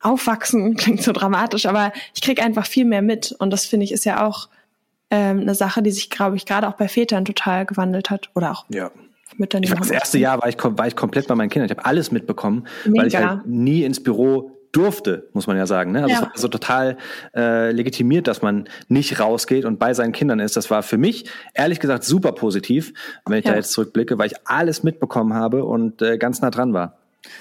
aufwachsen, 0.00 0.74
klingt 0.78 1.02
so 1.02 1.12
dramatisch, 1.12 1.66
aber 1.66 1.92
ich 2.14 2.22
krieg 2.22 2.42
einfach 2.42 2.64
viel 2.64 2.86
mehr 2.86 3.02
mit. 3.02 3.32
Und 3.38 3.50
das 3.50 3.66
finde 3.66 3.84
ich 3.84 3.92
ist 3.92 4.06
ja 4.06 4.26
auch 4.26 4.48
ähm, 5.14 5.40
eine 5.40 5.54
Sache, 5.54 5.80
die 5.80 5.92
sich, 5.92 6.10
glaube 6.10 6.36
ich, 6.36 6.44
gerade 6.44 6.66
auch 6.66 6.72
bei 6.72 6.88
Vätern 6.88 7.24
total 7.24 7.66
gewandelt 7.66 8.10
hat. 8.10 8.30
Oder 8.34 8.50
auch 8.50 8.64
ja. 8.68 8.90
Müttern. 9.36 9.62
Ich 9.62 9.72
das 9.72 9.90
erste 9.90 10.18
Jahr 10.18 10.42
war 10.42 10.48
ich, 10.48 10.56
war 10.60 10.86
ich 10.86 10.96
komplett 10.96 11.28
bei 11.28 11.34
meinen 11.34 11.50
Kindern. 11.50 11.66
Ich 11.70 11.76
habe 11.76 11.86
alles 11.86 12.10
mitbekommen, 12.10 12.66
Mega. 12.84 13.00
weil 13.00 13.08
ich 13.08 13.16
halt 13.16 13.46
nie 13.46 13.84
ins 13.84 14.02
Büro 14.02 14.50
durfte, 14.72 15.28
muss 15.32 15.46
man 15.46 15.56
ja 15.56 15.66
sagen. 15.66 15.92
Ne? 15.92 16.02
Also 16.02 16.10
ja. 16.10 16.16
es 16.16 16.22
war 16.22 16.32
so 16.34 16.48
total 16.48 16.96
äh, 17.34 17.70
legitimiert, 17.70 18.26
dass 18.26 18.42
man 18.42 18.68
nicht 18.88 19.20
rausgeht 19.20 19.64
und 19.64 19.78
bei 19.78 19.94
seinen 19.94 20.12
Kindern 20.12 20.40
ist. 20.40 20.56
Das 20.56 20.68
war 20.70 20.82
für 20.82 20.98
mich 20.98 21.26
ehrlich 21.54 21.78
gesagt 21.78 22.02
super 22.02 22.32
positiv, 22.32 22.92
wenn 23.24 23.38
ich 23.38 23.44
ja. 23.44 23.52
da 23.52 23.56
jetzt 23.56 23.70
zurückblicke, 23.70 24.18
weil 24.18 24.26
ich 24.26 24.34
alles 24.44 24.82
mitbekommen 24.82 25.34
habe 25.34 25.64
und 25.64 26.02
äh, 26.02 26.18
ganz 26.18 26.40
nah 26.40 26.50
dran 26.50 26.72
war. 26.72 26.98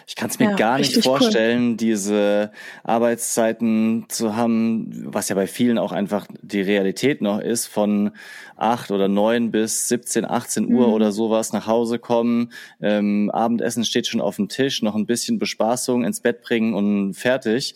Ich 0.08 0.16
kann 0.16 0.30
es 0.30 0.40
mir 0.40 0.52
ja, 0.52 0.56
gar 0.56 0.78
nicht 0.78 1.04
vorstellen, 1.04 1.72
cool. 1.72 1.78
diese 1.78 2.52
Arbeitszeiten 2.84 4.06
zu 4.10 4.36
haben, 4.36 5.06
was 5.14 5.30
ja 5.30 5.36
bei 5.36 5.48
vielen 5.48 5.78
auch 5.78 5.92
einfach 5.92 6.28
die 6.42 6.62
Realität 6.62 7.22
noch 7.22 7.40
ist, 7.40 7.68
von 7.68 8.12
acht 8.56 8.92
oder 8.92 9.08
neun 9.08 9.52
bis 9.52 9.88
17, 9.88 10.26
18 10.26 10.74
Uhr 10.74 10.88
mhm. 10.88 10.94
oder 10.94 11.12
sowas 11.12 11.54
nach 11.54 11.68
Hause 11.68 12.00
kommen, 12.00 12.52
ähm, 12.82 13.30
Abendessen 13.32 13.86
steht 13.86 14.08
schon 14.08 14.22
auf 14.22 14.36
dem 14.38 14.50
Tisch, 14.50 14.82
noch 14.82 14.96
ein 14.96 15.06
bisschen 15.06 15.40
Bespaßung 15.40 16.04
ins 16.04 16.22
Bett 16.22 16.42
bringen 16.42 16.74
und 16.74 17.14
fertig. 17.14 17.76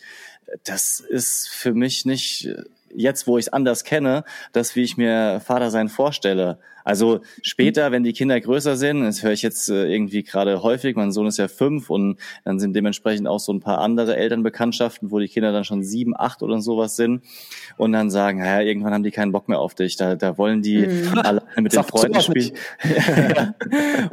Das 0.64 1.00
ist 1.00 1.48
für 1.48 1.74
mich 1.74 2.04
nicht 2.04 2.48
jetzt, 2.94 3.26
wo 3.26 3.38
ich 3.38 3.46
es 3.46 3.52
anders 3.52 3.84
kenne, 3.84 4.24
das, 4.52 4.76
wie 4.76 4.82
ich 4.82 4.96
mir 4.96 5.40
Vater 5.44 5.70
sein 5.70 5.88
vorstelle. 5.88 6.58
Also 6.88 7.20
später, 7.42 7.92
wenn 7.92 8.02
die 8.02 8.14
Kinder 8.14 8.40
größer 8.40 8.74
sind, 8.78 9.02
das 9.02 9.22
höre 9.22 9.32
ich 9.32 9.42
jetzt 9.42 9.68
äh, 9.68 9.92
irgendwie 9.92 10.22
gerade 10.22 10.62
häufig, 10.62 10.96
mein 10.96 11.12
Sohn 11.12 11.26
ist 11.26 11.36
ja 11.36 11.46
fünf 11.46 11.90
und 11.90 12.16
dann 12.46 12.58
sind 12.58 12.74
dementsprechend 12.74 13.28
auch 13.28 13.40
so 13.40 13.52
ein 13.52 13.60
paar 13.60 13.80
andere 13.80 14.16
Elternbekanntschaften, 14.16 15.10
wo 15.10 15.18
die 15.18 15.28
Kinder 15.28 15.52
dann 15.52 15.64
schon 15.64 15.84
sieben, 15.84 16.18
acht 16.18 16.42
oder 16.42 16.62
sowas 16.62 16.96
sind 16.96 17.22
und 17.76 17.92
dann 17.92 18.08
sagen, 18.08 18.38
naja, 18.38 18.62
irgendwann 18.62 18.94
haben 18.94 19.02
die 19.02 19.10
keinen 19.10 19.32
Bock 19.32 19.50
mehr 19.50 19.58
auf 19.58 19.74
dich, 19.74 19.96
da, 19.96 20.16
da 20.16 20.38
wollen 20.38 20.62
die 20.62 20.86
mhm. 20.86 21.18
alleine 21.18 21.60
mit 21.60 21.74
den 21.74 21.84
Freunden 21.84 22.22
spielen. 22.22 22.52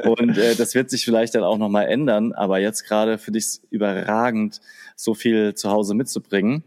Und 0.04 0.36
äh, 0.36 0.54
das 0.54 0.74
wird 0.74 0.90
sich 0.90 1.06
vielleicht 1.06 1.34
dann 1.34 1.44
auch 1.44 1.56
nochmal 1.56 1.86
ändern, 1.86 2.34
aber 2.34 2.58
jetzt 2.58 2.84
gerade 2.84 3.16
finde 3.16 3.38
ich 3.38 3.46
es 3.46 3.62
überragend, 3.70 4.60
so 4.96 5.14
viel 5.14 5.54
zu 5.54 5.70
Hause 5.70 5.94
mitzubringen. 5.94 6.62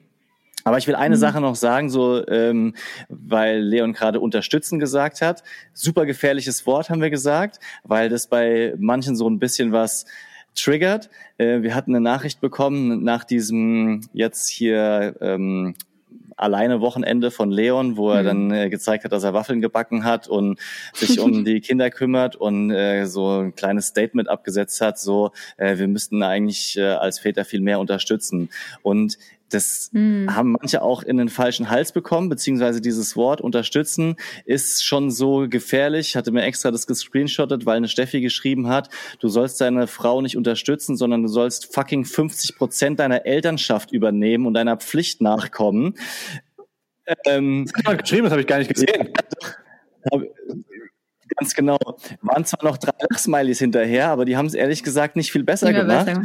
Aber 0.63 0.77
ich 0.77 0.87
will 0.87 0.95
eine 0.95 1.15
mhm. 1.15 1.19
Sache 1.19 1.41
noch 1.41 1.55
sagen, 1.55 1.89
so 1.89 2.25
ähm, 2.27 2.75
weil 3.07 3.61
Leon 3.61 3.93
gerade 3.93 4.19
unterstützen 4.19 4.79
gesagt 4.79 5.21
hat. 5.21 5.43
Super 5.73 6.05
gefährliches 6.05 6.65
Wort 6.65 6.89
haben 6.89 7.01
wir 7.01 7.09
gesagt, 7.09 7.59
weil 7.83 8.09
das 8.09 8.27
bei 8.27 8.73
manchen 8.77 9.15
so 9.15 9.29
ein 9.29 9.39
bisschen 9.39 9.71
was 9.71 10.05
triggert. 10.55 11.09
Äh, 11.37 11.61
wir 11.61 11.75
hatten 11.75 11.95
eine 11.95 12.01
Nachricht 12.03 12.41
bekommen 12.41 13.03
nach 13.03 13.23
diesem 13.23 14.01
jetzt 14.13 14.49
hier 14.49 15.15
ähm, 15.21 15.75
alleine 16.39 16.79
Wochenende 16.79 17.31
von 17.31 17.51
Leon, 17.51 17.97
wo 17.97 18.11
er 18.11 18.21
mhm. 18.21 18.25
dann 18.25 18.51
äh, 18.51 18.69
gezeigt 18.69 19.03
hat, 19.03 19.11
dass 19.11 19.23
er 19.23 19.33
Waffeln 19.33 19.61
gebacken 19.61 20.03
hat 20.03 20.27
und 20.27 20.59
sich 20.93 21.19
um 21.19 21.43
die 21.45 21.59
Kinder 21.59 21.89
kümmert 21.89 22.35
und 22.35 22.71
äh, 22.71 23.05
so 23.05 23.39
ein 23.39 23.55
kleines 23.55 23.87
Statement 23.87 24.29
abgesetzt 24.29 24.79
hat, 24.81 24.97
so 24.97 25.31
äh, 25.57 25.77
wir 25.77 25.87
müssten 25.87 26.23
eigentlich 26.23 26.77
äh, 26.77 26.83
als 26.83 27.19
Väter 27.19 27.45
viel 27.45 27.61
mehr 27.61 27.79
unterstützen. 27.79 28.49
Und 28.81 29.17
das 29.49 29.89
mhm. 29.93 30.33
haben 30.33 30.51
manche 30.53 30.81
auch 30.81 31.03
in 31.03 31.17
den 31.17 31.29
falschen 31.29 31.69
Hals 31.69 31.91
bekommen, 31.91 32.29
beziehungsweise 32.29 32.81
dieses 32.81 33.15
Wort 33.15 33.41
unterstützen 33.41 34.15
ist 34.45 34.85
schon 34.85 35.11
so 35.11 35.47
gefährlich. 35.49 36.09
Ich 36.09 36.15
hatte 36.15 36.31
mir 36.31 36.43
extra 36.43 36.71
das 36.71 36.87
gescreenshottet, 36.87 37.65
weil 37.65 37.77
eine 37.77 37.87
Steffi 37.87 38.21
geschrieben 38.21 38.67
hat, 38.67 38.89
du 39.19 39.27
sollst 39.27 39.61
deine 39.61 39.87
Frau 39.87 40.21
nicht 40.21 40.37
unterstützen, 40.37 40.95
sondern 40.95 41.23
du 41.23 41.27
sollst 41.27 41.73
fucking 41.73 42.05
50 42.05 42.57
Prozent 42.57 42.99
deiner 42.99 43.25
Elternschaft 43.25 43.91
übernehmen 43.91 44.45
und 44.45 44.53
deiner 44.53 44.77
Pflicht 44.77 45.21
nachkommen. 45.21 45.95
Ähm, 47.25 47.65
das 47.83 47.97
geschrieben, 47.97 48.23
das 48.23 48.31
habe 48.31 48.41
ich 48.41 48.47
gar 48.47 48.59
nicht 48.59 48.73
gesehen. 48.73 49.09
Ganz 51.39 51.53
genau. 51.53 51.77
Waren 52.21 52.45
zwar 52.45 52.63
noch 52.63 52.77
drei 52.77 52.93
Lachsmilies 53.09 53.59
hinterher, 53.59 54.09
aber 54.09 54.25
die 54.25 54.37
haben 54.37 54.45
es 54.45 54.53
ehrlich 54.53 54.83
gesagt 54.83 55.15
nicht 55.15 55.31
viel 55.31 55.43
besser 55.43 55.71
gemacht. 55.71 56.05
Besser. 56.05 56.23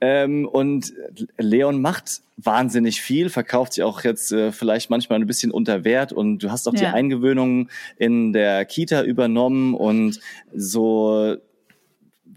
Ähm, 0.00 0.46
und 0.46 0.92
Leon 1.38 1.80
macht 1.80 2.22
wahnsinnig 2.36 3.00
viel, 3.00 3.28
verkauft 3.30 3.74
sich 3.74 3.84
auch 3.84 4.02
jetzt 4.02 4.32
äh, 4.32 4.52
vielleicht 4.52 4.90
manchmal 4.90 5.20
ein 5.20 5.26
bisschen 5.26 5.50
unter 5.50 5.84
Wert 5.84 6.12
und 6.12 6.38
du 6.38 6.50
hast 6.50 6.66
auch 6.68 6.74
ja. 6.74 6.80
die 6.80 6.86
Eingewöhnung 6.86 7.68
in 7.96 8.32
der 8.32 8.64
Kita 8.64 9.02
übernommen 9.02 9.74
und 9.74 10.20
so 10.54 11.36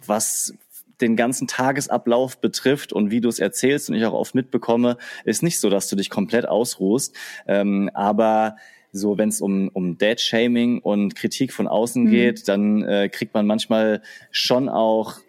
was 0.06 0.54
den 1.02 1.16
ganzen 1.16 1.48
Tagesablauf 1.48 2.40
betrifft 2.40 2.92
und 2.92 3.12
wie 3.12 3.22
du 3.22 3.30
es 3.30 3.40
erzählst 3.40 3.90
und 3.90 3.96
ich 3.96 4.06
auch 4.06 4.14
oft 4.14 4.34
mitbekomme, 4.34 4.98
ist 5.26 5.44
nicht 5.44 5.60
so, 5.60 5.70
dass 5.70 5.90
du 5.90 5.96
dich 5.96 6.10
komplett 6.10 6.48
ausruhst. 6.48 7.16
Ähm, 7.48 7.90
aber 7.94 8.56
so 8.92 9.18
wenn 9.18 9.30
es 9.30 9.42
um, 9.42 9.70
um 9.74 9.98
Dad-Shaming 9.98 10.80
und 10.80 11.16
Kritik 11.16 11.54
von 11.54 11.68
außen 11.68 12.06
mhm. 12.06 12.10
geht, 12.10 12.48
dann 12.48 12.84
äh, 12.84 13.10
kriegt 13.10 13.34
man 13.34 13.46
manchmal 13.46 14.02
schon 14.32 14.70
auch 14.70 15.20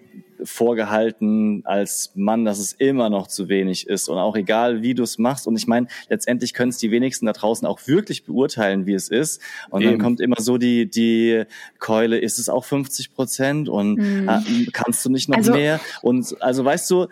vorgehalten 0.42 1.62
als 1.64 2.12
Mann, 2.14 2.44
dass 2.44 2.58
es 2.58 2.72
immer 2.72 3.10
noch 3.10 3.26
zu 3.26 3.48
wenig 3.48 3.88
ist 3.88 4.08
und 4.08 4.18
auch 4.18 4.36
egal, 4.36 4.82
wie 4.82 4.94
du 4.94 5.02
es 5.02 5.18
machst. 5.18 5.46
Und 5.46 5.56
ich 5.56 5.66
meine, 5.66 5.88
letztendlich 6.08 6.54
können 6.54 6.70
es 6.70 6.78
die 6.78 6.90
wenigsten 6.90 7.26
da 7.26 7.32
draußen 7.32 7.66
auch 7.66 7.80
wirklich 7.86 8.24
beurteilen, 8.24 8.86
wie 8.86 8.94
es 8.94 9.08
ist. 9.08 9.42
Und 9.70 9.82
Eben. 9.82 9.92
dann 9.92 10.00
kommt 10.00 10.20
immer 10.20 10.40
so 10.40 10.58
die 10.58 10.88
die 10.88 11.44
Keule, 11.78 12.18
ist 12.18 12.38
es 12.38 12.48
auch 12.48 12.64
50 12.64 13.14
Prozent 13.14 13.68
und 13.68 13.96
mhm. 13.96 14.28
äh, 14.28 14.66
kannst 14.72 15.04
du 15.04 15.10
nicht 15.10 15.28
noch 15.28 15.38
also, 15.38 15.52
mehr? 15.52 15.80
Und 16.02 16.40
also 16.40 16.64
weißt 16.64 16.90
du, 16.90 17.06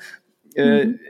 äh, 0.55 0.87
mhm 0.87 1.01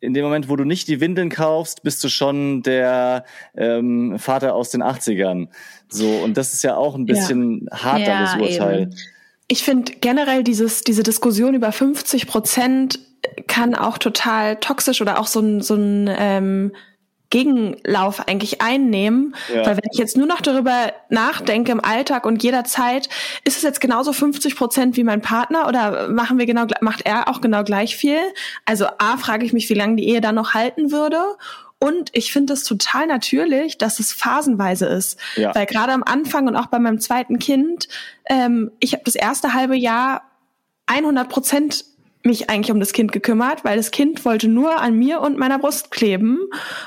in 0.00 0.14
dem 0.14 0.24
Moment, 0.24 0.48
wo 0.48 0.56
du 0.56 0.64
nicht 0.64 0.88
die 0.88 1.00
Windeln 1.00 1.28
kaufst, 1.28 1.82
bist 1.82 2.02
du 2.04 2.08
schon 2.08 2.62
der 2.62 3.24
ähm, 3.56 4.18
Vater 4.18 4.54
aus 4.54 4.70
den 4.70 4.82
80ern. 4.82 5.48
So, 5.88 6.08
und 6.08 6.36
das 6.36 6.54
ist 6.54 6.62
ja 6.62 6.76
auch 6.76 6.94
ein 6.94 7.06
bisschen 7.06 7.66
ja. 7.70 7.82
hart, 7.82 8.00
ja, 8.00 8.20
das 8.22 8.36
Urteil. 8.36 8.82
Eben. 8.82 8.94
Ich 9.48 9.62
finde 9.64 9.92
generell 10.00 10.44
dieses, 10.44 10.82
diese 10.82 11.02
Diskussion 11.02 11.54
über 11.54 11.72
50 11.72 12.26
Prozent 12.26 12.98
kann 13.46 13.74
auch 13.74 13.98
total 13.98 14.56
toxisch 14.56 15.00
oder 15.00 15.18
auch 15.18 15.26
so 15.26 15.40
ein, 15.40 15.60
so 15.62 15.74
ein 15.74 16.08
ähm, 16.16 16.72
Gegenlauf 17.30 18.26
eigentlich 18.26 18.62
einnehmen. 18.62 19.34
Ja. 19.52 19.66
Weil 19.66 19.76
wenn 19.76 19.90
ich 19.92 19.98
jetzt 19.98 20.16
nur 20.16 20.26
noch 20.26 20.40
darüber 20.40 20.92
nachdenke 21.10 21.72
im 21.72 21.84
Alltag 21.84 22.24
und 22.24 22.42
jederzeit, 22.42 23.08
ist 23.44 23.56
es 23.56 23.62
jetzt 23.62 23.80
genauso 23.80 24.12
50 24.12 24.56
Prozent 24.56 24.96
wie 24.96 25.04
mein 25.04 25.20
Partner 25.20 25.68
oder 25.68 26.08
machen 26.08 26.38
wir 26.38 26.46
genau, 26.46 26.64
macht 26.80 27.02
er 27.04 27.28
auch 27.28 27.40
genau 27.40 27.64
gleich 27.64 27.96
viel? 27.96 28.20
Also 28.64 28.86
A, 28.98 29.18
frage 29.18 29.44
ich 29.44 29.52
mich, 29.52 29.68
wie 29.68 29.74
lange 29.74 29.96
die 29.96 30.08
Ehe 30.08 30.20
dann 30.20 30.36
noch 30.36 30.54
halten 30.54 30.90
würde. 30.90 31.20
Und 31.80 32.10
ich 32.12 32.32
finde 32.32 32.54
es 32.54 32.64
total 32.64 33.06
natürlich, 33.06 33.78
dass 33.78 34.00
es 34.00 34.12
phasenweise 34.12 34.86
ist. 34.86 35.18
Ja. 35.36 35.54
Weil 35.54 35.66
gerade 35.66 35.92
am 35.92 36.02
Anfang 36.02 36.48
und 36.48 36.56
auch 36.56 36.66
bei 36.66 36.78
meinem 36.78 36.98
zweiten 36.98 37.38
Kind, 37.38 37.88
ähm, 38.26 38.72
ich 38.80 38.94
habe 38.94 39.04
das 39.04 39.14
erste 39.14 39.54
halbe 39.54 39.76
Jahr 39.76 40.22
100 40.86 41.28
Prozent 41.28 41.84
mich 42.28 42.48
eigentlich 42.48 42.70
um 42.70 42.78
das 42.78 42.92
Kind 42.92 43.10
gekümmert, 43.10 43.64
weil 43.64 43.76
das 43.76 43.90
Kind 43.90 44.24
wollte 44.24 44.46
nur 44.46 44.78
an 44.78 44.94
mir 44.94 45.20
und 45.20 45.38
meiner 45.38 45.58
Brust 45.58 45.90
kleben 45.90 46.38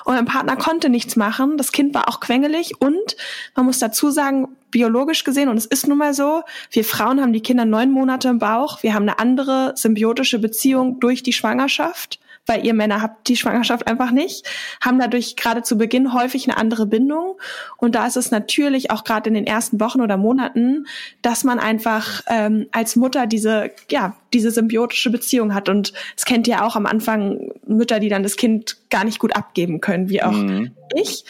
und 0.05 0.15
mein 0.15 0.25
Partner 0.25 0.55
konnte 0.55 0.87
nichts 0.87 1.17
machen. 1.17 1.57
Das 1.57 1.73
Kind 1.73 1.93
war 1.93 2.07
auch 2.07 2.21
quengelig 2.21 2.79
und 2.79 3.17
man 3.55 3.65
muss 3.65 3.79
dazu 3.79 4.11
sagen, 4.11 4.47
biologisch 4.69 5.25
gesehen, 5.25 5.49
und 5.49 5.57
es 5.57 5.65
ist 5.65 5.87
nun 5.87 5.97
mal 5.97 6.13
so, 6.13 6.43
wir 6.71 6.85
Frauen 6.85 7.19
haben 7.19 7.33
die 7.33 7.41
Kinder 7.41 7.65
neun 7.65 7.91
Monate 7.91 8.29
im 8.29 8.39
Bauch, 8.39 8.83
wir 8.83 8.93
haben 8.93 9.03
eine 9.03 9.19
andere 9.19 9.73
symbiotische 9.75 10.39
Beziehung 10.39 11.01
durch 11.01 11.23
die 11.23 11.33
Schwangerschaft 11.33 12.20
weil 12.45 12.65
ihr 12.65 12.73
Männer 12.73 13.01
habt 13.01 13.27
die 13.27 13.37
Schwangerschaft 13.37 13.87
einfach 13.87 14.11
nicht, 14.11 14.47
haben 14.81 14.99
dadurch 14.99 15.35
gerade 15.35 15.63
zu 15.63 15.77
Beginn 15.77 16.13
häufig 16.13 16.47
eine 16.47 16.57
andere 16.57 16.85
Bindung. 16.85 17.39
Und 17.77 17.95
da 17.95 18.07
ist 18.07 18.17
es 18.17 18.31
natürlich 18.31 18.91
auch 18.91 19.03
gerade 19.03 19.29
in 19.29 19.33
den 19.33 19.47
ersten 19.47 19.79
Wochen 19.79 20.01
oder 20.01 20.17
Monaten, 20.17 20.87
dass 21.21 21.43
man 21.43 21.59
einfach 21.59 22.21
ähm, 22.27 22.67
als 22.71 22.95
Mutter 22.95 23.27
diese, 23.27 23.71
ja, 23.89 24.15
diese 24.33 24.51
symbiotische 24.51 25.11
Beziehung 25.11 25.53
hat. 25.53 25.69
Und 25.69 25.93
es 26.17 26.25
kennt 26.25 26.47
ihr 26.47 26.65
auch 26.65 26.75
am 26.75 26.85
Anfang 26.85 27.51
Mütter, 27.65 27.99
die 27.99 28.09
dann 28.09 28.23
das 28.23 28.37
Kind 28.37 28.77
gar 28.89 29.03
nicht 29.03 29.19
gut 29.19 29.35
abgeben 29.35 29.81
können, 29.81 30.09
wie 30.09 30.23
auch 30.23 30.31
mhm. 30.31 30.71
ich. 30.95 31.25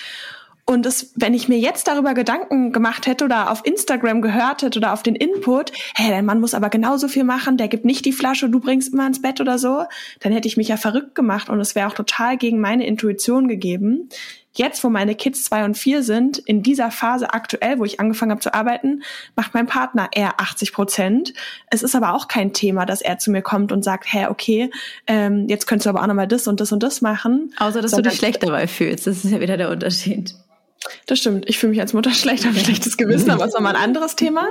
Und 0.71 0.85
das, 0.85 1.11
wenn 1.15 1.33
ich 1.33 1.49
mir 1.49 1.59
jetzt 1.59 1.87
darüber 1.87 2.13
Gedanken 2.13 2.71
gemacht 2.71 3.05
hätte 3.05 3.25
oder 3.25 3.51
auf 3.51 3.65
Instagram 3.65 4.21
gehört 4.21 4.61
hätte 4.61 4.79
oder 4.79 4.93
auf 4.93 5.03
den 5.03 5.15
Input, 5.15 5.71
hey, 5.95 6.09
dein 6.09 6.25
Mann 6.25 6.39
muss 6.39 6.53
aber 6.53 6.69
genauso 6.69 7.07
viel 7.07 7.25
machen, 7.25 7.57
der 7.57 7.67
gibt 7.67 7.83
nicht 7.83 8.05
die 8.05 8.13
Flasche, 8.13 8.49
du 8.49 8.59
bringst 8.59 8.93
immer 8.93 9.05
ins 9.05 9.21
Bett 9.21 9.41
oder 9.41 9.57
so, 9.57 9.83
dann 10.21 10.31
hätte 10.31 10.47
ich 10.47 10.57
mich 10.57 10.69
ja 10.69 10.77
verrückt 10.77 11.13
gemacht 11.13 11.49
und 11.49 11.59
es 11.59 11.75
wäre 11.75 11.87
auch 11.87 11.93
total 11.93 12.37
gegen 12.37 12.59
meine 12.59 12.85
Intuition 12.85 13.47
gegeben. 13.47 14.09
Jetzt, 14.53 14.83
wo 14.83 14.89
meine 14.89 15.15
Kids 15.15 15.45
zwei 15.45 15.63
und 15.63 15.77
vier 15.77 16.03
sind, 16.03 16.37
in 16.37 16.61
dieser 16.61 16.91
Phase 16.91 17.33
aktuell, 17.33 17.79
wo 17.79 17.85
ich 17.85 18.01
angefangen 18.01 18.31
habe 18.31 18.41
zu 18.41 18.53
arbeiten, 18.53 19.03
macht 19.35 19.53
mein 19.53 19.65
Partner 19.65 20.09
eher 20.13 20.41
80 20.41 20.73
Prozent. 20.73 21.33
Es 21.69 21.83
ist 21.83 21.95
aber 21.95 22.13
auch 22.13 22.27
kein 22.27 22.51
Thema, 22.51 22.85
dass 22.85 23.01
er 23.01 23.17
zu 23.17 23.31
mir 23.31 23.41
kommt 23.41 23.71
und 23.71 23.83
sagt, 23.83 24.05
hey, 24.11 24.27
okay, 24.27 24.69
ähm, 25.07 25.47
jetzt 25.47 25.67
könntest 25.67 25.85
du 25.85 25.89
aber 25.89 26.01
auch 26.01 26.07
nochmal 26.07 26.27
das 26.27 26.47
und 26.47 26.59
das 26.59 26.71
und 26.73 26.83
das 26.83 27.01
machen. 27.01 27.53
Außer, 27.57 27.81
dass 27.81 27.91
Sondern, 27.91 28.03
du 28.03 28.09
dich 28.09 28.19
schlecht 28.19 28.43
dabei 28.43 28.67
fühlst. 28.67 29.07
Das 29.07 29.23
ist 29.23 29.31
ja 29.31 29.39
wieder 29.39 29.55
der 29.55 29.69
Unterschied. 29.69 30.35
Das 31.05 31.19
stimmt. 31.19 31.47
Ich 31.47 31.59
fühle 31.59 31.71
mich 31.71 31.81
als 31.81 31.93
Mutter 31.93 32.11
schlecht, 32.13 32.45
habe 32.45 32.57
ein 32.57 32.63
schlechtes 32.63 32.97
Gewissen, 32.97 33.29
aber 33.29 33.39
das 33.39 33.49
ist 33.49 33.53
nochmal 33.53 33.75
ein 33.75 33.83
anderes 33.83 34.15
Thema. 34.15 34.49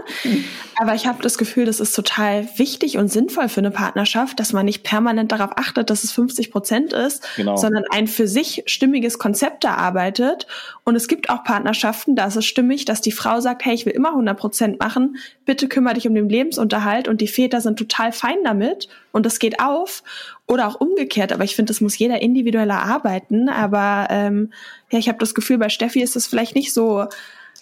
Aber 0.77 0.95
ich 0.95 1.07
habe 1.07 1.23
das 1.23 1.39
Gefühl, 1.39 1.65
das 1.65 1.81
ist 1.81 1.93
total 1.95 2.49
wichtig 2.57 2.99
und 2.99 3.09
sinnvoll 3.09 3.49
für 3.49 3.61
eine 3.61 3.71
Partnerschaft, 3.71 4.39
dass 4.39 4.53
man 4.53 4.65
nicht 4.65 4.83
permanent 4.83 5.33
darauf 5.33 5.51
achtet, 5.57 5.91
dass 5.91 6.05
es 6.05 6.13
50 6.13 6.51
Prozent 6.53 6.93
ist, 6.93 7.27
genau. 7.37 7.57
sondern 7.57 7.85
ein 7.91 8.07
für 8.07 8.29
sich 8.29 8.63
stimmiges 8.67 9.19
Konzept 9.19 9.65
erarbeitet. 9.65 10.47
Und 10.85 10.97
es 10.97 11.09
gibt 11.09 11.31
auch 11.31 11.45
Partnerschaften, 11.45 12.15
da 12.15 12.27
ist 12.27 12.37
es 12.37 12.47
stimmig, 12.47 12.85
dass 12.85 13.01
die 13.01 13.13
Frau 13.13 13.41
sagt, 13.41 13.65
hey, 13.65 13.75
ich 13.75 13.87
will 13.87 13.93
immer 13.93 14.11
100 14.11 14.39
Prozent 14.39 14.81
machen, 14.81 15.17
bitte 15.45 15.69
kümmere 15.69 15.95
dich 15.95 16.07
um 16.07 16.15
den 16.15 16.29
Lebensunterhalt 16.29 17.09
und 17.09 17.21
die 17.21 17.29
Väter 17.29 17.61
sind 17.61 17.79
total 17.79 18.13
fein 18.13 18.39
damit 18.45 18.89
und 19.13 19.27
das 19.27 19.39
geht 19.39 19.61
auf. 19.61 20.03
Oder 20.51 20.67
auch 20.67 20.81
umgekehrt, 20.81 21.33
aber 21.33 21.45
ich 21.45 21.55
finde, 21.55 21.71
das 21.71 21.81
muss 21.81 21.97
jeder 21.97 22.21
individueller 22.21 22.83
arbeiten. 22.83 23.49
Aber 23.49 24.09
ähm, 24.11 24.53
ja, 24.91 24.99
ich 24.99 25.09
habe 25.09 25.19
das 25.19 25.35
Gefühl, 25.35 25.59
bei 25.59 25.69
Steffi 25.69 26.03
ist 26.03 26.17
es 26.17 26.27
vielleicht 26.27 26.57
nicht 26.57 26.75
so 26.75 27.07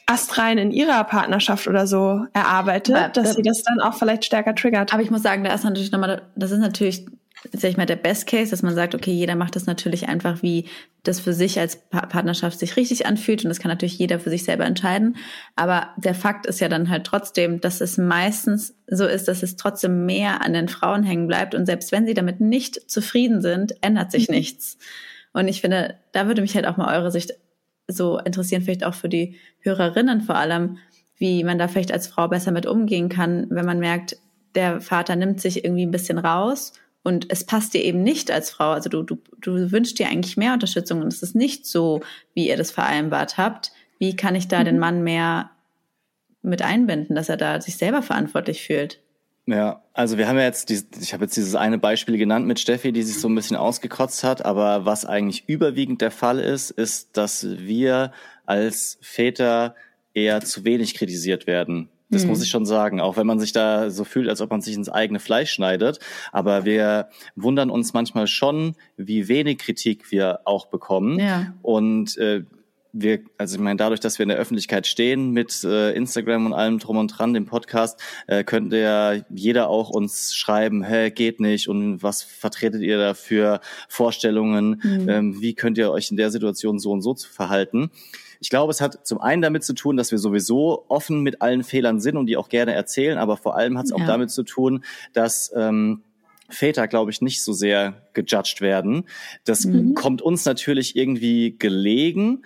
astrein 0.07 0.57
in 0.57 0.71
ihrer 0.71 1.05
Partnerschaft 1.05 1.69
oder 1.69 1.87
so 1.87 2.25
erarbeitet, 2.33 2.97
aber, 2.97 3.09
dass 3.11 3.35
sie 3.35 3.43
das 3.43 3.63
dann 3.63 3.81
auch 3.81 3.93
vielleicht 3.93 4.25
stärker 4.25 4.55
triggert. 4.55 4.95
Aber 4.95 5.03
ich 5.03 5.11
muss 5.11 5.23
sagen, 5.23 5.45
da 5.45 5.53
ist 5.53 5.65
natürlich 5.65 5.93
nochmal, 5.93 6.23
das 6.35 6.51
ist 6.51 6.61
natürlich 6.61 7.05
sag 7.53 7.71
ich 7.71 7.77
mal, 7.77 7.87
der 7.87 7.97
Best 7.97 8.27
Case, 8.27 8.51
dass 8.51 8.63
man 8.63 8.75
sagt, 8.75 8.95
okay, 8.95 9.13
jeder 9.13 9.37
macht 9.37 9.55
das 9.57 9.67
natürlich 9.67 10.09
einfach, 10.09 10.43
wie 10.43 10.67
das 11.05 11.21
für 11.21 11.33
sich 11.33 11.59
als 11.59 11.89
Partnerschaft 11.89 12.59
sich 12.59 12.77
richtig 12.77 13.07
anfühlt. 13.07 13.45
Und 13.45 13.49
das 13.49 13.61
kann 13.61 13.71
natürlich 13.71 13.99
jeder 13.99 14.19
für 14.19 14.31
sich 14.31 14.45
selber 14.45 14.65
entscheiden. 14.65 15.17
Aber 15.55 15.91
der 15.97 16.15
Fakt 16.15 16.47
ist 16.47 16.61
ja 16.61 16.69
dann 16.69 16.89
halt 16.89 17.05
trotzdem, 17.05 17.61
dass 17.61 17.81
es 17.81 17.97
meistens 17.97 18.75
so 18.89 19.07
ist, 19.07 19.29
dass 19.29 19.43
es 19.43 19.57
trotzdem 19.57 20.05
mehr 20.07 20.43
an 20.43 20.53
den 20.53 20.69
Frauen 20.69 21.05
hängen 21.05 21.29
bleibt. 21.29 21.55
Und 21.55 21.67
selbst 21.67 21.93
wenn 21.93 22.07
sie 22.07 22.15
damit 22.15 22.41
nicht 22.41 22.91
zufrieden 22.91 23.41
sind, 23.41 23.75
ändert 23.83 24.11
sich 24.11 24.29
mhm. 24.29 24.35
nichts. 24.37 24.77
Und 25.33 25.47
ich 25.47 25.61
finde, 25.61 25.97
da 26.13 26.27
würde 26.27 26.43
mich 26.43 26.55
halt 26.57 26.67
auch 26.67 26.77
mal 26.77 26.97
eure 26.97 27.13
Sicht 27.13 27.35
so 27.87 28.19
interessieren, 28.19 28.63
vielleicht 28.63 28.85
auch 28.85 28.95
für 28.95 29.09
die 29.09 29.37
Hörerinnen 29.61 30.23
vor 30.23 30.35
allem, 30.37 30.79
wie 31.17 31.45
man 31.45 31.59
da 31.59 31.69
vielleicht 31.69 31.93
als 31.93 32.09
Frau 32.09 32.29
besser 32.29 32.51
mit 32.51 32.67
umgehen 32.67 33.09
kann, 33.09 33.47
wenn 33.51 33.65
man 33.65 33.79
merkt, 33.79 34.17
der 34.55 34.81
Vater 34.81 35.17
nimmt 35.17 35.41
sich 35.41 35.65
irgendwie 35.65 35.87
ein 35.87 35.91
bisschen 35.91 36.19
raus 36.19 36.73
und 37.09 37.33
es 37.33 37.45
passt 37.45 37.73
dir 37.73 37.83
eben 37.83 38.03
nicht 38.03 38.31
als 38.31 38.51
Frau. 38.51 38.73
Also 38.73 38.91
du, 38.91 39.03
du, 39.03 39.19
du 39.41 39.73
wünschst 39.73 39.99
dir 39.99 40.09
eigentlich 40.09 40.37
mehr 40.37 40.53
Unterstützung 40.53 41.01
und 41.01 41.11
es 41.11 41.23
ist 41.23 41.35
nicht 41.35 41.67
so, 41.67 42.03
wie 42.35 42.49
ihr 42.49 42.59
das 42.59 42.71
vereinbart 42.71 43.39
habt. 43.39 43.73
Wie 43.99 44.15
kann 44.15 44.35
ich 44.35 44.47
da 44.47 44.61
mhm. 44.61 44.65
den 44.67 44.79
Mann 44.79 45.03
mehr 45.03 45.51
mit 46.43 46.61
einbinden, 46.61 47.17
dass 47.17 47.31
er 47.31 47.39
da 47.39 47.63
sich 47.63 47.79
selber 47.79 48.03
verantwortlich 48.03 48.63
fühlt? 48.63 49.01
Ja, 49.47 49.83
also 49.95 50.19
wir 50.19 50.29
haben 50.29 50.37
ja 50.37 50.45
jetzt, 50.45 50.69
die, 50.69 50.83
ich 51.01 51.15
habe 51.15 51.25
jetzt 51.25 51.35
dieses 51.35 51.55
eine 51.55 51.79
Beispiel 51.79 52.19
genannt 52.19 52.47
mit 52.47 52.61
Steffi, 52.61 52.93
die 52.93 53.03
sich 53.03 53.19
so 53.19 53.29
ein 53.29 53.35
bisschen 53.35 53.57
ausgekotzt 53.57 54.23
hat, 54.23 54.45
aber 54.45 54.85
was 54.85 55.07
eigentlich 55.07 55.49
überwiegend 55.49 56.03
der 56.03 56.11
Fall 56.11 56.39
ist, 56.39 56.71
ist, 56.71 57.17
dass 57.17 57.47
wir 57.59 58.13
als 58.45 58.99
Väter 59.01 59.75
eher 60.13 60.43
zu 60.43 60.67
wenig 60.67 60.95
kritisiert 60.95 61.47
werden. 61.47 61.89
Das 62.11 62.23
mhm. 62.23 62.31
muss 62.31 62.43
ich 62.43 62.51
schon 62.51 62.67
sagen, 62.67 63.01
auch 63.01 63.17
wenn 63.17 63.27
man 63.27 63.39
sich 63.39 63.53
da 63.53 63.91
so 63.91 64.05
fühlt, 64.05 64.29
als 64.29 64.41
ob 64.41 64.51
man 64.51 64.61
sich 64.61 64.75
ins 64.75 64.89
eigene 64.89 65.21
Fleisch 65.21 65.51
schneidet. 65.51 65.99
Aber 66.33 66.65
wir 66.65 67.09
wundern 67.37 67.71
uns 67.71 67.93
manchmal 67.93 68.27
schon, 68.27 68.75
wie 68.97 69.29
wenig 69.29 69.59
Kritik 69.59 70.11
wir 70.11 70.41
auch 70.45 70.67
bekommen. 70.67 71.19
Ja. 71.19 71.53
Und 71.63 72.17
äh, 72.19 72.45
wir, 72.93 73.21
also 73.37 73.57
ich 73.57 73.61
meine, 73.61 73.77
dadurch, 73.77 74.01
dass 74.01 74.19
wir 74.19 74.25
in 74.25 74.31
der 74.31 74.39
Öffentlichkeit 74.39 74.87
stehen 74.87 75.31
mit 75.33 75.63
äh, 75.65 75.93
Instagram 75.93 76.47
und 76.47 76.53
allem 76.53 76.79
drum 76.79 76.97
und 76.97 77.09
dran, 77.09 77.35
dem 77.35 77.47
Podcast, 77.47 78.01
äh, 78.27 78.45
könnte 78.45 78.79
ja 78.79 79.15
jeder 79.31 79.69
auch 79.69 79.91
uns 79.91 80.35
schreiben, 80.35 80.83
hä, 80.83 81.11
geht 81.11 81.41
nicht 81.41 81.69
und 81.69 82.03
was 82.03 82.23
vertretet 82.23 82.83
ihr 82.83 82.99
da 82.99 83.15
für 83.15 83.61
Vorstellungen, 83.89 84.81
mhm. 84.83 85.09
ähm, 85.09 85.41
wie 85.41 85.55
könnt 85.55 85.79
ihr 85.79 85.91
euch 85.91 86.11
in 86.11 86.17
der 86.17 86.31
Situation 86.31 86.79
so 86.79 86.91
und 86.91 87.03
so 87.03 87.15
verhalten. 87.15 87.91
Ich 88.41 88.51
glaube, 88.51 88.71
es 88.71 88.81
hat 88.81 89.07
zum 89.07 89.21
einen 89.21 89.43
damit 89.43 89.65
zu 89.65 89.75
tun, 89.75 89.97
dass 89.97 90.11
wir 90.11 90.19
sowieso 90.19 90.85
offen 90.89 91.23
mit 91.23 91.43
allen 91.43 91.65
Fehlern 91.65 92.01
sind 92.01 92.17
und 92.17 92.27
die 92.27 92.37
auch 92.37 92.49
gerne 92.49 92.73
erzählen, 92.73 93.19
aber 93.19 93.37
vor 93.37 93.57
allem 93.57 93.79
hat 93.79 93.87
es 93.87 93.91
ja. 93.91 93.97
auch 93.97 94.07
damit 94.07 94.31
zu 94.31 94.43
tun, 94.43 94.85
dass 95.13 95.53
ähm, 95.55 96.03
Väter, 96.49 96.89
glaube 96.89 97.11
ich, 97.11 97.21
nicht 97.21 97.43
so 97.43 97.53
sehr 97.53 98.03
gejudged 98.15 98.61
werden. 98.61 99.05
Das 99.45 99.65
mhm. 99.65 99.95
kommt 99.95 100.23
uns 100.23 100.45
natürlich 100.45 100.97
irgendwie 100.97 101.57
gelegen. 101.59 102.43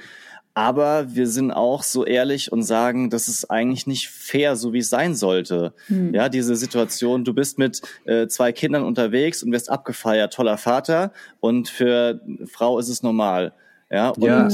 Aber 0.55 1.15
wir 1.15 1.29
sind 1.29 1.51
auch 1.51 1.83
so 1.83 2.05
ehrlich 2.05 2.53
und 2.53 2.63
sagen, 2.63 3.09
das 3.09 3.27
ist 3.27 3.51
eigentlich 3.51 3.87
nicht 3.87 4.11
fair, 4.11 4.55
so 4.55 4.75
wie 4.75 4.81
es 4.81 4.91
sein 4.91 5.15
sollte. 5.15 5.73
Mhm. 5.89 6.13
Ja, 6.15 6.29
diese 6.29 6.57
Situation, 6.57 7.25
du 7.25 7.33
bist 7.33 7.57
mit 7.57 7.81
äh, 8.05 8.27
zwei 8.27 8.53
Kindern 8.53 8.83
unterwegs 8.83 9.43
und 9.43 9.51
wirst 9.51 9.71
abgefeiert, 9.71 10.35
toller 10.35 10.59
Vater, 10.59 11.13
und 11.41 11.71
für 11.71 12.21
Frau 12.45 12.79
ist 12.79 12.91
es 12.91 13.03
normal. 13.03 13.55
Ja, 13.91 14.11
und 14.11 14.23
ja 14.23 14.49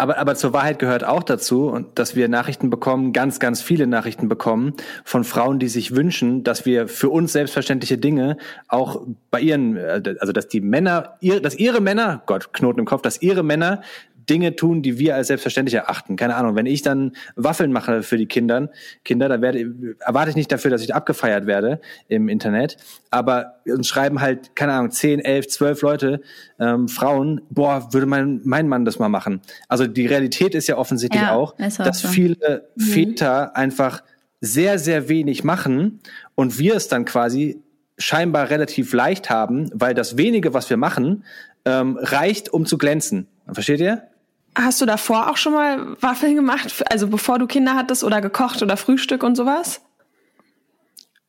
aber, 0.00 0.18
aber 0.18 0.34
zur 0.34 0.52
Wahrheit 0.52 0.78
gehört 0.78 1.04
auch 1.04 1.22
dazu, 1.22 1.86
dass 1.94 2.16
wir 2.16 2.28
Nachrichten 2.28 2.70
bekommen, 2.70 3.12
ganz, 3.12 3.38
ganz 3.38 3.60
viele 3.60 3.86
Nachrichten 3.86 4.28
bekommen 4.28 4.74
von 5.04 5.24
Frauen, 5.24 5.58
die 5.58 5.68
sich 5.68 5.94
wünschen, 5.94 6.42
dass 6.42 6.64
wir 6.64 6.88
für 6.88 7.10
uns 7.10 7.32
selbstverständliche 7.32 7.98
Dinge 7.98 8.38
auch 8.68 9.02
bei 9.30 9.40
ihren, 9.40 9.76
äh, 9.76 10.16
also 10.18 10.32
dass 10.32 10.48
die 10.48 10.60
Männer, 10.60 11.18
dass 11.42 11.54
ihre 11.54 11.80
Männer, 11.80 12.22
Gott, 12.26 12.52
Knoten 12.54 12.80
im 12.80 12.86
Kopf, 12.86 13.02
dass 13.02 13.20
ihre 13.20 13.42
Männer 13.42 13.82
Dinge 14.30 14.54
tun, 14.54 14.80
die 14.80 14.98
wir 14.98 15.16
als 15.16 15.26
selbstverständlich 15.26 15.74
erachten. 15.74 16.14
Keine 16.14 16.36
Ahnung, 16.36 16.54
wenn 16.54 16.66
ich 16.66 16.82
dann 16.82 17.12
Waffeln 17.34 17.72
mache 17.72 18.04
für 18.04 18.16
die 18.16 18.26
Kinder, 18.26 18.70
Kinder, 19.04 19.28
da 19.28 19.42
werde, 19.42 19.96
erwarte 19.98 20.30
ich 20.30 20.36
nicht 20.36 20.52
dafür, 20.52 20.70
dass 20.70 20.82
ich 20.82 20.94
abgefeiert 20.94 21.46
werde 21.46 21.80
im 22.08 22.28
Internet, 22.28 22.76
aber 23.10 23.56
uns 23.66 23.88
schreiben 23.88 24.20
halt, 24.20 24.54
keine 24.54 24.74
Ahnung, 24.74 24.92
10, 24.92 25.20
11, 25.20 25.48
12 25.48 25.82
Leute, 25.82 26.20
ähm, 26.60 26.88
Frauen, 26.88 27.40
boah, 27.50 27.92
würde 27.92 28.06
mein, 28.06 28.40
mein 28.44 28.68
Mann 28.68 28.84
das 28.84 29.00
mal 29.00 29.08
machen. 29.08 29.40
Also 29.68 29.86
die 29.86 30.06
Realität 30.06 30.54
ist 30.54 30.68
ja 30.68 30.78
offensichtlich 30.78 31.22
ja, 31.22 31.32
auch, 31.32 31.56
dass 31.56 32.00
so. 32.00 32.08
viele 32.08 32.68
mhm. 32.76 32.80
Väter 32.80 33.56
einfach 33.56 34.02
sehr, 34.40 34.78
sehr 34.78 35.08
wenig 35.08 35.44
machen 35.44 36.00
und 36.34 36.58
wir 36.58 36.76
es 36.76 36.88
dann 36.88 37.04
quasi 37.04 37.60
scheinbar 37.98 38.48
relativ 38.48 38.92
leicht 38.92 39.28
haben, 39.28 39.70
weil 39.74 39.92
das 39.92 40.16
wenige, 40.16 40.54
was 40.54 40.70
wir 40.70 40.76
machen, 40.76 41.24
ähm, 41.64 41.98
reicht, 42.00 42.48
um 42.48 42.64
zu 42.64 42.78
glänzen. 42.78 43.26
Versteht 43.52 43.80
ihr? 43.80 44.09
Hast 44.54 44.80
du 44.80 44.86
davor 44.86 45.30
auch 45.30 45.36
schon 45.36 45.52
mal 45.52 45.96
Waffeln 46.00 46.34
gemacht? 46.34 46.82
Also 46.90 47.06
bevor 47.06 47.38
du 47.38 47.46
Kinder 47.46 47.76
hattest 47.76 48.02
oder 48.02 48.20
gekocht 48.20 48.62
oder 48.62 48.76
Frühstück 48.76 49.22
und 49.22 49.36
sowas? 49.36 49.80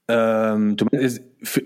Ähm, 0.08 0.76
du 0.76 0.86
meinst, 0.92 1.22
für, 1.44 1.62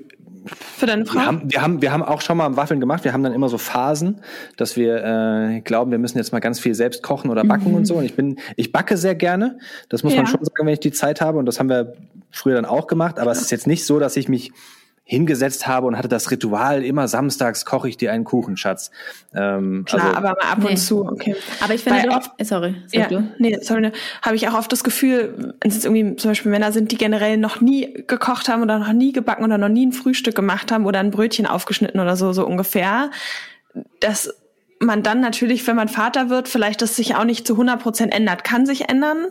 für 0.46 0.86
deine 0.86 1.06
Frau? 1.06 1.20
Wir 1.20 1.26
haben, 1.26 1.42
wir, 1.52 1.62
haben, 1.62 1.82
wir 1.82 1.92
haben 1.94 2.04
auch 2.04 2.22
schon 2.22 2.38
mal 2.38 2.56
Waffeln 2.58 2.80
gemacht. 2.80 3.06
Wir 3.06 3.14
haben 3.14 3.24
dann 3.24 3.34
immer 3.34 3.48
so 3.48 3.58
Phasen, 3.58 4.22
dass 4.58 4.76
wir 4.76 5.04
äh, 5.04 5.62
glauben, 5.62 5.92
wir 5.92 5.98
müssen 5.98 6.18
jetzt 6.18 6.34
mal 6.34 6.40
ganz 6.40 6.60
viel 6.60 6.76
selbst 6.76 7.02
kochen 7.02 7.32
oder 7.32 7.46
backen 7.46 7.70
mhm. 7.70 7.78
und 7.78 7.86
so. 7.86 7.96
Und 7.96 8.06
ich 8.06 8.16
bin, 8.16 8.38
ich 8.58 8.72
backe 8.72 8.98
sehr 8.98 9.16
gerne. 9.16 9.58
Das 9.90 10.04
muss 10.04 10.14
ja. 10.14 10.18
man 10.18 10.28
schon 10.28 10.44
sagen, 10.44 10.66
wenn 10.66 10.74
ich 10.74 10.82
die 10.82 10.92
Zeit 10.92 11.22
habe. 11.22 11.40
Und 11.40 11.46
das 11.46 11.60
haben 11.60 11.70
wir 11.70 11.94
früher 12.32 12.56
dann 12.56 12.66
auch 12.66 12.88
gemacht. 12.88 13.18
Aber 13.18 13.32
ja. 13.32 13.32
es 13.32 13.42
ist 13.42 13.52
jetzt 13.52 13.66
nicht 13.66 13.86
so, 13.86 13.98
dass 14.00 14.18
ich 14.18 14.28
mich 14.28 14.52
hingesetzt 15.08 15.68
habe 15.68 15.86
und 15.86 15.98
hatte 15.98 16.08
das 16.08 16.32
Ritual, 16.32 16.84
immer 16.84 17.08
samstags 17.08 17.64
koche 17.64 17.88
ich 17.88 17.96
dir 17.96 18.12
einen 18.12 18.24
Kuchen, 18.24 18.58
Schatz. 18.58 18.90
Ähm, 19.36 19.86
Klar, 19.86 20.04
also, 20.04 20.18
aber 20.18 20.30
mal 20.30 20.52
ab 20.52 20.58
nee. 20.62 20.70
und 20.70 20.78
zu, 20.78 21.06
okay. 21.06 21.36
Aber 21.62 21.76
ich 21.76 21.84
finde, 21.84 22.10
oft, 22.10 22.32
sorry, 22.42 22.76
sag 22.88 23.00
ja, 23.00 23.08
du. 23.20 23.32
Nee, 23.38 23.60
sorry, 23.62 23.82
ne, 23.82 23.92
habe 24.24 24.36
ich 24.36 24.48
auch 24.48 24.56
oft 24.56 24.72
das 24.72 24.84
Gefühl, 24.84 25.54
wenn 25.62 25.70
es 25.70 25.86
irgendwie 25.86 26.16
zum 26.16 26.32
Beispiel 26.32 26.52
Männer 26.52 26.72
sind, 26.72 26.92
die 26.92 26.98
generell 26.98 27.38
noch 27.38 27.62
nie 27.62 28.04
gekocht 28.08 28.50
haben 28.50 28.64
oder 28.64 28.80
noch 28.80 28.94
nie 28.94 29.12
gebacken 29.12 29.44
oder 29.44 29.60
noch 29.60 29.70
nie 29.70 29.86
ein 29.86 29.92
Frühstück 29.92 30.34
gemacht 30.34 30.72
haben 30.72 30.88
oder 30.88 31.02
ein 31.02 31.12
Brötchen 31.12 31.46
aufgeschnitten 31.46 32.00
oder 32.00 32.16
so, 32.16 32.34
so 32.34 32.44
ungefähr, 32.44 33.12
dass 34.00 34.34
man 34.80 35.04
dann 35.04 35.22
natürlich, 35.22 35.66
wenn 35.68 35.76
man 35.76 35.88
Vater 35.88 36.30
wird, 36.32 36.48
vielleicht 36.48 36.82
das 36.82 36.96
sich 36.96 37.16
auch 37.16 37.26
nicht 37.26 37.46
zu 37.46 37.54
100 37.54 37.80
Prozent 37.80 38.14
ändert, 38.14 38.44
kann 38.44 38.66
sich 38.66 38.90
ändern, 38.90 39.28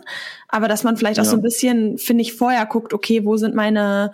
aber 0.47 0.69
dass 0.69 0.83
man 0.85 0.95
vielleicht 0.95 1.17
ja. 1.17 1.23
auch 1.23 1.27
so 1.27 1.35
ein 1.35 1.41
bisschen, 1.41 1.97
finde 1.97 2.21
ich, 2.21 2.33
vorher 2.33 2.65
guckt, 2.65 2.93
okay, 2.93 3.25
wo 3.25 3.35
sind 3.35 3.55
meine 3.55 4.13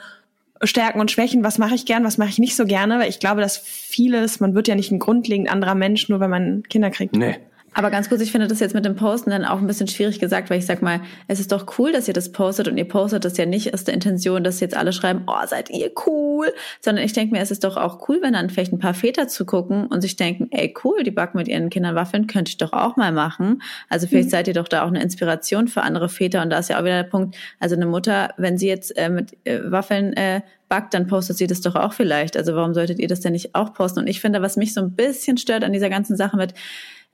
Stärken 0.63 0.99
und 0.99 1.11
Schwächen, 1.11 1.43
was 1.43 1.57
mache 1.57 1.75
ich 1.75 1.85
gern, 1.85 2.03
was 2.03 2.17
mache 2.17 2.29
ich 2.29 2.39
nicht 2.39 2.55
so 2.55 2.65
gerne, 2.65 2.99
weil 2.99 3.09
ich 3.09 3.19
glaube, 3.19 3.41
dass 3.41 3.57
vieles, 3.57 4.39
man 4.39 4.53
wird 4.55 4.67
ja 4.67 4.75
nicht 4.75 4.91
ein 4.91 4.99
grundlegend 4.99 5.49
anderer 5.49 5.75
Mensch, 5.75 6.09
nur 6.09 6.19
wenn 6.19 6.29
man 6.29 6.63
Kinder 6.63 6.91
kriegt. 6.91 7.15
Nee. 7.15 7.37
Aber 7.73 7.89
ganz 7.89 8.09
kurz, 8.09 8.21
ich 8.21 8.31
finde 8.31 8.47
das 8.47 8.59
jetzt 8.59 8.75
mit 8.75 8.83
dem 8.83 8.95
Posten 8.95 9.29
dann 9.29 9.45
auch 9.45 9.59
ein 9.59 9.67
bisschen 9.67 9.87
schwierig 9.87 10.19
gesagt, 10.19 10.49
weil 10.49 10.59
ich 10.59 10.65
sag 10.65 10.81
mal, 10.81 10.99
es 11.27 11.39
ist 11.39 11.53
doch 11.53 11.77
cool, 11.79 11.93
dass 11.93 12.07
ihr 12.07 12.13
das 12.13 12.31
postet 12.31 12.67
und 12.67 12.77
ihr 12.77 12.87
postet 12.87 13.23
das 13.23 13.37
ja 13.37 13.45
nicht 13.45 13.73
aus 13.73 13.85
der 13.85 13.93
Intention, 13.93 14.43
dass 14.43 14.59
jetzt 14.59 14.75
alle 14.75 14.91
schreiben, 14.91 15.23
oh, 15.27 15.45
seid 15.47 15.69
ihr 15.69 15.89
cool, 16.05 16.53
sondern 16.81 17.05
ich 17.05 17.13
denke 17.13 17.33
mir, 17.33 17.41
es 17.41 17.49
ist 17.49 17.63
doch 17.63 17.77
auch 17.77 18.09
cool, 18.09 18.19
wenn 18.21 18.33
dann 18.33 18.49
vielleicht 18.49 18.73
ein 18.73 18.79
paar 18.79 18.93
Väter 18.93 19.29
zugucken 19.29 19.87
und 19.87 20.01
sich 20.01 20.17
denken, 20.17 20.47
ey, 20.51 20.73
cool, 20.83 21.03
die 21.03 21.11
backen 21.11 21.37
mit 21.37 21.47
ihren 21.47 21.69
Kindern 21.69 21.95
Waffeln, 21.95 22.27
könnte 22.27 22.49
ich 22.49 22.57
doch 22.57 22.73
auch 22.73 22.97
mal 22.97 23.13
machen. 23.13 23.61
Also 23.87 24.05
vielleicht 24.05 24.27
mhm. 24.27 24.31
seid 24.31 24.47
ihr 24.49 24.53
doch 24.53 24.67
da 24.67 24.83
auch 24.83 24.89
eine 24.89 25.01
Inspiration 25.01 25.69
für 25.69 25.83
andere 25.83 26.09
Väter 26.09 26.41
und 26.41 26.49
da 26.49 26.59
ist 26.59 26.69
ja 26.69 26.77
auch 26.77 26.83
wieder 26.83 27.03
der 27.03 27.09
Punkt, 27.09 27.37
also 27.59 27.75
eine 27.75 27.85
Mutter, 27.85 28.33
wenn 28.35 28.57
sie 28.57 28.67
jetzt 28.67 28.97
äh, 28.97 29.09
mit 29.09 29.37
äh, 29.45 29.59
Waffeln 29.71 30.11
äh, 30.13 30.41
backt, 30.67 30.93
dann 30.93 31.07
postet 31.07 31.37
sie 31.37 31.47
das 31.47 31.61
doch 31.61 31.75
auch 31.75 31.93
vielleicht. 31.93 32.35
Also 32.35 32.55
warum 32.55 32.73
solltet 32.73 32.99
ihr 32.99 33.07
das 33.07 33.19
denn 33.19 33.33
nicht 33.33 33.55
auch 33.55 33.73
posten? 33.73 33.99
Und 33.99 34.07
ich 34.07 34.21
finde, 34.21 34.41
was 34.41 34.57
mich 34.57 34.73
so 34.73 34.81
ein 34.81 34.95
bisschen 34.95 35.37
stört 35.37 35.63
an 35.63 35.73
dieser 35.73 35.89
ganzen 35.89 36.15
Sache 36.15 36.37
mit, 36.37 36.53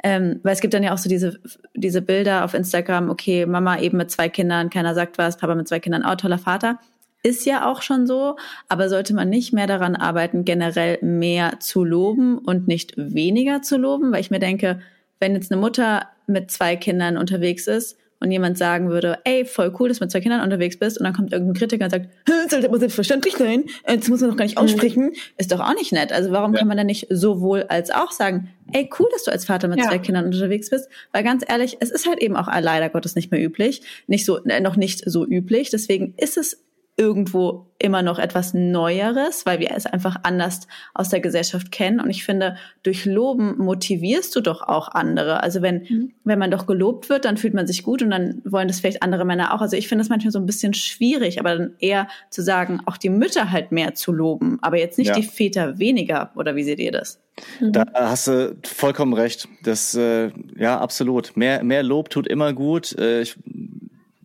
ähm, 0.04 0.40
weil 0.44 0.54
es 0.54 0.62
gibt 0.62 0.74
dann 0.74 0.84
ja 0.84 0.94
auch 0.94 0.98
so 0.98 1.10
diese, 1.10 1.40
diese 1.74 2.02
Bilder 2.02 2.46
auf 2.46 2.54
Instagram, 2.54 3.10
okay, 3.10 3.46
Mama 3.46 3.80
eben 3.80 3.98
mit 3.98 4.12
zwei 4.12 4.30
Kindern, 4.30 4.70
keiner 4.70 4.94
sagt 4.94 5.18
was, 5.18 5.38
Papa 5.38 5.56
mit 5.56 5.68
zwei 5.68 5.80
Kindern, 5.80 6.04
oh, 6.08 6.16
toller 6.16 6.38
Vater. 6.38 6.80
Ist 7.24 7.46
ja 7.46 7.70
auch 7.70 7.82
schon 7.82 8.06
so, 8.06 8.38
aber 8.70 8.90
sollte 8.90 9.16
man 9.16 9.30
nicht 9.30 9.52
mehr 9.52 9.66
daran 9.66 9.96
arbeiten, 9.96 10.46
generell 10.46 11.00
mehr 11.02 11.60
zu 11.60 11.84
loben 11.84 12.38
und 12.38 12.68
nicht 12.68 12.94
weniger 12.96 13.62
zu 13.64 13.78
loben, 13.78 14.12
weil 14.12 14.22
ich 14.22 14.32
mir 14.32 14.40
denke, 14.40 14.80
wenn 15.20 15.34
jetzt 15.34 15.52
eine 15.52 15.60
Mutter 15.60 16.08
mit 16.28 16.52
zwei 16.52 16.76
Kindern 16.76 17.18
unterwegs 17.18 17.66
ist 17.68 17.98
und 18.20 18.32
jemand 18.32 18.58
sagen 18.58 18.90
würde, 18.90 19.20
ey, 19.24 19.46
voll 19.46 19.74
cool, 19.80 19.90
dass 19.90 20.00
du 20.00 20.04
mit 20.04 20.12
zwei 20.12 20.22
Kindern 20.22 20.42
unterwegs 20.42 20.78
bist 20.78 20.98
und 20.98 21.04
dann 21.04 21.14
kommt 21.14 21.32
irgendein 21.32 21.56
Kritiker 21.56 21.86
und 21.86 21.92
sagt, 21.92 22.10
das 22.26 22.52
sollte 22.52 22.68
aber 22.68 22.80
selbstverständlich 22.80 23.36
sein, 23.38 23.66
das 23.86 24.08
muss 24.08 24.22
man 24.22 24.32
doch 24.32 24.38
gar 24.38 24.46
nicht 24.46 24.58
aussprechen, 24.58 25.12
ist 25.38 25.52
doch 25.52 25.60
auch 25.60 25.76
nicht 25.76 25.92
nett. 25.92 26.12
Also 26.12 26.32
warum 26.32 26.54
ja. 26.54 26.60
kann 26.60 26.68
man 26.68 26.78
dann 26.78 26.88
nicht 26.88 27.08
sowohl 27.10 27.64
als 27.64 27.92
auch 27.92 28.12
sagen, 28.12 28.50
ey, 28.74 28.90
cool, 29.00 29.08
dass 29.12 29.24
du 29.24 29.32
als 29.32 29.46
Vater 29.46 29.68
mit 29.68 29.80
ja. 29.80 29.86
zwei 29.86 30.00
Kindern 30.00 30.26
unterwegs 30.26 30.70
bist, 30.70 30.90
weil 31.12 31.24
ganz 31.24 31.44
ehrlich, 31.48 31.78
es 31.80 31.92
ist 31.92 32.08
halt 32.08 32.20
eben 32.20 32.36
auch 32.36 32.48
leider 32.48 32.90
Gottes 32.90 33.16
nicht 33.16 33.32
mehr 33.32 33.44
üblich, 33.44 33.82
nicht 34.08 34.26
so, 34.26 34.44
äh, 34.44 34.60
noch 34.60 34.76
nicht 34.76 35.04
so 35.10 35.26
üblich, 35.26 35.70
deswegen 35.70 36.14
ist 36.18 36.38
es 36.38 36.67
irgendwo 36.98 37.68
immer 37.80 38.02
noch 38.02 38.18
etwas 38.18 38.56
Neueres, 38.56 39.46
weil 39.46 39.60
wir 39.60 39.70
es 39.72 39.86
einfach 39.86 40.18
anders 40.24 40.68
aus 40.96 41.10
der 41.10 41.20
Gesellschaft 41.20 41.72
kennen. 41.72 42.00
Und 42.00 42.10
ich 42.10 42.26
finde, 42.26 42.58
durch 42.82 43.06
Loben 43.06 43.56
motivierst 43.60 44.36
du 44.36 44.42
doch 44.42 44.64
auch 44.64 44.90
andere. 44.90 45.44
Also 45.44 45.62
wenn, 45.62 45.84
mhm. 45.88 46.14
wenn 46.24 46.40
man 46.40 46.50
doch 46.50 46.66
gelobt 46.66 47.10
wird, 47.10 47.26
dann 47.26 47.38
fühlt 47.38 47.54
man 47.54 47.68
sich 47.68 47.84
gut 47.84 48.02
und 48.02 48.10
dann 48.10 48.42
wollen 48.46 48.68
das 48.68 48.80
vielleicht 48.80 49.04
andere 49.04 49.26
Männer 49.26 49.54
auch. 49.54 49.62
Also 49.62 49.78
ich 49.78 49.88
finde 49.88 50.02
das 50.02 50.10
manchmal 50.10 50.32
so 50.32 50.40
ein 50.40 50.48
bisschen 50.48 50.74
schwierig, 50.74 51.40
aber 51.40 51.56
dann 51.56 51.76
eher 51.78 52.08
zu 52.32 52.42
sagen, 52.42 52.82
auch 52.88 52.98
die 52.98 53.10
Mütter 53.10 53.52
halt 53.52 53.72
mehr 53.72 53.94
zu 53.94 54.12
loben, 54.12 54.58
aber 54.64 54.80
jetzt 54.80 54.98
nicht 54.98 55.10
ja. 55.10 55.16
die 55.16 55.24
Väter 55.24 55.78
weniger. 55.78 56.32
Oder 56.36 56.56
wie 56.56 56.64
seht 56.64 56.80
ihr 56.80 56.92
das? 56.92 57.22
Mhm. 57.60 57.74
Da 57.74 57.86
hast 57.94 58.28
du 58.28 58.58
vollkommen 58.64 59.14
recht. 59.14 59.48
Das, 59.62 59.94
äh, 59.94 60.32
ja, 60.58 60.80
absolut. 60.80 61.38
Mehr, 61.38 61.64
mehr 61.64 61.84
Lob 61.84 62.10
tut 62.10 62.28
immer 62.28 62.54
gut. 62.54 62.98
Äh, 62.98 63.22
ich 63.22 63.38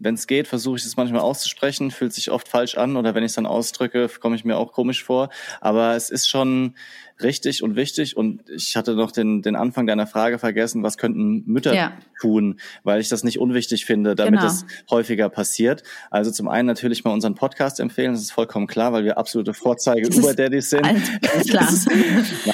wenn 0.03 0.15
es 0.15 0.27
geht, 0.27 0.49
versuche 0.49 0.77
ich 0.77 0.85
es 0.85 0.97
manchmal 0.97 1.21
auszusprechen, 1.21 1.91
fühlt 1.91 2.13
sich 2.13 2.31
oft 2.31 2.49
falsch 2.49 2.77
an 2.77 2.97
oder 2.97 3.15
wenn 3.15 3.23
ich 3.23 3.31
es 3.31 3.37
dann 3.37 3.47
ausdrücke, 3.47 4.09
komme 4.21 4.37
ich 4.37 4.45
mir 4.45 4.57
auch 4.57 4.73
komisch 4.73 5.05
vor. 5.05 5.31
Aber 5.61 5.95
es 5.95 6.11
ist 6.11 6.29
schon 6.29 6.75
richtig 7.23 7.63
und 7.63 7.77
wichtig. 7.77 8.17
Und 8.17 8.49
ich 8.51 8.77
hatte 8.77 8.95
noch 8.95 9.13
den, 9.13 9.43
den 9.43 9.57
Anfang 9.57 9.87
deiner 9.87 10.07
Frage 10.07 10.39
vergessen, 10.39 10.83
was 10.83 10.99
könnten 10.99 11.45
Mütter 11.47 11.75
ja. 11.75 11.93
tun, 12.21 12.59
weil 12.85 13.01
ich 13.01 13.09
das 13.09 13.25
nicht 13.25 13.39
unwichtig 13.39 13.85
finde, 13.85 14.15
damit 14.15 14.41
genau. 14.41 14.47
es 14.47 14.65
häufiger 14.91 15.29
passiert. 15.29 15.83
Also 16.11 16.31
zum 16.31 16.49
einen 16.49 16.67
natürlich 16.67 17.05
mal 17.05 17.13
unseren 17.13 17.35
Podcast 17.35 17.81
empfehlen, 17.81 18.13
das 18.13 18.23
ist 18.23 18.33
vollkommen 18.33 18.67
klar, 18.67 18.93
weil 18.93 19.05
wir 19.05 19.19
absolute 19.19 19.55
Vorzeige 19.55 20.09
über 20.09 20.35
Daddys 20.35 20.71
sind. 20.71 20.85
Alles 20.85 21.49
klar. 21.51 21.69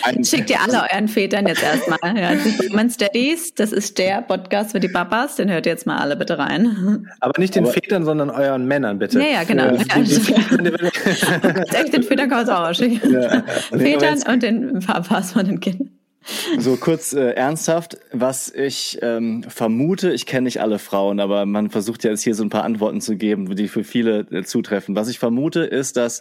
Nein. 0.05 0.25
Schickt 0.25 0.51
ihr 0.51 0.61
alle 0.61 0.83
euren 0.93 1.09
Vätern 1.09 1.47
jetzt 1.47 1.63
erstmal. 1.63 1.99
Ja, 2.17 2.33
Women's 2.71 2.97
Daddies, 2.97 3.55
das 3.55 3.73
ist 3.73 3.99
der 3.99 4.23
Podcast 4.23 4.73
für 4.73 4.81
die 4.81 4.89
Papas, 4.89 5.37
den 5.37 5.51
hört 5.51 5.67
ihr 5.67 5.73
jetzt 5.73 5.87
mal 5.87 5.99
alle 5.99 6.17
bitte 6.17 6.39
rein. 6.39 7.07
Aber 7.21 7.39
nicht 7.39 7.55
den 7.55 7.65
Aber 7.65 7.73
Vätern, 7.73 8.05
sondern 8.05 8.31
euren 8.31 8.67
Männern 8.67 8.99
bitte. 8.99 9.21
Ja, 9.21 9.27
ja, 9.27 9.45
genau. 9.45 9.67
Ja, 9.67 9.99
die, 9.99 10.19
die, 10.19 11.77
echt 11.77 11.93
den 11.93 12.03
Vätern 12.03 12.29
kann 12.29 12.47
man 12.47 12.57
auch 12.57 12.75
schicken. 12.75 13.13
Ja. 13.13 13.43
Vätern 13.71 14.23
und 14.33 14.43
den 14.43 14.58
Papas 14.87 15.33
von 15.35 15.47
den 15.47 15.61
Kindern. 15.61 15.91
So 16.59 16.77
kurz 16.77 17.15
äh, 17.15 17.31
ernsthaft, 17.31 17.97
was 18.13 18.53
ich 18.53 18.99
ähm, 19.01 19.45
vermute, 19.45 20.13
ich 20.13 20.27
kenne 20.27 20.45
nicht 20.45 20.61
alle 20.61 20.79
Frauen, 20.79 21.21
aber 21.21 21.47
man 21.47 21.71
versucht 21.71 22.05
ja 22.05 22.11
jetzt 22.11 22.23
hier 22.23 22.35
so 22.35 22.45
ein 22.45 22.51
paar 22.51 22.65
Antworten 22.65 23.01
zu 23.01 23.17
geben, 23.17 23.55
die 23.57 23.69
für 23.69 23.85
viele 23.85 24.21
äh, 24.31 24.43
zutreffen. 24.43 24.95
Was 24.95 25.09
ich 25.09 25.19
vermute, 25.19 25.61
ist, 25.61 25.97
dass 25.97 26.21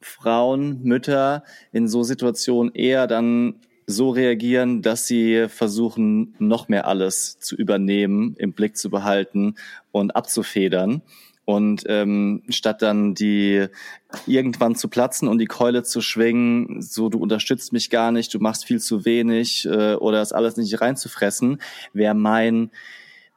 Frauen, 0.00 0.82
Mütter 0.82 1.44
in 1.72 1.86
so 1.86 2.02
Situationen 2.02 2.74
eher 2.74 3.06
dann 3.06 3.60
so 3.86 4.10
reagieren, 4.10 4.82
dass 4.82 5.06
sie 5.06 5.46
versuchen, 5.48 6.34
noch 6.38 6.68
mehr 6.68 6.86
alles 6.86 7.38
zu 7.38 7.56
übernehmen, 7.56 8.34
im 8.38 8.52
Blick 8.52 8.76
zu 8.76 8.90
behalten 8.90 9.54
und 9.90 10.16
abzufedern. 10.16 11.02
Und 11.44 11.84
ähm, 11.88 12.42
statt 12.48 12.82
dann 12.82 13.14
die 13.14 13.66
irgendwann 14.26 14.76
zu 14.76 14.88
platzen 14.88 15.26
und 15.26 15.38
die 15.38 15.46
Keule 15.46 15.82
zu 15.82 16.00
schwingen, 16.00 16.80
so 16.80 17.08
du 17.08 17.18
unterstützt 17.18 17.72
mich 17.72 17.90
gar 17.90 18.12
nicht, 18.12 18.32
du 18.32 18.38
machst 18.38 18.64
viel 18.64 18.80
zu 18.80 19.04
wenig 19.04 19.66
äh, 19.66 19.94
oder 19.94 20.18
das 20.18 20.32
alles 20.32 20.56
nicht 20.56 20.80
reinzufressen, 20.80 21.60
wäre 21.92 22.14
mein 22.14 22.70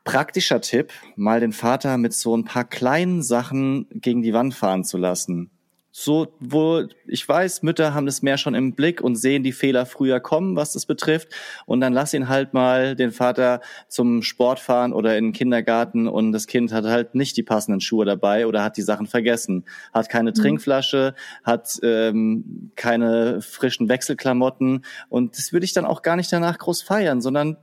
praktischer 0.04 0.62
Tipp, 0.62 0.94
mal 1.16 1.40
den 1.40 1.52
Vater 1.52 1.98
mit 1.98 2.14
so 2.14 2.38
ein 2.38 2.46
paar 2.46 2.66
kleinen 2.66 3.24
Sachen 3.24 3.88
gegen 3.90 4.22
die 4.22 4.34
Wand 4.34 4.54
fahren 4.54 4.84
zu 4.84 4.98
lassen 4.98 5.50
so, 5.98 6.28
wo 6.42 6.84
ich 7.08 7.28
weiß, 7.28 7.64
Mütter 7.64 7.94
haben 7.94 8.06
das 8.06 8.22
mehr 8.22 8.38
schon 8.38 8.54
im 8.54 8.74
Blick 8.74 9.00
und 9.00 9.16
sehen 9.16 9.44
die 9.44 9.54
Fehler 9.54 9.86
früher 9.86 10.20
kommen, 10.20 10.58
was 10.58 10.74
das 10.74 10.86
betrifft. 10.86 11.30
Und 11.66 11.80
dann 11.80 11.94
lass 11.94 12.14
ihn 12.14 12.28
halt 12.28 12.54
mal 12.54 12.98
den 12.98 13.14
Vater 13.14 13.62
zum 13.88 14.22
Sport 14.22 14.60
fahren 14.60 14.92
oder 14.92 15.18
in 15.18 15.28
den 15.28 15.32
Kindergarten 15.34 16.10
und 16.10 16.34
das 16.34 16.48
Kind 16.48 16.74
hat 16.74 16.84
halt 16.84 17.16
nicht 17.16 17.38
die 17.38 17.44
passenden 17.44 17.80
Schuhe 17.80 18.04
dabei 18.04 18.46
oder 18.46 18.62
hat 18.62 18.76
die 18.76 18.82
Sachen 18.82 19.08
vergessen, 19.08 19.64
hat 19.94 20.10
keine 20.10 20.32
mhm. 20.32 20.36
Trinkflasche, 20.36 21.16
hat 21.46 21.80
ähm, 21.82 22.72
keine 22.76 23.42
frischen 23.42 23.88
Wechselklamotten 23.88 24.84
und 25.08 25.38
das 25.38 25.54
würde 25.54 25.64
ich 25.64 25.72
dann 25.72 25.86
auch 25.86 26.02
gar 26.02 26.18
nicht 26.18 26.30
danach 26.30 26.58
groß 26.58 26.82
feiern, 26.82 27.22
sondern 27.22 27.56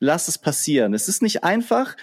lass 0.00 0.28
es 0.28 0.36
passieren. 0.36 0.92
Es 0.92 1.08
ist 1.08 1.22
nicht 1.22 1.44
einfach, 1.44 1.96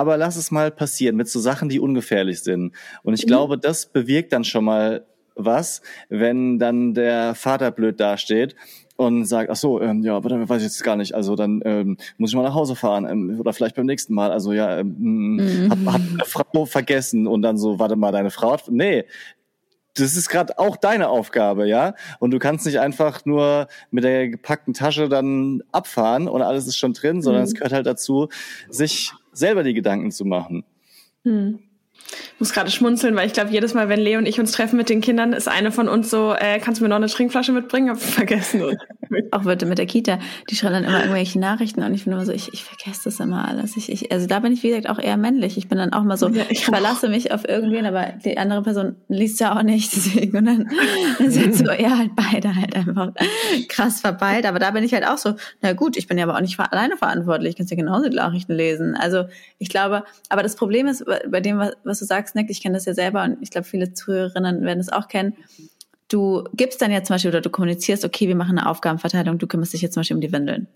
aber 0.00 0.16
lass 0.16 0.36
es 0.36 0.50
mal 0.50 0.70
passieren 0.70 1.14
mit 1.14 1.28
so 1.28 1.38
Sachen, 1.40 1.68
die 1.68 1.78
ungefährlich 1.78 2.42
sind. 2.42 2.72
Und 3.02 3.12
ich 3.12 3.24
mhm. 3.24 3.28
glaube, 3.28 3.58
das 3.58 3.84
bewirkt 3.84 4.32
dann 4.32 4.44
schon 4.44 4.64
mal 4.64 5.04
was, 5.34 5.82
wenn 6.08 6.58
dann 6.58 6.94
der 6.94 7.34
Vater 7.34 7.70
blöd 7.70 8.00
dasteht 8.00 8.56
und 8.96 9.26
sagt, 9.26 9.50
ach 9.50 9.56
so, 9.56 9.80
ähm, 9.80 10.02
ja, 10.02 10.18
dann 10.20 10.48
weiß 10.48 10.58
ich 10.58 10.68
jetzt 10.68 10.82
gar 10.82 10.96
nicht. 10.96 11.14
Also 11.14 11.36
dann 11.36 11.60
ähm, 11.66 11.98
muss 12.16 12.30
ich 12.30 12.36
mal 12.36 12.42
nach 12.42 12.54
Hause 12.54 12.76
fahren 12.76 13.06
ähm, 13.06 13.38
oder 13.38 13.52
vielleicht 13.52 13.76
beim 13.76 13.86
nächsten 13.86 14.14
Mal. 14.14 14.32
Also 14.32 14.52
ja, 14.52 14.78
ähm, 14.78 15.36
mhm. 15.36 15.70
hat, 15.70 15.94
hat 15.94 16.00
eine 16.00 16.24
Frau 16.24 16.64
vergessen 16.64 17.26
und 17.26 17.42
dann 17.42 17.58
so, 17.58 17.78
warte 17.78 17.96
mal, 17.96 18.12
deine 18.12 18.30
Frau 18.30 18.52
hat, 18.52 18.70
nee, 18.70 19.04
das 19.94 20.16
ist 20.16 20.28
gerade 20.28 20.58
auch 20.58 20.76
deine 20.76 21.08
Aufgabe, 21.08 21.68
ja. 21.68 21.94
Und 22.20 22.30
du 22.30 22.38
kannst 22.38 22.66
nicht 22.66 22.80
einfach 22.80 23.24
nur 23.24 23.68
mit 23.90 24.04
der 24.04 24.28
gepackten 24.28 24.74
Tasche 24.74 25.08
dann 25.08 25.62
abfahren 25.72 26.28
und 26.28 26.42
alles 26.42 26.66
ist 26.66 26.76
schon 26.76 26.92
drin, 26.92 27.22
sondern 27.22 27.42
mhm. 27.42 27.48
es 27.48 27.54
gehört 27.54 27.72
halt 27.72 27.86
dazu, 27.86 28.28
sich 28.68 29.12
selber 29.32 29.62
die 29.62 29.74
Gedanken 29.74 30.10
zu 30.10 30.24
machen. 30.24 30.64
Mhm. 31.24 31.60
Ich 32.40 32.42
muss 32.42 32.54
gerade 32.54 32.70
schmunzeln, 32.70 33.14
weil 33.16 33.26
ich 33.26 33.34
glaube, 33.34 33.50
jedes 33.50 33.74
Mal, 33.74 33.90
wenn 33.90 34.00
Leo 34.00 34.16
und 34.16 34.24
ich 34.24 34.40
uns 34.40 34.52
treffen 34.52 34.78
mit 34.78 34.88
den 34.88 35.02
Kindern, 35.02 35.34
ist 35.34 35.46
eine 35.46 35.70
von 35.70 35.90
uns 35.90 36.08
so, 36.08 36.32
äh, 36.32 36.58
kannst 36.58 36.80
du 36.80 36.84
mir 36.84 36.88
noch 36.88 36.96
eine 36.96 37.08
Trinkflasche 37.08 37.52
mitbringen? 37.52 37.90
Hab 37.90 38.00
vergessen. 38.00 38.62
Auch 39.30 39.44
wird 39.44 39.66
mit 39.66 39.76
der 39.76 39.84
Kita, 39.84 40.18
die 40.48 40.56
schreiben 40.56 40.72
dann 40.72 40.84
immer 40.84 41.00
irgendwelche 41.00 41.38
Nachrichten 41.38 41.82
und 41.82 41.92
ich 41.92 42.04
bin 42.04 42.14
immer 42.14 42.24
so, 42.24 42.32
ich, 42.32 42.54
ich 42.54 42.64
vergesse 42.64 43.02
das 43.04 43.20
immer 43.20 43.46
alles. 43.46 43.76
Ich, 43.76 43.92
ich, 43.92 44.10
also 44.10 44.26
da 44.26 44.38
bin 44.38 44.52
ich, 44.52 44.62
wie 44.62 44.68
gesagt, 44.68 44.88
auch 44.88 44.98
eher 44.98 45.18
männlich. 45.18 45.58
Ich 45.58 45.68
bin 45.68 45.76
dann 45.76 45.92
auch 45.92 46.02
mal 46.02 46.16
so, 46.16 46.28
ja, 46.28 46.44
ich, 46.44 46.60
ich 46.60 46.64
verlasse 46.64 47.10
mich 47.10 47.30
auf 47.30 47.46
irgendwen, 47.46 47.84
aber 47.84 48.14
die 48.24 48.38
andere 48.38 48.62
Person 48.62 48.96
liest 49.08 49.38
ja 49.40 49.54
auch 49.54 49.62
nicht, 49.62 49.92
deswegen. 49.96 50.38
Und 50.38 50.46
dann 50.46 50.70
sind 51.30 51.54
so, 51.56 51.64
ja, 51.64 51.98
halt 51.98 52.12
beide 52.16 52.54
halt 52.56 52.74
einfach 52.74 53.12
krass 53.68 54.00
verpeilt. 54.00 54.46
Aber 54.46 54.60
da 54.60 54.70
bin 54.70 54.82
ich 54.82 54.94
halt 54.94 55.06
auch 55.06 55.18
so, 55.18 55.34
na 55.60 55.74
gut, 55.74 55.96
ich 55.98 56.06
bin 56.06 56.16
ja 56.16 56.24
aber 56.24 56.36
auch 56.36 56.40
nicht 56.40 56.58
alleine 56.58 56.96
verantwortlich. 56.96 57.50
Ich 57.50 57.58
kann 57.58 57.66
ja 57.66 57.76
genauso 57.76 58.08
die 58.08 58.16
Nachrichten 58.16 58.54
lesen. 58.54 58.96
Also 58.96 59.24
ich 59.58 59.68
glaube, 59.68 60.04
aber 60.30 60.42
das 60.42 60.56
Problem 60.56 60.86
ist 60.86 61.04
bei 61.04 61.40
dem, 61.40 61.58
was 61.58 61.98
du 61.98 62.04
sagst, 62.04 62.29
Nick, 62.34 62.50
ich 62.50 62.62
kenne 62.62 62.74
das 62.74 62.84
ja 62.84 62.94
selber 62.94 63.24
und 63.24 63.38
ich 63.40 63.50
glaube, 63.50 63.66
viele 63.66 63.92
Zuhörerinnen 63.92 64.62
werden 64.62 64.80
es 64.80 64.90
auch 64.90 65.08
kennen. 65.08 65.34
Du 66.08 66.44
gibst 66.54 66.82
dann 66.82 66.90
ja 66.90 67.04
zum 67.04 67.14
Beispiel 67.14 67.30
oder 67.30 67.40
du 67.40 67.50
kommunizierst, 67.50 68.04
okay, 68.04 68.26
wir 68.26 68.34
machen 68.34 68.58
eine 68.58 68.68
Aufgabenverteilung, 68.68 69.38
du 69.38 69.46
kümmerst 69.46 69.72
dich 69.72 69.82
jetzt 69.82 69.94
zum 69.94 70.00
Beispiel 70.00 70.16
um 70.16 70.20
die 70.20 70.32
Windeln. 70.32 70.66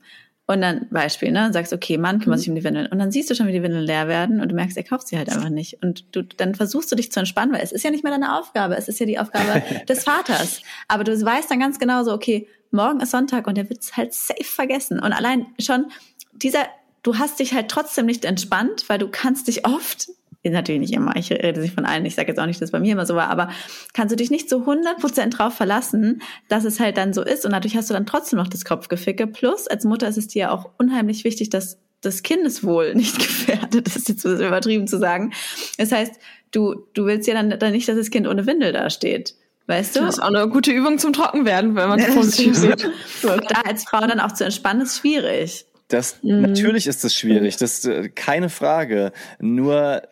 Und 0.47 0.61
dann 0.61 0.89
Beispiel, 0.91 1.33
ne, 1.33 1.51
sagst, 1.55 1.73
okay, 1.73 1.97
Mann 1.97 2.21
kümmert 2.21 2.39
sich 2.39 2.51
um 2.51 2.55
die 2.55 2.65
Windeln. 2.65 2.87
Und 2.89 2.99
dann 2.99 3.11
siehst 3.11 3.31
du 3.31 3.35
schon, 3.35 3.47
wie 3.47 3.53
die 3.53 3.63
Windeln 3.63 3.85
leer 3.85 4.09
werden 4.09 4.41
und 4.41 4.51
du 4.51 4.55
merkst, 4.55 4.77
er 4.77 4.85
kauft 4.85 5.09
sie 5.09 5.17
halt 5.17 5.31
einfach 5.31 5.49
nicht. 5.49 5.83
Und 5.83 6.15
du, 6.15 6.23
dann 6.23 6.55
versuchst 6.55 6.93
du 6.93 6.97
dich 6.97 7.11
zu 7.11 7.21
entspannen, 7.21 7.55
weil 7.55 7.63
es 7.63 7.73
ist 7.73 7.83
ja 7.83 7.91
nicht 7.91 8.05
mehr 8.05 8.13
deine 8.13 8.39
Aufgabe, 8.39 8.77
es 8.77 8.87
ist 8.87 9.01
ja 9.01 9.07
die 9.07 9.19
Aufgabe 9.19 9.63
des 9.89 10.05
Vaters. 10.05 10.61
Aber 10.87 11.03
du 11.03 11.19
weißt 11.19 11.51
dann 11.51 11.61
ganz 11.61 11.79
genau 11.79 12.05
so, 12.05 12.13
okay, 12.13 12.47
morgen 12.71 13.01
ist 13.01 13.13
Sonntag 13.13 13.47
und 13.47 13.57
er 13.57 13.71
wird 13.71 13.81
es 13.81 13.97
halt 13.97 14.13
safe 14.13 14.45
vergessen. 14.45 15.01
Und 15.01 15.13
allein 15.13 15.47
schon 15.59 15.87
dieser, 16.33 16.67
du 17.03 17.17
hast 17.19 17.41
dich 17.41 17.55
halt 17.55 17.71
trotzdem 17.71 18.05
nicht 18.05 18.27
entspannt, 18.27 18.85
weil 18.89 18.99
du 18.99 19.09
kannst 19.09 19.49
dich 19.49 19.67
oft 19.67 20.09
natürlich 20.53 20.81
nicht 20.81 20.93
immer, 20.93 21.17
ich 21.17 21.31
rede 21.31 21.61
sich 21.61 21.73
von 21.73 21.85
allen, 21.85 22.05
ich 22.05 22.15
sage 22.15 22.29
jetzt 22.29 22.39
auch 22.39 22.47
nicht, 22.47 22.61
dass 22.61 22.69
es 22.69 22.73
bei 22.73 22.81
mir 22.81 22.93
immer 22.93 23.07
so 23.07 23.15
war, 23.15 23.29
aber 23.31 23.49
kannst 23.93 24.13
du 24.13 24.17
dich 24.17 24.31
nicht 24.31 24.49
so 24.49 24.59
100% 24.59 25.31
drauf 25.31 25.55
verlassen, 25.55 26.23
dass 26.49 26.65
es 26.65 26.81
halt 26.81 26.97
dann 26.99 27.13
so 27.13 27.23
ist 27.23 27.47
und 27.47 27.53
dadurch 27.53 27.77
hast 27.77 27.89
du 27.89 27.95
dann 27.95 28.07
trotzdem 28.07 28.39
noch 28.39 28.49
das 28.49 28.65
Kopfgeficke. 28.65 29.27
Plus, 29.27 29.67
als 29.67 29.85
Mutter 29.85 30.09
ist 30.09 30.19
es 30.19 30.29
dir 30.29 30.53
auch 30.53 30.71
unheimlich 30.79 31.25
wichtig, 31.25 31.51
dass 31.51 31.79
das 32.03 32.23
Kindeswohl 32.23 32.95
nicht 32.95 33.19
gefährdet 33.19 33.95
ist, 33.95 34.09
jetzt 34.09 34.25
übertrieben 34.25 34.87
zu 34.87 34.99
sagen. 34.99 35.33
Das 35.79 35.93
heißt, 35.93 36.15
du, 36.51 36.87
du 36.95 37.07
willst 37.07 37.27
ja 37.27 37.35
dann, 37.35 37.59
dann 37.59 37.73
nicht, 37.73 37.89
dass 37.89 37.97
das 37.97 38.11
Kind 38.11 38.27
ohne 38.27 38.47
Windel 38.47 38.73
dasteht. 38.73 39.35
Weißt 39.67 39.97
du? 39.97 40.01
Das 40.01 40.17
ist 40.17 40.23
auch 40.23 40.29
eine 40.29 40.47
gute 40.49 40.73
Übung 40.73 40.99
zum 40.99 41.15
Trockenwerden, 41.15 41.75
wenn 41.75 41.89
man 41.89 41.99
es 42.01 42.15
positiv 42.15 42.55
sieht. 42.55 42.91
da 43.23 43.61
als 43.65 43.85
Frau 43.85 44.01
dann 44.01 44.21
auch 44.21 44.33
zu 44.33 44.45
entspannen, 44.45 44.83
ist 44.83 44.99
schwierig. 44.99 45.67
Das, 45.89 46.23
mhm. 46.23 46.43
Natürlich 46.43 46.87
ist 46.87 47.05
das 47.05 47.15
schwierig, 47.15 47.57
das 47.57 47.79
ist 47.79 47.87
äh, 47.87 48.09
keine 48.09 48.49
Frage. 48.49 49.13
Nur 49.39 50.03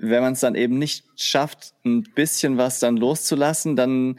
wenn 0.00 0.22
man 0.22 0.32
es 0.34 0.40
dann 0.40 0.54
eben 0.54 0.78
nicht 0.78 1.04
schafft, 1.16 1.74
ein 1.84 2.02
bisschen 2.14 2.56
was 2.56 2.78
dann 2.78 2.96
loszulassen, 2.96 3.76
dann 3.76 4.18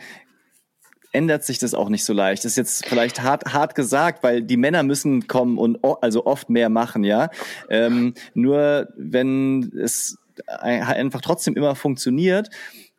ändert 1.11 1.43
sich 1.43 1.57
das 1.57 1.73
auch 1.73 1.89
nicht 1.89 2.05
so 2.05 2.13
leicht. 2.13 2.45
Das 2.45 2.51
ist 2.51 2.57
jetzt 2.57 2.85
vielleicht 2.85 3.21
hart, 3.21 3.53
hart 3.53 3.75
gesagt, 3.75 4.23
weil 4.23 4.43
die 4.43 4.57
Männer 4.57 4.83
müssen 4.83 5.27
kommen 5.27 5.57
und 5.57 5.79
also 6.01 6.25
oft 6.25 6.49
mehr 6.49 6.69
machen, 6.69 7.03
ja. 7.03 7.29
Ähm, 7.69 8.13
nur 8.33 8.89
wenn 8.95 9.71
es 9.81 10.17
einfach 10.47 11.21
trotzdem 11.21 11.55
immer 11.55 11.75
funktioniert, 11.75 12.49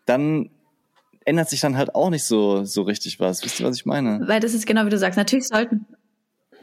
dann 0.07 0.51
ändert 1.25 1.49
sich 1.49 1.61
dann 1.61 1.77
halt 1.77 1.95
auch 1.95 2.11
nicht 2.11 2.25
so 2.25 2.65
so 2.65 2.83
richtig 2.83 3.21
was. 3.21 3.45
Wisst 3.45 3.61
ihr, 3.61 3.67
was 3.67 3.77
ich 3.77 3.87
meine? 3.87 4.27
Weil 4.27 4.41
das 4.41 4.55
ist 4.55 4.67
genau 4.67 4.87
wie 4.87 4.91
du 4.91 4.99
sagst. 4.99 5.17
Natürlich 5.17 5.47
sollten 5.47 5.87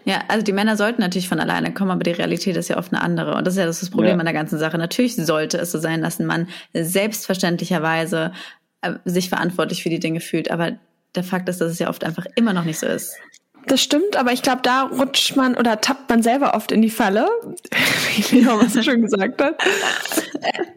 ja, 0.08 0.24
also 0.30 0.42
die 0.42 0.54
Männer 0.54 0.78
sollten 0.78 1.02
natürlich 1.02 1.28
von 1.28 1.42
alleine 1.42 1.74
kommen, 1.74 1.92
aber 1.92 2.04
die 2.04 2.12
Realität 2.12 2.56
ist 2.56 2.70
ja 2.70 2.78
oft 2.78 2.94
eine 2.94 3.02
andere. 3.02 3.36
Und 3.36 3.46
das 3.46 3.56
ist 3.56 3.60
ja 3.60 3.66
das, 3.66 3.90
Problem 3.90 4.14
ja. 4.14 4.20
an 4.20 4.26
der 4.26 4.34
ganzen 4.34 4.58
Sache. 4.58 4.78
Natürlich 4.78 5.18
sollte 5.18 5.58
es 5.58 5.74
so 5.74 5.80
sein, 5.80 6.02
dass 6.02 6.18
ein 6.18 6.26
Mann 6.26 6.48
selbstverständlicherweise 6.74 8.32
äh, 8.82 8.94
sich 9.04 9.28
verantwortlich 9.28 9.84
für 9.84 9.90
die 9.90 10.00
Dinge 10.00 10.22
fühlt. 10.22 10.50
Aber 10.50 10.78
der 11.14 11.26
Fakt 11.26 11.50
ist, 11.50 11.60
dass 11.60 11.74
es 11.74 11.80
ja 11.80 11.90
oft 11.90 12.06
einfach 12.06 12.26
immer 12.38 12.54
noch 12.54 12.64
nicht 12.64 12.80
so 12.80 12.86
ist. 12.86 13.16
Das 13.66 13.84
stimmt, 13.84 14.16
aber 14.16 14.32
ich 14.32 14.44
glaube, 14.44 14.62
da 14.64 14.84
rutscht 14.84 15.36
man 15.36 15.58
oder 15.58 15.82
tappt 15.82 16.10
man 16.10 16.24
selber 16.24 16.54
oft 16.54 16.72
in 16.72 16.82
die 16.82 16.90
Falle, 16.90 17.28
wie 18.30 18.40
Leo 18.40 18.62
was 18.62 18.82
schon 18.86 19.02
gesagt 19.02 19.42
hat, 19.42 19.62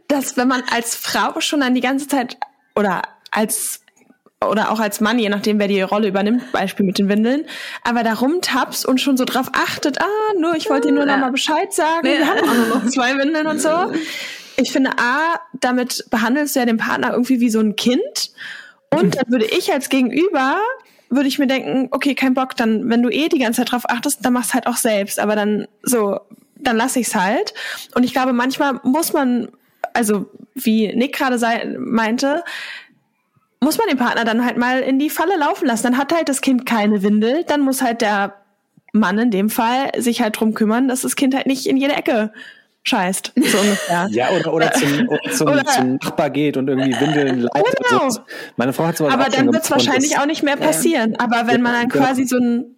dass 0.08 0.36
wenn 0.36 0.48
man 0.48 0.64
als 0.72 0.96
Frau 0.96 1.40
schon 1.40 1.60
dann 1.60 1.76
die 1.76 1.82
ganze 1.82 2.08
Zeit 2.08 2.36
oder 2.74 3.02
als 3.30 3.82
oder 4.48 4.70
auch 4.70 4.80
als 4.80 5.00
Mann, 5.00 5.18
je 5.18 5.28
nachdem, 5.28 5.58
wer 5.58 5.68
die 5.68 5.82
Rolle 5.82 6.08
übernimmt, 6.08 6.50
Beispiel 6.52 6.86
mit 6.86 6.98
den 6.98 7.08
Windeln, 7.08 7.44
aber 7.84 8.02
da 8.02 8.14
rumtappst 8.14 8.86
und 8.86 9.00
schon 9.00 9.16
so 9.16 9.24
drauf 9.24 9.50
achtet, 9.52 10.00
ah, 10.00 10.34
nur, 10.38 10.56
ich 10.56 10.70
wollte 10.70 10.88
dir 10.88 10.94
nur 10.94 11.06
ja. 11.06 11.12
noch 11.14 11.20
mal 11.20 11.30
Bescheid 11.30 11.72
sagen, 11.72 12.06
ja. 12.06 12.18
wir 12.18 12.26
haben 12.26 12.48
auch 12.48 12.54
nur 12.54 12.66
noch 12.78 12.86
zwei 12.86 13.16
Windeln 13.18 13.46
und 13.46 13.60
so. 13.60 13.92
Ich 14.56 14.72
finde, 14.72 14.92
A, 14.98 15.40
damit 15.52 16.06
behandelst 16.10 16.56
du 16.56 16.60
ja 16.60 16.66
den 16.66 16.78
Partner 16.78 17.12
irgendwie 17.12 17.40
wie 17.40 17.50
so 17.50 17.60
ein 17.60 17.76
Kind 17.76 18.30
und 18.90 19.16
dann 19.16 19.30
würde 19.30 19.44
ich 19.44 19.72
als 19.72 19.88
Gegenüber 19.88 20.58
würde 21.10 21.28
ich 21.28 21.38
mir 21.38 21.48
denken, 21.48 21.88
okay, 21.90 22.14
kein 22.14 22.34
Bock, 22.34 22.56
dann, 22.56 22.88
wenn 22.88 23.02
du 23.02 23.10
eh 23.10 23.28
die 23.28 23.38
ganze 23.38 23.60
Zeit 23.60 23.72
drauf 23.72 23.82
achtest, 23.88 24.24
dann 24.24 24.32
machst 24.32 24.54
halt 24.54 24.68
auch 24.68 24.76
selbst. 24.76 25.18
Aber 25.18 25.34
dann 25.34 25.66
so, 25.82 26.20
dann 26.54 26.76
lass 26.76 26.96
ich's 26.96 27.16
halt. 27.16 27.52
Und 27.94 28.04
ich 28.04 28.12
glaube, 28.12 28.32
manchmal 28.32 28.80
muss 28.84 29.12
man, 29.12 29.48
also 29.92 30.30
wie 30.54 30.94
Nick 30.94 31.16
gerade 31.16 31.38
meinte, 31.78 32.44
muss 33.60 33.78
man 33.78 33.88
den 33.88 33.98
Partner 33.98 34.24
dann 34.24 34.44
halt 34.44 34.56
mal 34.56 34.80
in 34.80 34.98
die 34.98 35.10
Falle 35.10 35.36
laufen 35.36 35.66
lassen. 35.66 35.84
Dann 35.84 35.98
hat 35.98 36.12
halt 36.12 36.28
das 36.28 36.40
Kind 36.40 36.66
keine 36.66 37.02
Windel, 37.02 37.44
dann 37.44 37.60
muss 37.60 37.82
halt 37.82 38.00
der 38.00 38.34
Mann 38.92 39.18
in 39.18 39.30
dem 39.30 39.50
Fall 39.50 39.92
sich 39.98 40.20
halt 40.22 40.40
drum 40.40 40.54
kümmern, 40.54 40.88
dass 40.88 41.02
das 41.02 41.14
Kind 41.14 41.34
halt 41.34 41.46
nicht 41.46 41.66
in 41.66 41.76
jede 41.76 41.94
Ecke 41.94 42.32
scheißt. 42.82 43.32
So 43.36 43.58
ungefähr. 43.58 44.08
ja, 44.10 44.30
oder, 44.30 44.52
oder, 44.52 44.72
zum, 44.72 45.08
oder 45.08 45.30
zum, 45.30 45.48
oder, 45.48 45.64
zum 45.64 45.94
Nachbar 45.96 46.30
geht 46.30 46.56
und 46.56 46.68
irgendwie 46.68 46.98
Windeln 46.98 47.40
leitet. 47.40 47.76
Genau. 47.88 48.10
So. 48.10 48.20
Meine 48.56 48.72
Frau 48.72 48.86
hat 48.86 48.96
sowas 48.96 49.12
Aber 49.12 49.28
dann 49.28 49.52
wird 49.52 49.62
es 49.62 49.70
wahrscheinlich 49.70 50.18
auch 50.18 50.26
nicht 50.26 50.42
mehr 50.42 50.56
passieren. 50.56 51.16
Aber 51.18 51.46
wenn 51.46 51.62
man 51.62 51.74
dann 51.74 51.88
quasi 51.88 52.24
so 52.24 52.36
ein 52.38 52.76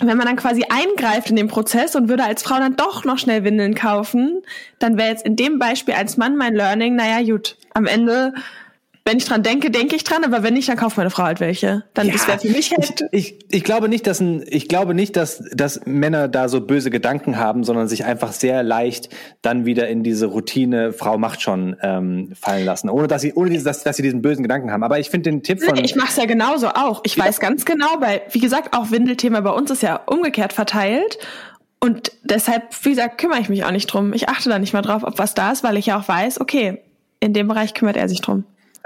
wenn 0.00 0.16
man 0.16 0.26
dann 0.26 0.36
quasi 0.36 0.64
eingreift 0.68 1.30
in 1.30 1.34
den 1.34 1.48
Prozess 1.48 1.96
und 1.96 2.08
würde 2.08 2.22
als 2.22 2.44
Frau 2.44 2.58
dann 2.58 2.76
doch 2.76 3.04
noch 3.04 3.18
schnell 3.18 3.42
Windeln 3.42 3.74
kaufen, 3.74 4.42
dann 4.78 4.96
wäre 4.96 5.08
jetzt 5.08 5.26
in 5.26 5.34
dem 5.34 5.58
Beispiel 5.58 5.94
als 5.94 6.16
Mann 6.16 6.36
mein 6.36 6.54
Learning, 6.54 6.94
naja, 6.94 7.20
gut, 7.28 7.56
am 7.74 7.86
Ende 7.86 8.32
wenn 9.08 9.16
ich 9.16 9.24
dran 9.24 9.42
denke, 9.42 9.70
denke 9.70 9.96
ich 9.96 10.04
dran, 10.04 10.22
aber 10.22 10.42
wenn 10.42 10.52
nicht, 10.52 10.68
dann 10.68 10.76
kauft 10.76 10.98
meine 10.98 11.08
Frau 11.08 11.22
halt 11.22 11.40
welche. 11.40 11.84
Dann 11.94 12.08
ja, 12.08 12.12
das 12.12 12.28
wäre 12.28 12.38
für 12.38 12.48
mich 12.48 12.70
halt. 12.72 13.06
Ich, 13.10 13.32
ich, 13.32 13.46
ich 13.50 13.64
glaube 13.64 13.88
nicht, 13.88 14.06
dass 14.06 14.20
ein, 14.20 14.44
ich 14.46 14.68
glaube 14.68 14.92
nicht, 14.92 15.16
dass, 15.16 15.42
dass 15.52 15.80
Männer 15.86 16.28
da 16.28 16.50
so 16.50 16.60
böse 16.60 16.90
Gedanken 16.90 17.38
haben, 17.38 17.64
sondern 17.64 17.88
sich 17.88 18.04
einfach 18.04 18.32
sehr 18.32 18.62
leicht 18.62 19.08
dann 19.40 19.64
wieder 19.64 19.88
in 19.88 20.02
diese 20.02 20.26
Routine 20.26 20.92
Frau 20.92 21.16
macht 21.16 21.40
schon 21.40 21.74
ähm, 21.80 22.32
fallen 22.38 22.66
lassen, 22.66 22.90
ohne 22.90 23.08
dass 23.08 23.22
sie, 23.22 23.32
ohne 23.32 23.48
dieses, 23.48 23.64
dass, 23.64 23.82
dass 23.82 23.96
sie 23.96 24.02
diesen 24.02 24.20
bösen 24.20 24.42
Gedanken 24.42 24.70
haben. 24.70 24.82
Aber 24.82 24.98
ich 24.98 25.08
finde 25.08 25.30
den 25.30 25.42
Tipp 25.42 25.62
von. 25.62 25.82
Ich 25.82 25.96
mache 25.96 26.08
es 26.10 26.16
ja 26.16 26.26
genauso 26.26 26.68
auch. 26.68 27.00
Ich 27.04 27.16
ja. 27.16 27.24
weiß 27.24 27.40
ganz 27.40 27.64
genau, 27.64 27.88
weil 28.00 28.20
wie 28.32 28.40
gesagt 28.40 28.76
auch 28.76 28.90
Windelthema 28.90 29.40
bei 29.40 29.52
uns 29.52 29.70
ist 29.70 29.82
ja 29.82 29.96
umgekehrt 30.04 30.52
verteilt. 30.52 31.18
Und 31.80 32.12
deshalb, 32.24 32.74
wie 32.84 32.90
gesagt, 32.90 33.16
kümmere 33.16 33.40
ich 33.40 33.48
mich 33.48 33.64
auch 33.64 33.70
nicht 33.70 33.86
drum. 33.86 34.12
Ich 34.12 34.28
achte 34.28 34.50
da 34.50 34.58
nicht 34.58 34.74
mal 34.74 34.82
drauf, 34.82 35.02
ob 35.02 35.18
was 35.18 35.32
da 35.32 35.50
ist, 35.50 35.64
weil 35.64 35.78
ich 35.78 35.86
ja 35.86 35.98
auch 35.98 36.06
weiß, 36.06 36.42
okay, 36.42 36.82
in 37.20 37.32
dem 37.32 37.48
Bereich 37.48 37.72
kümmert 37.72 37.96
er 37.96 38.08
sich 38.08 38.20
drum. 38.20 38.44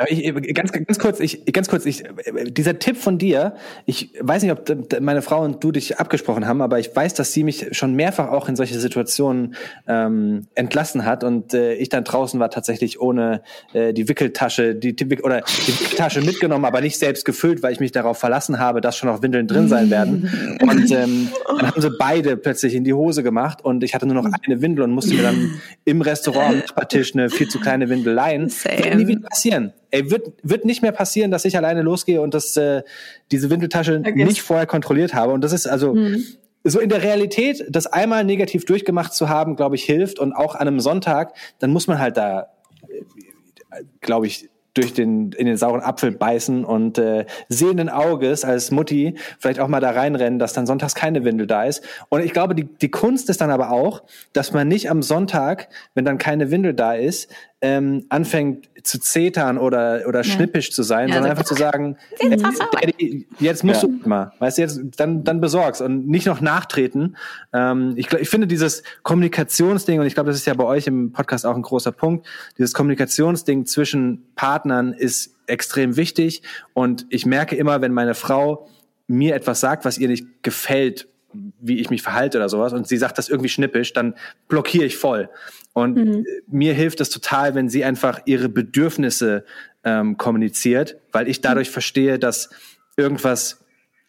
Ich, 0.09 0.55
ganz, 0.55 0.73
ganz 0.73 0.99
kurz, 0.99 1.21
ich, 1.21 1.45
ganz 1.53 1.69
kurz, 1.69 1.87
ich, 1.87 2.05
dieser 2.49 2.79
Tipp 2.79 2.97
von 2.97 3.19
dir, 3.19 3.55
ich 3.87 4.11
weiß 4.21 4.43
nicht, 4.43 4.53
ob 4.53 5.01
meine 5.01 5.23
Frau 5.23 5.43
und 5.43 5.63
du 5.63 5.73
dich 5.73 5.99
abgesprochen 5.99 6.47
haben, 6.47 6.63
aber 6.63 6.79
ich 6.79 6.95
weiß, 6.95 7.15
dass 7.15 7.33
sie 7.33 7.45
mich 7.45 7.69
schon 7.73 7.95
mehrfach 7.95 8.29
auch 8.29 8.49
in 8.49 8.57
solche 8.57 8.79
Situationen 8.79 9.55
ähm, 9.87 10.47
entlassen 10.55 11.05
hat 11.05 11.25
und 11.25 11.55
äh, 11.55 11.75
ich 11.75 11.89
dann 11.89 12.05
draußen 12.05 12.39
war 12.41 12.51
tatsächlich 12.51 13.01
ohne 13.01 13.43
äh, 13.73 13.93
die 13.93 14.09
Wickeltasche, 14.09 14.75
die, 14.75 14.95
die 14.95 15.23
oder 15.23 15.41
die 15.41 15.81
Wickeltasche 15.81 16.21
mitgenommen, 16.21 16.65
aber 16.65 16.81
nicht 16.81 16.99
selbst 16.99 17.25
gefüllt, 17.25 17.63
weil 17.63 17.73
ich 17.73 17.81
mich 17.81 17.93
darauf 17.93 18.19
verlassen 18.19 18.59
habe, 18.59 18.81
dass 18.81 18.97
schon 18.97 19.09
noch 19.09 19.23
Windeln 19.23 19.47
drin 19.47 19.69
sein 19.69 19.91
werden. 19.91 20.59
Und 20.61 20.91
ähm, 20.91 21.29
dann 21.47 21.67
haben 21.67 21.81
sie 21.81 21.91
beide 21.99 22.37
plötzlich 22.37 22.75
in 22.75 22.85
die 22.85 22.95
Hose 22.95 23.23
gemacht 23.23 23.65
und 23.65 23.83
ich 23.85 23.95
hatte 23.95 24.07
nur 24.07 24.15
noch 24.15 24.25
eine 24.25 24.63
Windel 24.63 24.85
und 24.85 24.93
musste 24.93 25.15
mir 25.15 25.23
dann 25.23 25.61
im 25.85 26.01
Restaurant 26.01 26.53
am 26.53 26.59
Nachbartisch 26.59 27.15
eine 27.15 27.31
viel 27.31 27.49
zu 27.49 27.61
kleine 27.61 27.89
Windel 27.89 28.15
leihen. 28.15 28.51
Wird 28.51 28.95
nie 28.95 29.07
wieder 29.07 29.29
passieren 29.29 29.73
ey, 29.93 30.11
wird, 30.11 30.33
wird 30.43 30.65
nicht 30.65 30.83
mehr 30.83 30.91
passieren, 30.91 31.31
dass 31.31 31.45
ich 31.45 31.57
alleine 31.57 31.83
losgehe 31.83 32.21
und 32.21 32.35
das, 32.35 32.57
äh, 32.57 32.83
diese 33.31 33.51
Windeltasche 33.51 34.01
Vergiss. 34.03 34.27
nicht 34.27 34.43
vorher 34.43 34.67
kontrolliert 34.67 35.15
habe. 35.15 35.33
Und 35.33 35.45
das 35.45 35.53
ist 35.53 35.69
also 35.69 35.95
mhm. 35.95 36.25
so 36.65 36.81
in 36.81 36.89
der 36.89 37.03
Realität, 37.03 37.65
das 37.69 37.87
einmal 37.87 38.25
negativ 38.25 38.65
durchgemacht 38.65 39.13
zu 39.15 39.29
haben, 39.29 39.55
glaube 39.55 39.77
ich, 39.77 39.85
hilft. 39.85 40.19
Und 40.19 40.33
auch 40.33 40.55
an 40.55 40.67
einem 40.67 40.81
Sonntag, 40.81 41.35
dann 41.61 41.71
muss 41.71 41.87
man 41.87 41.99
halt 41.99 42.17
da, 42.17 42.49
äh, 42.89 43.85
glaube 44.01 44.27
ich, 44.27 44.49
durch 44.75 44.95
den 44.95 45.33
in 45.33 45.45
den 45.45 45.59
sauren 45.59 45.83
Apfel 45.83 46.13
beißen 46.13 46.65
und 46.65 46.97
äh, 46.97 47.27
sehenden 47.51 47.91
Auges 47.91 48.43
als 48.43 48.71
Mutti 48.71 49.17
vielleicht 49.39 49.61
auch 49.61 49.69
mal 49.69 49.81
da 49.81 49.91
reinrennen, 49.91 50.39
dass 50.39 50.55
dann 50.55 50.67
sonntags 50.67 50.95
keine 50.95 51.25
Windel 51.25 51.47
da 51.47 51.65
ist. 51.65 51.85
Und 52.09 52.25
ich 52.25 52.33
glaube, 52.33 52.55
die, 52.55 52.65
die 52.65 52.91
Kunst 52.91 53.29
ist 53.29 53.43
dann 53.43 53.51
aber 53.51 53.71
auch, 53.71 54.03
dass 54.33 54.55
man 54.55 54.69
nicht 54.69 54.91
am 54.91 55.03
Sonntag, 55.03 55.69
wenn 55.95 56.07
dann 56.07 56.17
keine 56.17 56.51
Windel 56.51 56.73
da 56.73 56.95
ist, 56.95 57.31
ähm, 57.63 58.05
anfängt 58.09 58.69
zu 58.83 58.99
zetern 58.99 59.57
oder 59.57 60.03
oder 60.09 60.19
ja. 60.19 60.25
schnippisch 60.25 60.73
zu 60.73 60.83
sein, 60.83 61.09
ja, 61.09 61.15
sondern 61.15 61.31
einfach 61.31 61.45
zu 61.45 61.55
sagen, 61.55 61.97
äh, 62.19 62.37
Daddy, 62.37 63.29
jetzt 63.39 63.63
musst 63.63 63.85
ja. 63.85 63.89
du 63.89 64.09
mal, 64.09 64.33
weißt 64.41 64.59
du, 64.59 64.63
jetzt 64.63 64.81
dann 64.97 65.23
dann 65.23 65.41
besorgst 65.41 65.81
und 65.81 66.09
nicht 66.09 66.27
noch 66.27 66.41
nachtreten. 66.41 67.17
Ähm, 67.53 67.95
ich, 67.97 68.13
ich 68.13 68.29
finde 68.29 68.49
dieses 68.49 68.83
Kommunikationsding 69.05 70.01
und 70.01 70.07
ich 70.07 70.15
glaube, 70.15 70.31
das 70.31 70.39
ist 70.41 70.47
ja 70.47 70.55
bei 70.55 70.65
euch 70.65 70.89
im 70.89 71.13
Podcast 71.13 71.47
auch 71.47 71.55
ein 71.55 71.63
großer 71.63 71.93
Punkt. 71.93 72.27
Dieses 72.59 72.75
Kommunikationsding 72.75 73.65
zwischen 73.65 74.27
Partnern 74.35 74.93
ist 74.93 75.37
extrem 75.47 75.97
wichtig 75.97 76.43
und 76.75 77.07
ich 77.11 77.27
merke 77.27 77.55
immer, 77.55 77.81
wenn 77.81 77.93
meine 77.93 78.15
Frau 78.15 78.69
mir 79.07 79.37
etwas 79.37 79.61
sagt, 79.61 79.85
was 79.85 79.99
ihr 79.99 80.09
nicht 80.09 80.43
gefällt, 80.43 81.07
wie 81.33 81.79
ich 81.79 81.91
mich 81.91 82.03
verhalte 82.03 82.39
oder 82.39 82.49
sowas 82.49 82.73
und 82.73 82.89
sie 82.89 82.97
sagt 82.97 83.19
das 83.19 83.29
irgendwie 83.29 83.49
schnippisch, 83.49 83.93
dann 83.93 84.15
blockiere 84.49 84.85
ich 84.85 84.97
voll. 84.97 85.29
Und 85.73 85.97
mhm. 85.97 86.27
mir 86.49 86.75
hilft 86.75 87.01
es 87.01 87.11
total, 87.11 87.55
wenn 87.55 87.69
sie 87.69 87.85
einfach 87.85 88.21
ihre 88.27 88.49
Bedürfnisse 88.49 89.45
ähm, 89.85 90.17
kommuniziert, 90.17 90.99
weil 91.13 91.29
ich 91.29 91.41
dadurch 91.41 91.69
mhm. 91.69 91.73
verstehe, 91.73 92.19
dass 92.19 92.51
irgendwas 92.97 93.63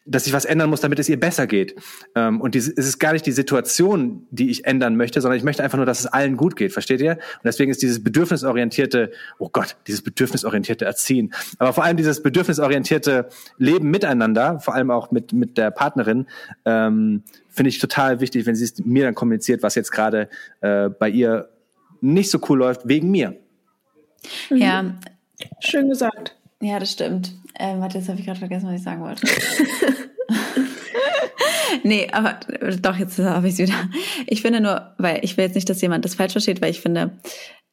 dass 0.05 0.27
ich 0.27 0.33
was 0.33 0.45
ändern 0.45 0.69
muss, 0.69 0.81
damit 0.81 0.99
es 0.99 1.07
ihr 1.07 1.19
besser 1.19 1.47
geht. 1.47 1.75
Ähm, 2.15 2.41
und 2.41 2.55
es 2.55 2.67
ist 2.67 2.99
gar 2.99 3.13
nicht 3.13 3.25
die 3.25 3.31
Situation, 3.31 4.27
die 4.31 4.49
ich 4.49 4.65
ändern 4.65 4.95
möchte, 4.95 5.21
sondern 5.21 5.37
ich 5.37 5.43
möchte 5.43 5.63
einfach 5.63 5.77
nur, 5.77 5.85
dass 5.85 6.01
es 6.01 6.07
allen 6.07 6.35
gut 6.35 6.55
geht. 6.55 6.73
Versteht 6.73 7.01
ihr? 7.01 7.13
Und 7.13 7.45
deswegen 7.45 7.71
ist 7.71 7.81
dieses 7.81 8.03
bedürfnisorientierte, 8.03 9.11
oh 9.39 9.49
Gott, 9.49 9.77
dieses 9.87 10.01
bedürfnisorientierte 10.01 10.85
Erziehen, 10.85 11.33
aber 11.57 11.73
vor 11.73 11.83
allem 11.83 11.97
dieses 11.97 12.21
bedürfnisorientierte 12.21 13.29
Leben 13.57 13.89
miteinander, 13.91 14.59
vor 14.59 14.73
allem 14.75 14.91
auch 14.91 15.11
mit, 15.11 15.31
mit 15.31 15.57
der 15.57 15.71
Partnerin, 15.71 16.27
ähm, 16.65 17.23
finde 17.49 17.69
ich 17.69 17.79
total 17.79 18.19
wichtig, 18.19 18.45
wenn 18.45 18.55
sie 18.55 18.65
es 18.65 18.83
mir 18.83 19.05
dann 19.05 19.15
kommuniziert, 19.15 19.63
was 19.63 19.75
jetzt 19.75 19.91
gerade 19.91 20.27
äh, 20.61 20.89
bei 20.89 21.09
ihr 21.09 21.49
nicht 22.03 22.29
so 22.29 22.39
cool 22.49 22.59
läuft, 22.59 22.87
wegen 22.87 23.09
mir. 23.09 23.35
Ja. 24.49 24.95
Schön 25.59 25.89
gesagt. 25.89 26.35
Ja, 26.61 26.79
das 26.79 26.91
stimmt. 26.91 27.33
Ähm, 27.57 27.81
warte, 27.81 27.97
jetzt 27.97 28.09
habe 28.09 28.19
ich 28.19 28.25
gerade 28.25 28.39
vergessen, 28.39 28.67
was 28.67 28.75
ich 28.75 28.83
sagen 28.83 29.01
wollte. 29.01 29.25
nee, 31.83 32.07
aber 32.11 32.39
doch, 32.81 32.97
jetzt 32.97 33.19
habe 33.19 33.47
ich 33.47 33.53
es 33.53 33.59
wieder. 33.59 33.89
Ich 34.27 34.41
finde 34.41 34.61
nur, 34.61 34.93
weil 34.97 35.19
ich 35.23 35.37
will 35.37 35.45
jetzt 35.45 35.55
nicht, 35.55 35.69
dass 35.69 35.81
jemand 35.81 36.05
das 36.05 36.15
falsch 36.15 36.33
versteht, 36.33 36.61
weil 36.61 36.71
ich 36.71 36.81
finde, 36.81 37.11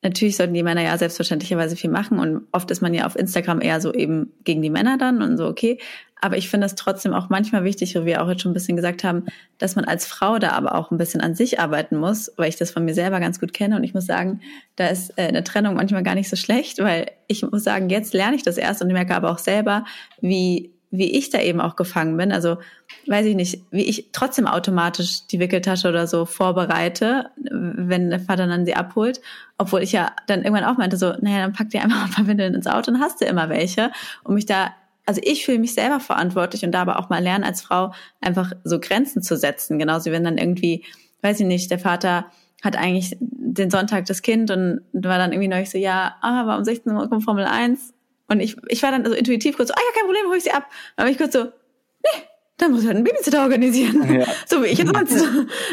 natürlich 0.03 0.37
sollten 0.37 0.55
die 0.55 0.63
Männer 0.63 0.83
ja 0.83 0.97
selbstverständlicherweise 0.97 1.77
viel 1.77 1.91
machen 1.91 2.19
und 2.19 2.47
oft 2.53 2.71
ist 2.71 2.83
man 2.83 2.95
ja 2.95 3.07
auf 3.07 3.17
Instagram 3.17 3.61
eher 3.61 3.81
so 3.81 3.93
eben 3.93 4.33
gegen 4.45 4.63
die 4.63 4.71
Männer 4.71 4.99
dann 4.99 5.23
und 5.23 5.37
so, 5.37 5.47
okay. 5.47 5.79
Aber 6.21 6.37
ich 6.37 6.49
finde 6.49 6.67
es 6.67 6.75
trotzdem 6.75 7.13
auch 7.15 7.29
manchmal 7.29 7.65
wichtig, 7.65 7.95
wie 7.95 8.05
wir 8.05 8.23
auch 8.23 8.29
jetzt 8.29 8.43
schon 8.43 8.51
ein 8.51 8.55
bisschen 8.55 8.77
gesagt 8.77 9.05
haben, 9.05 9.27
dass 9.59 9.77
man 9.77 9.85
als 9.85 10.07
Frau 10.07 10.39
da 10.39 10.51
aber 10.51 10.75
auch 10.75 10.91
ein 10.91 10.99
bisschen 10.99 11.21
an 11.21 11.35
sich 11.35 11.61
arbeiten 11.61 11.97
muss, 11.97 12.33
weil 12.37 12.49
ich 12.49 12.57
das 12.57 12.71
von 12.71 12.85
mir 12.85 12.95
selber 12.95 13.21
ganz 13.21 13.41
gut 13.41 13.53
kenne. 13.53 13.77
Und 13.77 13.85
ich 13.85 13.95
muss 13.95 14.07
sagen, 14.07 14.41
da 14.77 14.89
ist 14.89 15.11
äh, 15.19 15.29
eine 15.29 15.45
Trennung 15.45 15.75
manchmal 15.75 16.03
gar 16.03 16.15
nicht 16.15 16.29
so 16.29 16.37
schlecht, 16.37 16.79
weil 16.79 17.11
ich 17.27 17.43
muss 17.43 17.65
sagen, 17.65 17.89
jetzt 17.89 18.15
lerne 18.15 18.37
ich 18.37 18.43
das 18.43 18.59
erst 18.59 18.83
und 18.83 18.93
merke 18.93 19.15
aber 19.15 19.31
auch 19.31 19.39
selber, 19.39 19.85
wie 20.21 20.73
wie 20.91 21.17
ich 21.17 21.31
da 21.31 21.41
eben 21.41 21.61
auch 21.61 21.77
gefangen 21.77 22.17
bin. 22.17 22.33
Also 22.33 22.59
weiß 23.07 23.27
ich 23.27 23.37
nicht, 23.37 23.63
wie 23.71 23.85
ich 23.85 24.09
trotzdem 24.13 24.47
automatisch 24.47 25.27
die 25.29 25.39
Wickeltasche 25.39 25.89
oder 25.89 26.07
so 26.07 26.27
vorbereite, 26.27 27.31
wenn 27.37 28.11
der 28.11 28.21
Vater 28.21 28.47
dann 28.47 28.67
sie 28.67 28.75
abholt. 28.75 29.21
Obwohl 29.57 29.83
ich 29.83 29.93
ja 29.93 30.11
dann 30.27 30.43
irgendwann 30.43 30.65
auch 30.65 30.79
meinte, 30.79 30.97
so, 30.97 31.13
naja, 31.21 31.43
dann 31.43 31.53
pack 31.53 31.71
dir 31.71 31.83
einfach 31.83 32.05
ein 32.05 32.11
paar 32.11 32.27
Windeln 32.27 32.55
ins 32.55 32.67
Auto 32.67 32.91
und 32.91 33.01
hast 33.01 33.21
du 33.21 33.25
immer 33.25 33.49
welche, 33.49 33.93
um 34.25 34.35
mich 34.35 34.47
da 34.47 34.75
also 35.11 35.21
ich 35.25 35.45
fühle 35.45 35.59
mich 35.59 35.75
selber 35.75 35.99
verantwortlich 35.99 36.65
und 36.65 36.71
da 36.71 36.83
aber 36.83 37.01
auch 37.01 37.09
mal 37.09 37.21
lernen 37.21 37.43
als 37.43 37.63
Frau 37.63 37.93
einfach 38.21 38.53
so 38.63 38.79
Grenzen 38.79 39.23
zu 39.23 39.37
setzen. 39.37 39.77
Genauso 39.77 40.09
wie 40.09 40.13
wenn 40.13 40.23
dann 40.23 40.39
irgendwie, 40.39 40.85
weiß 41.23 41.41
ich 41.41 41.47
nicht, 41.47 41.69
der 41.69 41.81
Vater 41.81 42.27
hat 42.63 42.77
eigentlich 42.77 43.17
den 43.19 43.73
Sonntag 43.73 44.07
das 44.07 44.23
Kind 44.23 44.53
und 44.53 44.83
war 44.93 45.19
dann 45.19 45.33
irgendwie 45.33 45.49
neulich 45.49 45.69
so, 45.69 45.79
ja, 45.79 46.15
ah, 46.21 46.47
war 46.47 46.59
um 46.59 46.65
16 46.65 46.93
Uhr 46.93 47.09
kommt 47.09 47.25
Formel 47.25 47.45
1. 47.45 47.93
Und 48.29 48.39
ich, 48.39 48.57
ich 48.69 48.85
war 48.85 48.93
dann 48.93 49.05
so 49.05 49.13
intuitiv 49.13 49.57
kurz 49.57 49.71
so, 49.71 49.75
ah 49.75 49.81
ja, 49.81 50.01
kein 50.01 50.07
Problem, 50.07 50.29
hol 50.29 50.37
ich 50.37 50.45
sie 50.45 50.53
ab. 50.53 50.67
Dann 50.95 51.07
war 51.07 51.11
ich 51.11 51.19
kurz 51.19 51.33
so, 51.33 51.43
nee, 51.43 52.23
dann 52.59 52.71
muss 52.71 52.83
ich 52.83 52.87
halt 52.87 52.95
einen 52.95 53.05
Babysitter 53.05 53.43
organisieren. 53.43 54.21
Ja. 54.21 54.27
So 54.47 54.63
wie 54.63 54.67
ich 54.67 54.79
jetzt 54.79 54.95
sonst. 54.95 55.25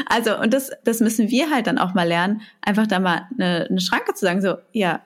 Also, 0.07 0.35
und 0.39 0.51
das, 0.51 0.71
das 0.83 0.99
müssen 0.99 1.29
wir 1.29 1.51
halt 1.51 1.67
dann 1.67 1.77
auch 1.77 1.93
mal 1.93 2.07
lernen, 2.07 2.41
einfach 2.61 2.87
da 2.87 2.99
mal 2.99 3.27
eine, 3.37 3.67
eine 3.69 3.81
Schranke 3.81 4.15
zu 4.15 4.25
sagen, 4.25 4.41
so, 4.41 4.55
ja, 4.71 5.03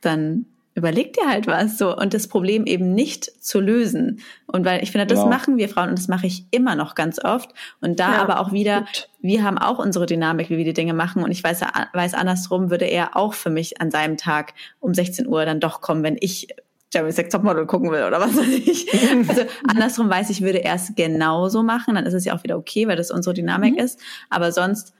dann 0.00 0.46
überleg 0.76 1.14
dir 1.14 1.26
halt 1.26 1.46
was 1.46 1.78
so 1.78 1.96
und 1.96 2.12
das 2.12 2.28
Problem 2.28 2.66
eben 2.66 2.94
nicht 2.94 3.24
zu 3.42 3.60
lösen. 3.60 4.20
Und 4.46 4.66
weil 4.66 4.82
ich 4.82 4.92
finde, 4.92 5.06
das 5.06 5.20
genau. 5.20 5.30
machen 5.30 5.56
wir 5.56 5.70
Frauen 5.70 5.88
und 5.88 5.98
das 5.98 6.06
mache 6.06 6.26
ich 6.26 6.44
immer 6.50 6.76
noch 6.76 6.94
ganz 6.94 7.18
oft. 7.24 7.50
Und 7.80 7.98
da 7.98 8.12
ja, 8.12 8.22
aber 8.22 8.40
auch 8.40 8.52
wieder, 8.52 8.80
gut. 8.80 9.08
wir 9.22 9.42
haben 9.42 9.56
auch 9.56 9.78
unsere 9.78 10.04
Dynamik, 10.04 10.50
wie 10.50 10.58
wir 10.58 10.64
die 10.64 10.74
Dinge 10.74 10.92
machen. 10.92 11.24
Und 11.24 11.30
ich 11.30 11.42
weiß, 11.42 11.62
weiß 11.94 12.12
andersrum 12.12 12.70
würde 12.70 12.84
er 12.84 13.16
auch 13.16 13.32
für 13.32 13.48
mich 13.48 13.80
an 13.80 13.90
seinem 13.90 14.18
Tag 14.18 14.52
um 14.78 14.92
16 14.92 15.26
Uhr 15.26 15.46
dann 15.46 15.60
doch 15.60 15.80
kommen, 15.80 16.02
wenn 16.02 16.18
ich 16.20 16.48
Jeremy's 16.92 17.16
Sex 17.16 17.30
Topmodel 17.30 17.66
gucken 17.66 17.90
will 17.90 18.04
oder 18.04 18.20
was 18.20 18.36
weiß 18.36 18.46
ich. 18.46 18.86
Also 19.28 19.42
andersrum 19.66 20.10
weiß 20.10 20.28
ich, 20.28 20.42
würde 20.42 20.62
er 20.62 20.74
es 20.74 20.94
genauso 20.94 21.62
machen, 21.62 21.94
dann 21.94 22.04
ist 22.04 22.14
es 22.14 22.26
ja 22.26 22.36
auch 22.36 22.44
wieder 22.44 22.58
okay, 22.58 22.86
weil 22.86 22.96
das 22.96 23.10
unsere 23.10 23.34
Dynamik 23.34 23.74
mhm. 23.74 23.80
ist. 23.80 23.98
Aber 24.28 24.52
sonst 24.52 24.92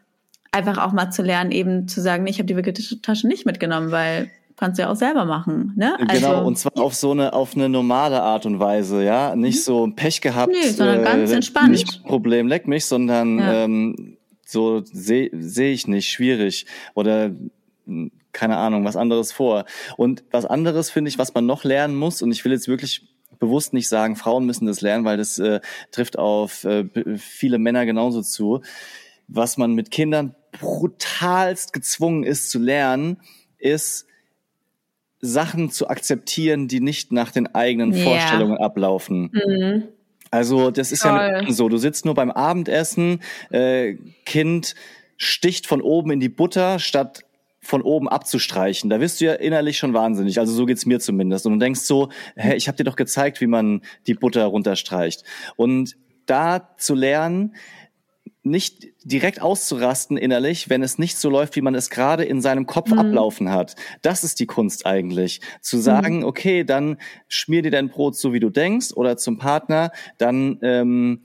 einfach 0.52 0.78
auch 0.78 0.92
mal 0.92 1.10
zu 1.10 1.22
lernen, 1.22 1.50
eben 1.50 1.86
zu 1.86 2.00
sagen, 2.00 2.24
nee, 2.24 2.30
ich 2.30 2.38
habe 2.38 2.46
die 2.46 2.56
Wickeltasche 2.56 3.28
nicht 3.28 3.44
mitgenommen, 3.44 3.90
weil 3.90 4.30
kannst 4.56 4.78
du 4.78 4.82
ja 4.82 4.90
auch 4.90 4.96
selber 4.96 5.24
machen, 5.24 5.72
ne? 5.76 5.96
Genau, 5.98 6.34
also, 6.34 6.46
und 6.46 6.58
zwar 6.58 6.78
auf 6.78 6.94
so 6.94 7.10
eine, 7.10 7.32
auf 7.32 7.54
eine 7.54 7.68
normale 7.68 8.22
Art 8.22 8.46
und 8.46 8.58
Weise, 8.58 9.04
ja. 9.04 9.36
Nicht 9.36 9.58
mhm. 9.58 9.62
so 9.62 9.92
Pech 9.94 10.20
gehabt, 10.20 10.52
nee, 10.52 10.70
sondern 10.70 11.00
äh, 11.00 11.04
ganz 11.04 11.30
entspannt. 11.30 11.70
Nicht 11.70 12.04
Problem, 12.04 12.48
leck 12.48 12.66
mich, 12.66 12.86
sondern 12.86 13.38
ja. 13.38 13.64
ähm, 13.64 14.16
so 14.46 14.82
sehe 14.84 15.30
seh 15.32 15.72
ich 15.72 15.86
nicht, 15.88 16.08
schwierig. 16.08 16.66
Oder 16.94 17.32
hm, 17.84 18.10
keine 18.32 18.56
Ahnung, 18.56 18.84
was 18.84 18.96
anderes 18.96 19.32
vor. 19.32 19.64
Und 19.96 20.24
was 20.30 20.44
anderes 20.44 20.90
finde 20.90 21.08
ich, 21.08 21.18
was 21.18 21.34
man 21.34 21.46
noch 21.46 21.64
lernen 21.64 21.96
muss, 21.96 22.22
und 22.22 22.32
ich 22.32 22.44
will 22.44 22.52
jetzt 22.52 22.68
wirklich 22.68 23.08
bewusst 23.38 23.72
nicht 23.72 23.88
sagen, 23.88 24.16
Frauen 24.16 24.46
müssen 24.46 24.66
das 24.66 24.80
lernen, 24.80 25.04
weil 25.04 25.16
das 25.16 25.38
äh, 25.38 25.60
trifft 25.90 26.18
auf 26.18 26.64
äh, 26.64 26.84
viele 27.18 27.58
Männer 27.58 27.86
genauso 27.86 28.22
zu. 28.22 28.62
Was 29.28 29.56
man 29.56 29.74
mit 29.74 29.90
Kindern 29.90 30.34
brutalst 30.52 31.72
gezwungen 31.72 32.24
ist 32.24 32.50
zu 32.50 32.58
lernen, 32.58 33.20
ist 33.58 34.06
Sachen 35.26 35.70
zu 35.70 35.88
akzeptieren, 35.88 36.68
die 36.68 36.80
nicht 36.80 37.12
nach 37.12 37.30
den 37.30 37.54
eigenen 37.54 37.92
yeah. 37.92 38.04
Vorstellungen 38.04 38.58
ablaufen. 38.58 39.30
Mhm. 39.32 39.84
Also 40.30 40.70
das 40.70 40.92
ist 40.92 41.02
Toll. 41.02 41.12
ja 41.12 41.52
so, 41.52 41.68
du 41.68 41.76
sitzt 41.76 42.04
nur 42.04 42.14
beim 42.14 42.30
Abendessen, 42.30 43.20
äh, 43.50 43.94
Kind 44.24 44.74
sticht 45.16 45.66
von 45.66 45.80
oben 45.80 46.10
in 46.10 46.20
die 46.20 46.28
Butter, 46.28 46.78
statt 46.78 47.24
von 47.60 47.82
oben 47.82 48.08
abzustreichen. 48.08 48.90
Da 48.90 49.00
wirst 49.00 49.20
du 49.20 49.26
ja 49.26 49.34
innerlich 49.34 49.78
schon 49.78 49.92
wahnsinnig. 49.92 50.38
Also 50.38 50.52
so 50.52 50.66
geht's 50.66 50.86
mir 50.86 51.00
zumindest. 51.00 51.46
Und 51.46 51.54
du 51.54 51.58
denkst 51.58 51.80
so, 51.80 52.10
hä, 52.36 52.54
ich 52.54 52.68
habe 52.68 52.76
dir 52.76 52.84
doch 52.84 52.96
gezeigt, 52.96 53.40
wie 53.40 53.46
man 53.46 53.82
die 54.06 54.14
Butter 54.14 54.44
runterstreicht. 54.44 55.24
Und 55.56 55.96
da 56.26 56.74
zu 56.76 56.94
lernen, 56.94 57.54
nicht 58.46 58.86
direkt 59.04 59.42
auszurasten 59.42 60.16
innerlich, 60.16 60.70
wenn 60.70 60.82
es 60.82 60.98
nicht 60.98 61.18
so 61.18 61.28
läuft, 61.28 61.56
wie 61.56 61.60
man 61.60 61.74
es 61.74 61.90
gerade 61.90 62.24
in 62.24 62.40
seinem 62.40 62.66
Kopf 62.66 62.90
mhm. 62.90 62.98
ablaufen 62.98 63.50
hat. 63.50 63.74
Das 64.02 64.24
ist 64.24 64.40
die 64.40 64.46
Kunst 64.46 64.86
eigentlich. 64.86 65.40
Zu 65.60 65.78
sagen, 65.78 66.18
mhm. 66.18 66.24
okay, 66.24 66.64
dann 66.64 66.96
schmier 67.28 67.62
dir 67.62 67.70
dein 67.70 67.88
Brot 67.88 68.16
so, 68.16 68.32
wie 68.32 68.40
du 68.40 68.50
denkst, 68.50 68.92
oder 68.94 69.16
zum 69.16 69.38
Partner, 69.38 69.90
dann 70.18 70.58
ähm, 70.62 71.22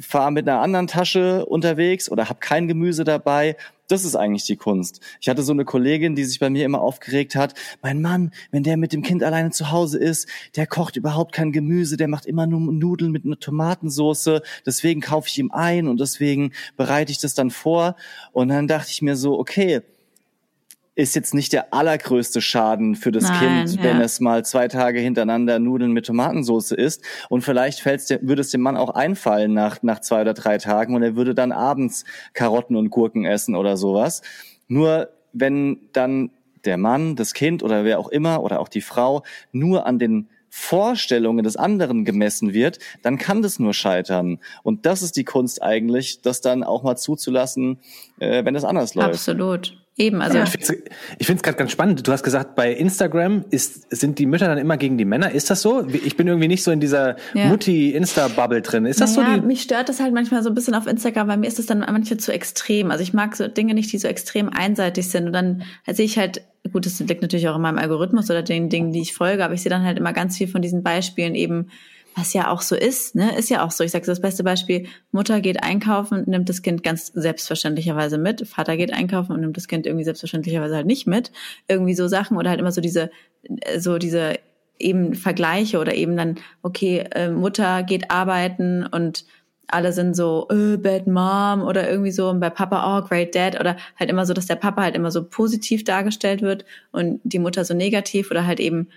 fahr 0.00 0.30
mit 0.30 0.48
einer 0.48 0.60
anderen 0.60 0.86
Tasche 0.86 1.44
unterwegs 1.46 2.10
oder 2.10 2.28
hab 2.28 2.40
kein 2.40 2.68
Gemüse 2.68 3.04
dabei 3.04 3.56
das 3.88 4.04
ist 4.04 4.16
eigentlich 4.16 4.44
die 4.44 4.56
Kunst. 4.56 5.00
Ich 5.20 5.28
hatte 5.28 5.42
so 5.42 5.52
eine 5.52 5.64
Kollegin, 5.64 6.16
die 6.16 6.24
sich 6.24 6.38
bei 6.38 6.50
mir 6.50 6.64
immer 6.64 6.80
aufgeregt 6.80 7.36
hat. 7.36 7.54
Mein 7.82 8.00
Mann, 8.00 8.32
wenn 8.50 8.62
der 8.62 8.76
mit 8.76 8.92
dem 8.92 9.02
Kind 9.02 9.22
alleine 9.22 9.50
zu 9.50 9.70
Hause 9.70 9.98
ist, 9.98 10.28
der 10.56 10.66
kocht 10.66 10.96
überhaupt 10.96 11.32
kein 11.32 11.52
Gemüse, 11.52 11.96
der 11.96 12.08
macht 12.08 12.26
immer 12.26 12.46
nur 12.46 12.60
Nudeln 12.60 13.12
mit 13.12 13.24
einer 13.24 13.38
Tomatensauce. 13.38 14.42
Deswegen 14.64 15.00
kaufe 15.00 15.28
ich 15.28 15.38
ihm 15.38 15.52
ein 15.52 15.86
und 15.88 16.00
deswegen 16.00 16.52
bereite 16.76 17.12
ich 17.12 17.18
das 17.18 17.34
dann 17.34 17.50
vor. 17.50 17.96
Und 18.32 18.48
dann 18.48 18.66
dachte 18.66 18.90
ich 18.90 19.02
mir 19.02 19.16
so, 19.16 19.38
okay, 19.38 19.82
ist 20.96 21.14
jetzt 21.14 21.34
nicht 21.34 21.52
der 21.52 21.74
allergrößte 21.74 22.40
Schaden 22.40 22.96
für 22.96 23.12
das 23.12 23.24
Nein, 23.24 23.66
Kind, 23.66 23.82
wenn 23.82 23.98
ja. 23.98 24.02
es 24.02 24.18
mal 24.18 24.44
zwei 24.46 24.66
Tage 24.66 24.98
hintereinander 24.98 25.58
Nudeln 25.58 25.92
mit 25.92 26.06
Tomatensauce 26.06 26.72
isst. 26.72 27.04
Und 27.28 27.42
vielleicht 27.42 27.80
fällt's 27.80 28.06
dem, 28.06 28.26
würde 28.26 28.40
es 28.40 28.50
dem 28.50 28.62
Mann 28.62 28.78
auch 28.78 28.90
einfallen 28.90 29.52
nach, 29.52 29.82
nach 29.82 30.00
zwei 30.00 30.22
oder 30.22 30.32
drei 30.32 30.56
Tagen 30.56 30.94
und 30.94 31.02
er 31.02 31.14
würde 31.14 31.34
dann 31.34 31.52
abends 31.52 32.04
Karotten 32.32 32.76
und 32.76 32.88
Gurken 32.88 33.26
essen 33.26 33.54
oder 33.54 33.76
sowas. 33.76 34.22
Nur 34.68 35.10
wenn 35.34 35.80
dann 35.92 36.30
der 36.64 36.78
Mann, 36.78 37.14
das 37.14 37.34
Kind 37.34 37.62
oder 37.62 37.84
wer 37.84 37.98
auch 37.98 38.08
immer 38.08 38.42
oder 38.42 38.58
auch 38.58 38.68
die 38.68 38.80
Frau 38.80 39.22
nur 39.52 39.86
an 39.86 39.98
den 39.98 40.28
Vorstellungen 40.48 41.44
des 41.44 41.58
anderen 41.58 42.06
gemessen 42.06 42.54
wird, 42.54 42.78
dann 43.02 43.18
kann 43.18 43.42
das 43.42 43.58
nur 43.58 43.74
scheitern. 43.74 44.38
Und 44.62 44.86
das 44.86 45.02
ist 45.02 45.16
die 45.16 45.24
Kunst 45.24 45.62
eigentlich, 45.62 46.22
das 46.22 46.40
dann 46.40 46.64
auch 46.64 46.82
mal 46.82 46.96
zuzulassen, 46.96 47.80
äh, 48.18 48.42
wenn 48.46 48.54
es 48.56 48.64
anders 48.64 48.94
läuft. 48.94 49.10
Absolut. 49.10 49.76
Eben, 49.98 50.20
also. 50.20 50.36
Ja. 50.36 50.44
Ich 50.44 51.26
finde 51.26 51.38
es 51.38 51.42
gerade 51.42 51.56
ganz 51.56 51.70
spannend. 51.70 52.06
Du 52.06 52.12
hast 52.12 52.22
gesagt, 52.22 52.54
bei 52.54 52.70
Instagram 52.70 53.46
ist, 53.48 53.86
sind 53.90 54.18
die 54.18 54.26
Mütter 54.26 54.46
dann 54.46 54.58
immer 54.58 54.76
gegen 54.76 54.98
die 54.98 55.06
Männer. 55.06 55.30
Ist 55.30 55.48
das 55.48 55.62
so? 55.62 55.86
Ich 55.86 56.18
bin 56.18 56.26
irgendwie 56.26 56.48
nicht 56.48 56.62
so 56.62 56.70
in 56.70 56.80
dieser 56.80 57.16
ja. 57.32 57.46
Mutti-Insta-Bubble 57.46 58.60
drin. 58.60 58.84
Ist 58.84 59.00
das 59.00 59.16
naja, 59.16 59.36
so? 59.36 59.40
Die 59.40 59.46
mich 59.46 59.62
stört 59.62 59.88
das 59.88 59.98
halt 59.98 60.12
manchmal 60.12 60.42
so 60.42 60.50
ein 60.50 60.54
bisschen 60.54 60.74
auf 60.74 60.86
Instagram, 60.86 61.28
weil 61.28 61.38
mir 61.38 61.46
ist 61.46 61.58
das 61.58 61.64
dann 61.64 61.78
manchmal 61.78 62.18
zu 62.18 62.30
extrem. 62.30 62.90
Also 62.90 63.02
ich 63.02 63.14
mag 63.14 63.36
so 63.36 63.48
Dinge 63.48 63.72
nicht, 63.72 63.90
die 63.90 63.96
so 63.96 64.06
extrem 64.06 64.50
einseitig 64.50 65.08
sind. 65.08 65.28
Und 65.28 65.32
dann 65.32 65.62
sehe 65.90 66.04
ich 66.04 66.18
halt, 66.18 66.42
gut, 66.72 66.84
das 66.84 67.00
liegt 67.00 67.22
natürlich 67.22 67.48
auch 67.48 67.56
in 67.56 67.62
meinem 67.62 67.78
Algorithmus 67.78 68.28
oder 68.30 68.42
den 68.42 68.68
Dingen, 68.68 68.92
die 68.92 69.00
ich 69.00 69.14
folge, 69.14 69.44
aber 69.46 69.54
ich 69.54 69.62
sehe 69.62 69.70
dann 69.70 69.84
halt 69.84 69.98
immer 69.98 70.12
ganz 70.12 70.36
viel 70.36 70.48
von 70.48 70.60
diesen 70.60 70.82
Beispielen 70.82 71.34
eben, 71.34 71.70
was 72.16 72.32
ja 72.32 72.50
auch 72.50 72.62
so 72.62 72.74
ist, 72.74 73.14
ne, 73.14 73.36
ist 73.36 73.50
ja 73.50 73.62
auch 73.62 73.70
so. 73.70 73.84
Ich 73.84 73.90
sage 73.90 74.06
das 74.06 74.20
beste 74.20 74.42
Beispiel, 74.42 74.86
Mutter 75.12 75.42
geht 75.42 75.62
einkaufen, 75.62 76.24
nimmt 76.26 76.48
das 76.48 76.62
Kind 76.62 76.82
ganz 76.82 77.08
selbstverständlicherweise 77.08 78.16
mit, 78.16 78.48
Vater 78.48 78.78
geht 78.78 78.92
einkaufen 78.92 79.32
und 79.32 79.40
nimmt 79.42 79.56
das 79.58 79.68
Kind 79.68 79.86
irgendwie 79.86 80.04
selbstverständlicherweise 80.04 80.74
halt 80.76 80.86
nicht 80.86 81.06
mit. 81.06 81.30
Irgendwie 81.68 81.94
so 81.94 82.08
Sachen 82.08 82.38
oder 82.38 82.48
halt 82.48 82.58
immer 82.58 82.72
so 82.72 82.80
diese, 82.80 83.10
so 83.76 83.98
diese 83.98 84.38
eben 84.78 85.14
Vergleiche 85.14 85.78
oder 85.78 85.94
eben 85.94 86.16
dann, 86.16 86.36
okay, 86.62 87.04
äh, 87.12 87.28
Mutter 87.28 87.82
geht 87.82 88.10
arbeiten 88.10 88.86
und 88.86 89.26
alle 89.68 89.92
sind 89.92 90.16
so, 90.16 90.48
äh, 90.50 90.78
bad 90.78 91.06
mom 91.06 91.62
oder 91.66 91.88
irgendwie 91.90 92.12
so 92.12 92.30
und 92.30 92.40
bei 92.40 92.50
Papa, 92.50 92.98
oh, 92.98 93.06
great 93.06 93.34
dad 93.34 93.60
oder 93.60 93.76
halt 93.98 94.08
immer 94.08 94.24
so, 94.24 94.32
dass 94.32 94.46
der 94.46 94.56
Papa 94.56 94.82
halt 94.82 94.94
immer 94.94 95.10
so 95.10 95.22
positiv 95.24 95.84
dargestellt 95.84 96.40
wird 96.40 96.64
und 96.92 97.20
die 97.24 97.38
Mutter 97.40 97.64
so 97.64 97.74
negativ 97.74 98.30
oder 98.30 98.46
halt 98.46 98.60
eben 98.60 98.88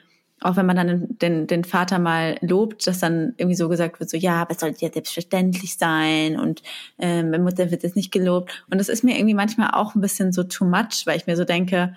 auch 0.42 0.56
wenn 0.56 0.66
man 0.66 0.76
dann 0.76 1.08
den, 1.22 1.48
den 1.48 1.64
Vater 1.64 2.00
mal 2.00 2.38
lobt, 2.42 2.88
dass 2.88 3.00
dann 3.00 3.34
irgendwie 3.38 3.56
so 3.56 3.70
gesagt 3.70 4.00
wird, 4.00 4.10
so 4.10 4.18
ja, 4.18 4.42
aber 4.42 4.52
es 4.52 4.60
sollte 4.60 4.86
ja 4.86 4.92
selbstverständlich 4.92 5.78
sein 5.78 6.40
und 6.40 6.64
ähm, 6.98 7.32
bei 7.32 7.40
Mutter 7.40 7.72
wird 7.72 7.84
es 7.84 7.96
nicht 7.96 8.12
gelobt. 8.12 8.64
Und 8.70 8.80
das 8.80 8.90
ist 8.90 9.04
mir 9.04 9.16
irgendwie 9.18 9.34
manchmal 9.34 9.72
auch 9.74 9.96
ein 9.96 10.02
bisschen 10.02 10.32
so 10.32 10.44
too 10.44 10.66
much, 10.66 11.06
weil 11.06 11.18
ich 11.18 11.28
mir 11.28 11.36
so 11.36 11.46
denke, 11.46 11.96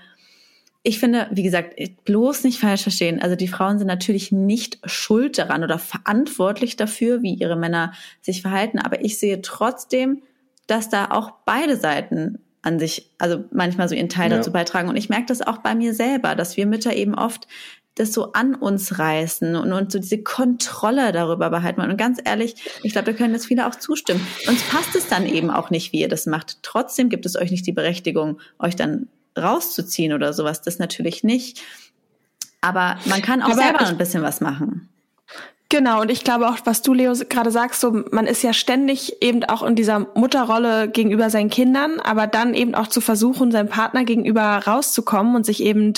ich 0.84 0.98
finde, 0.98 1.28
wie 1.30 1.44
gesagt, 1.44 1.76
bloß 2.04 2.42
nicht 2.42 2.58
falsch 2.58 2.82
verstehen. 2.82 3.22
Also 3.22 3.36
die 3.36 3.46
Frauen 3.46 3.78
sind 3.78 3.86
natürlich 3.86 4.32
nicht 4.32 4.78
schuld 4.84 5.38
daran 5.38 5.62
oder 5.62 5.78
verantwortlich 5.78 6.74
dafür, 6.74 7.22
wie 7.22 7.34
ihre 7.34 7.56
Männer 7.56 7.92
sich 8.20 8.42
verhalten. 8.42 8.80
Aber 8.80 9.04
ich 9.04 9.18
sehe 9.18 9.42
trotzdem, 9.42 10.22
dass 10.66 10.88
da 10.88 11.10
auch 11.12 11.30
beide 11.44 11.76
Seiten 11.76 12.40
an 12.62 12.78
sich, 12.78 13.10
also 13.18 13.44
manchmal 13.52 13.88
so 13.88 13.94
ihren 13.94 14.08
Teil 14.08 14.30
ja. 14.30 14.38
dazu 14.38 14.52
beitragen. 14.52 14.88
Und 14.88 14.96
ich 14.96 15.08
merke 15.08 15.26
das 15.26 15.42
auch 15.42 15.58
bei 15.58 15.74
mir 15.74 15.94
selber, 15.94 16.34
dass 16.34 16.56
wir 16.56 16.66
Mütter 16.66 16.94
eben 16.94 17.14
oft 17.14 17.46
das 17.94 18.12
so 18.12 18.32
an 18.32 18.54
uns 18.54 18.98
reißen 18.98 19.54
und, 19.54 19.72
und 19.72 19.92
so 19.92 19.98
diese 19.98 20.22
Kontrolle 20.22 21.12
darüber 21.12 21.50
behalten. 21.50 21.80
Und 21.82 21.96
ganz 21.96 22.20
ehrlich, 22.24 22.54
ich 22.82 22.92
glaube, 22.92 23.12
da 23.12 23.16
können 23.16 23.34
jetzt 23.34 23.46
viele 23.46 23.66
auch 23.66 23.74
zustimmen. 23.74 24.26
Uns 24.48 24.62
passt 24.64 24.94
es 24.96 25.08
dann 25.08 25.26
eben 25.26 25.50
auch 25.50 25.70
nicht, 25.70 25.92
wie 25.92 26.00
ihr 26.00 26.08
das 26.08 26.26
macht. 26.26 26.62
Trotzdem 26.62 27.10
gibt 27.10 27.26
es 27.26 27.36
euch 27.36 27.50
nicht 27.50 27.66
die 27.66 27.72
Berechtigung, 27.72 28.40
euch 28.58 28.76
dann 28.76 29.08
rauszuziehen 29.36 30.12
oder 30.12 30.32
sowas. 30.32 30.62
Das 30.62 30.78
natürlich 30.78 31.22
nicht. 31.22 31.62
Aber 32.60 32.98
man 33.06 33.20
kann 33.20 33.42
auch 33.42 33.50
Aber 33.50 33.62
selber 33.62 33.86
ein 33.86 33.98
bisschen 33.98 34.22
was 34.22 34.40
machen. 34.40 34.88
Genau, 35.72 36.02
und 36.02 36.10
ich 36.10 36.22
glaube 36.22 36.50
auch, 36.50 36.58
was 36.64 36.82
du, 36.82 36.92
Leo, 36.92 37.14
gerade 37.30 37.50
sagst, 37.50 37.80
so, 37.80 38.04
man 38.10 38.26
ist 38.26 38.42
ja 38.42 38.52
ständig 38.52 39.22
eben 39.22 39.42
auch 39.44 39.62
in 39.62 39.74
dieser 39.74 40.00
Mutterrolle 40.14 40.86
gegenüber 40.86 41.30
seinen 41.30 41.48
Kindern, 41.48 41.98
aber 41.98 42.26
dann 42.26 42.52
eben 42.52 42.74
auch 42.74 42.88
zu 42.88 43.00
versuchen, 43.00 43.50
seinem 43.50 43.70
Partner 43.70 44.04
gegenüber 44.04 44.42
rauszukommen 44.42 45.34
und 45.34 45.46
sich 45.46 45.62
eben 45.62 45.94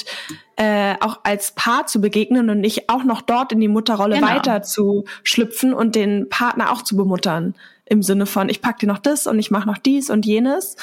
äh, 0.54 0.94
auch 1.00 1.18
als 1.24 1.50
Paar 1.56 1.88
zu 1.88 2.00
begegnen 2.00 2.50
und 2.50 2.60
nicht 2.60 2.88
auch 2.88 3.02
noch 3.02 3.20
dort 3.20 3.50
in 3.50 3.58
die 3.58 3.66
Mutterrolle 3.66 4.14
genau. 4.14 4.28
weiter 4.28 4.62
zu 4.62 5.06
schlüpfen 5.24 5.74
und 5.74 5.96
den 5.96 6.28
Partner 6.28 6.70
auch 6.70 6.82
zu 6.82 6.94
bemuttern. 6.94 7.56
Im 7.84 8.04
Sinne 8.04 8.26
von, 8.26 8.48
ich 8.48 8.62
pack 8.62 8.78
dir 8.78 8.86
noch 8.86 8.98
das 8.98 9.26
und 9.26 9.40
ich 9.40 9.50
mache 9.50 9.66
noch 9.66 9.78
dies 9.78 10.08
und 10.08 10.24
jenes. 10.24 10.76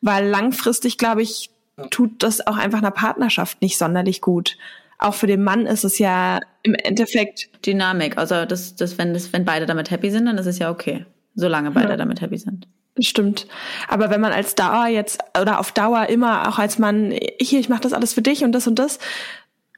Weil 0.00 0.26
langfristig, 0.26 0.96
glaube 0.96 1.20
ich, 1.20 1.50
tut 1.90 2.22
das 2.22 2.46
auch 2.46 2.56
einfach 2.56 2.78
einer 2.78 2.92
Partnerschaft 2.92 3.60
nicht 3.60 3.76
sonderlich 3.76 4.22
gut 4.22 4.56
auch 4.98 5.14
für 5.14 5.26
den 5.26 5.42
Mann 5.42 5.66
ist 5.66 5.84
es 5.84 5.98
ja 5.98 6.40
im 6.62 6.74
Endeffekt 6.74 7.50
Dynamik. 7.64 8.18
Also 8.18 8.44
das, 8.44 8.74
das, 8.76 8.98
wenn 8.98 9.14
das, 9.14 9.32
wenn 9.32 9.44
beide 9.44 9.66
damit 9.66 9.90
happy 9.90 10.10
sind, 10.10 10.26
dann 10.26 10.38
ist 10.38 10.46
es 10.46 10.58
ja 10.58 10.70
okay, 10.70 11.06
solange 11.34 11.70
beide 11.70 11.90
ja. 11.90 11.96
damit 11.96 12.20
happy 12.20 12.36
sind. 12.36 12.66
Stimmt. 13.00 13.46
Aber 13.86 14.10
wenn 14.10 14.20
man 14.20 14.32
als 14.32 14.56
Dauer 14.56 14.88
jetzt 14.88 15.20
oder 15.40 15.60
auf 15.60 15.70
Dauer 15.70 16.06
immer 16.08 16.48
auch 16.48 16.58
als 16.58 16.78
Mann, 16.80 17.14
hier, 17.40 17.60
ich 17.60 17.68
mache 17.68 17.82
das 17.82 17.92
alles 17.92 18.12
für 18.12 18.22
dich 18.22 18.42
und 18.42 18.52
das 18.52 18.66
und 18.66 18.78
das, 18.78 18.98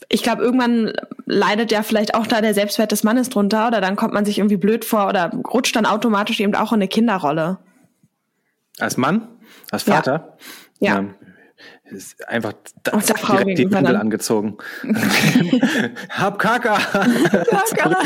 ich 0.09 0.23
glaube, 0.23 0.43
irgendwann 0.43 0.93
leidet 1.27 1.71
ja 1.71 1.83
vielleicht 1.83 2.15
auch 2.15 2.27
da 2.27 2.41
der 2.41 2.55
Selbstwert 2.55 2.93
des 2.93 3.05
Mannes 3.05 3.29
drunter 3.29 3.69
oder 3.69 3.83
dann 3.83 3.97
kommt 3.97 4.15
man 4.15 4.25
sich 4.25 4.39
irgendwie 4.39 4.57
blöd 4.57 4.87
vor 4.87 5.07
oder 5.07 5.31
rutscht 5.31 5.77
dann 5.77 5.85
automatisch 5.85 6.41
eben 6.41 6.55
auch 6.55 6.73
in 6.73 6.77
eine 6.77 6.89
Kinderrolle. 6.89 7.59
Als 8.79 8.97
Mann? 8.97 9.29
Als 9.71 9.83
Vater? 9.83 10.37
Ja. 10.81 11.03
ja. 11.03 11.05
Ist 11.91 12.29
einfach 12.29 12.53
da, 12.85 12.93
Ach, 12.95 13.03
zack, 13.03 13.21
direkt 13.27 13.59
die 13.59 13.71
Windel 13.71 13.97
angezogen. 13.97 14.57
Hab 16.09 16.39
Kaka. 16.39 16.79
Kaka. 16.79 17.97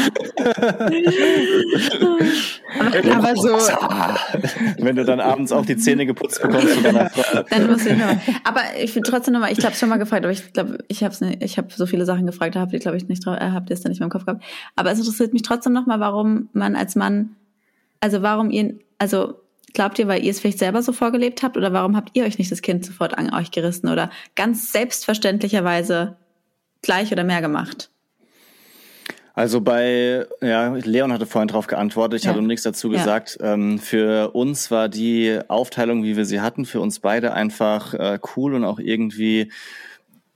aber 3.13 3.37
so. 3.37 3.49
Wenn 4.79 4.97
du 4.97 5.05
dann 5.05 5.21
abends 5.21 5.53
auch 5.53 5.67
die 5.67 5.77
Zähne 5.77 6.07
geputzt 6.07 6.41
bekommst 6.41 6.75
von 6.75 6.83
deiner 6.83 7.11
Frau. 7.11 7.43
Dann 7.51 7.67
musst 7.71 7.87
du 7.87 7.95
noch. 7.95 8.17
Aber 8.45 8.61
ich 8.81 8.95
bin 8.95 9.03
trotzdem 9.03 9.35
nochmal, 9.35 9.53
ich 9.53 9.59
glaube 9.59 9.77
schon 9.77 9.91
mal 9.91 9.99
gefragt, 9.99 10.25
aber 10.25 10.33
ich 10.33 10.53
glaube, 10.53 10.79
ich 10.89 11.05
habe 11.05 11.15
ich 11.41 11.59
habe 11.59 11.69
so 11.75 11.85
viele 11.85 12.07
Sachen 12.07 12.25
gefragt, 12.27 12.57
da 12.57 12.61
habt 12.61 12.73
ihr, 12.73 12.79
glaube 12.79 12.97
ich, 12.97 13.09
nicht 13.09 13.27
drauf, 13.27 13.37
äh, 13.39 13.51
habt 13.51 13.69
ihr 13.69 13.75
es 13.75 13.83
dann 13.83 13.91
nicht 13.91 14.01
mehr 14.01 14.07
im 14.07 14.11
Kopf 14.13 14.25
gehabt. 14.25 14.43
Aber 14.77 14.93
es 14.93 14.99
interessiert 14.99 15.35
mich 15.35 15.43
trotzdem 15.43 15.75
nochmal, 15.75 16.01
warum 16.01 16.49
man 16.55 16.75
als 16.75 16.97
Mann, 16.97 17.37
also 18.01 18.23
warum 18.23 18.51
ihr, 18.51 18.79
also 18.99 19.44
Glaubt 19.75 19.99
ihr, 19.99 20.09
weil 20.09 20.25
ihr 20.25 20.31
es 20.31 20.41
vielleicht 20.41 20.61
selber 20.61 20.83
so 20.83 20.93
vorgelebt 20.93 21.43
habt 21.43 21.57
oder 21.57 21.73
warum 21.73 21.97
habt 21.97 22.11
ihr 22.15 22.25
euch 22.25 22.39
nicht 22.39 22.51
das 22.51 22.63
Kind 22.63 22.87
sofort 22.87 23.19
an 23.19 23.35
euch 23.35 23.51
gerissen 23.51 23.89
oder 23.89 24.11
ganz 24.37 24.73
selbstverständlicherweise 24.73 26.17
gleich 26.81 27.13
oder 27.13 27.25
mehr 27.25 27.41
gemacht? 27.41 27.91
Also 29.35 29.61
bei, 29.61 30.27
ja, 30.41 30.75
Leon 30.75 31.13
hatte 31.13 31.27
vorhin 31.27 31.49
darauf 31.49 31.67
geantwortet, 31.67 32.21
ich 32.21 32.25
ja. 32.25 32.31
hatte 32.31 32.41
nichts 32.41 32.63
dazu 32.63 32.89
gesagt. 32.89 33.37
Ja. 33.41 33.55
Ähm, 33.55 33.81
für 33.81 34.31
uns 34.31 34.71
war 34.71 34.89
die 34.89 35.41
Aufteilung, 35.49 36.05
wie 36.05 36.17
wir 36.17 36.25
sie 36.25 36.41
hatten, 36.41 36.65
für 36.65 36.81
uns 36.81 37.01
beide 37.01 37.35
einfach 37.35 37.95
äh, 37.95 38.21
cool 38.37 38.55
und 38.55 38.65
auch 38.65 38.79
irgendwie 38.79 39.51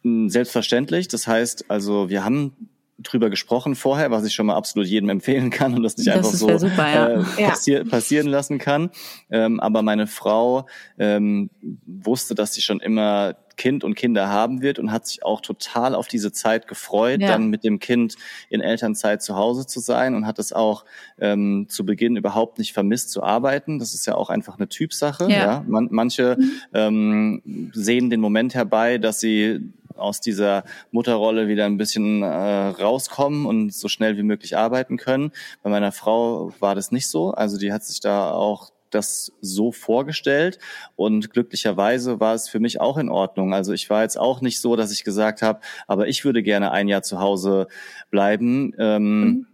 mh, 0.03 0.23
hm, 0.25 0.31
selbstverständlich. 0.31 1.07
Das 1.07 1.29
heißt, 1.29 1.67
also 1.69 2.11
wir 2.11 2.25
haben 2.25 2.71
drüber 2.99 3.31
gesprochen 3.31 3.75
vorher, 3.75 4.11
was 4.11 4.25
ich 4.25 4.35
schon 4.35 4.47
mal 4.47 4.57
absolut 4.57 4.89
jedem 4.89 5.09
empfehlen 5.09 5.51
kann 5.51 5.75
und 5.75 5.83
das 5.83 5.97
nicht 5.97 6.09
das 6.09 6.17
einfach 6.17 6.31
so 6.31 6.59
super, 6.59 6.89
ja. 6.89 7.09
äh, 7.09 7.49
passi 7.49 7.85
passieren 7.85 8.27
lassen 8.27 8.59
kann. 8.59 8.91
Ähm, 9.31 9.61
aber 9.61 9.83
meine 9.83 10.07
Frau 10.07 10.67
ähm, 10.99 11.51
wusste, 11.87 12.35
dass 12.35 12.55
sie 12.55 12.61
schon 12.61 12.81
immer 12.81 13.37
Kind 13.59 13.85
und 13.85 13.95
Kinder 13.95 14.29
haben 14.29 14.63
wird 14.63 14.79
und 14.79 14.91
hat 14.91 15.07
sich 15.07 15.25
auch 15.25 15.43
total 15.43 15.95
auf 15.95 16.09
diese 16.09 16.33
Zeit 16.33 16.67
gefreut, 16.67 17.21
ja. 17.21 17.29
dann 17.29 17.49
mit 17.49 17.65
dem 17.65 17.79
Kind 17.79 18.17
in 18.49 18.63
Elternzeit 18.63 19.23
zu 19.23 19.37
Hause 19.37 19.67
zu 19.67 19.81
sein 19.81 20.15
und 20.15 20.27
hat 20.27 20.39
es 20.39 20.53
auch 20.55 20.85
ähm, 21.21 21.67
zu 21.69 21.85
Beginn 21.85 22.17
überhaupt 22.17 22.59
nicht 22.59 22.73
vermisst 22.73 23.11
zu 23.11 23.23
arbeiten. 23.23 23.79
Das 23.79 23.93
ist 23.93 24.07
ja 24.07 24.15
auch 24.15 24.31
einfach 24.31 24.57
eine 24.57 24.69
Typsache. 24.69 25.25
Ja. 25.25 25.37
ja. 25.37 25.65
Man, 25.67 25.89
manche 25.91 26.37
mhm. 26.39 26.53
ähm, 26.73 27.71
sehen 27.75 28.09
den 28.09 28.21
Moment 28.21 28.55
herbei, 28.55 28.97
dass 28.97 29.21
sie 29.21 29.61
aus 29.99 30.21
dieser 30.21 30.65
Mutterrolle 30.91 31.49
wieder 31.49 31.67
ein 31.67 31.77
bisschen 31.77 32.23
äh, 32.23 32.27
rauskommen 32.27 33.47
und 33.47 33.73
so 33.73 33.89
schnell 33.89 34.17
wie 34.17 34.23
möglich 34.23 34.57
arbeiten 34.57 34.97
können. 34.97 35.33
Bei 35.63 35.71
meiner 35.71 35.93
Frau 35.93 36.53
war 36.61 36.75
das 36.75 36.93
nicht 36.93 37.09
so. 37.09 37.33
Also 37.33 37.59
die 37.59 37.73
hat 37.73 37.85
sich 37.85 38.01
da 38.01 38.33
auch 38.33 38.71
das 38.91 39.33
so 39.41 39.71
vorgestellt 39.71 40.59
und 40.97 41.31
glücklicherweise 41.31 42.21
war 42.21 42.35
es 42.35 42.49
für 42.49 42.59
mich 42.59 42.81
auch 42.81 42.97
in 42.97 43.11
Ordnung. 43.11 43.53
Also 43.53 43.73
ich 43.73 43.91
war 43.91 44.03
jetzt 44.03 44.19
auch 44.19 44.41
nicht 44.41 44.61
so, 44.61 44.77
dass 44.77 44.93
ich 44.93 45.05
gesagt 45.05 45.43
habe, 45.43 45.61
aber 45.87 46.09
ich 46.09 46.25
würde 46.25 46.43
gerne 46.43 46.71
ein 46.71 46.89
Jahr 46.89 47.03
zu 47.03 47.21
Hause 47.21 47.69
bleiben. 48.11 48.75
Ähm, 48.79 49.21
mhm 49.21 49.47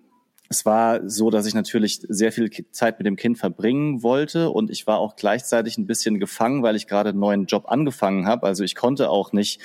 es 0.50 0.66
war 0.66 1.08
so, 1.08 1.30
dass 1.30 1.46
ich 1.46 1.54
natürlich 1.54 2.00
sehr 2.06 2.30
viel 2.30 2.50
Zeit 2.70 2.98
mit 2.98 3.06
dem 3.06 3.16
Kind 3.16 3.38
verbringen 3.38 4.02
wollte 4.02 4.50
und 4.50 4.70
ich 4.70 4.86
war 4.86 4.98
auch 4.98 5.16
gleichzeitig 5.16 5.78
ein 5.78 5.86
bisschen 5.86 6.20
gefangen, 6.20 6.62
weil 6.62 6.76
ich 6.76 6.86
gerade 6.86 7.10
einen 7.10 7.18
neuen 7.18 7.46
Job 7.46 7.64
angefangen 7.66 8.26
habe. 8.26 8.46
Also 8.46 8.62
ich 8.62 8.74
konnte 8.74 9.08
auch 9.08 9.32
nicht 9.32 9.60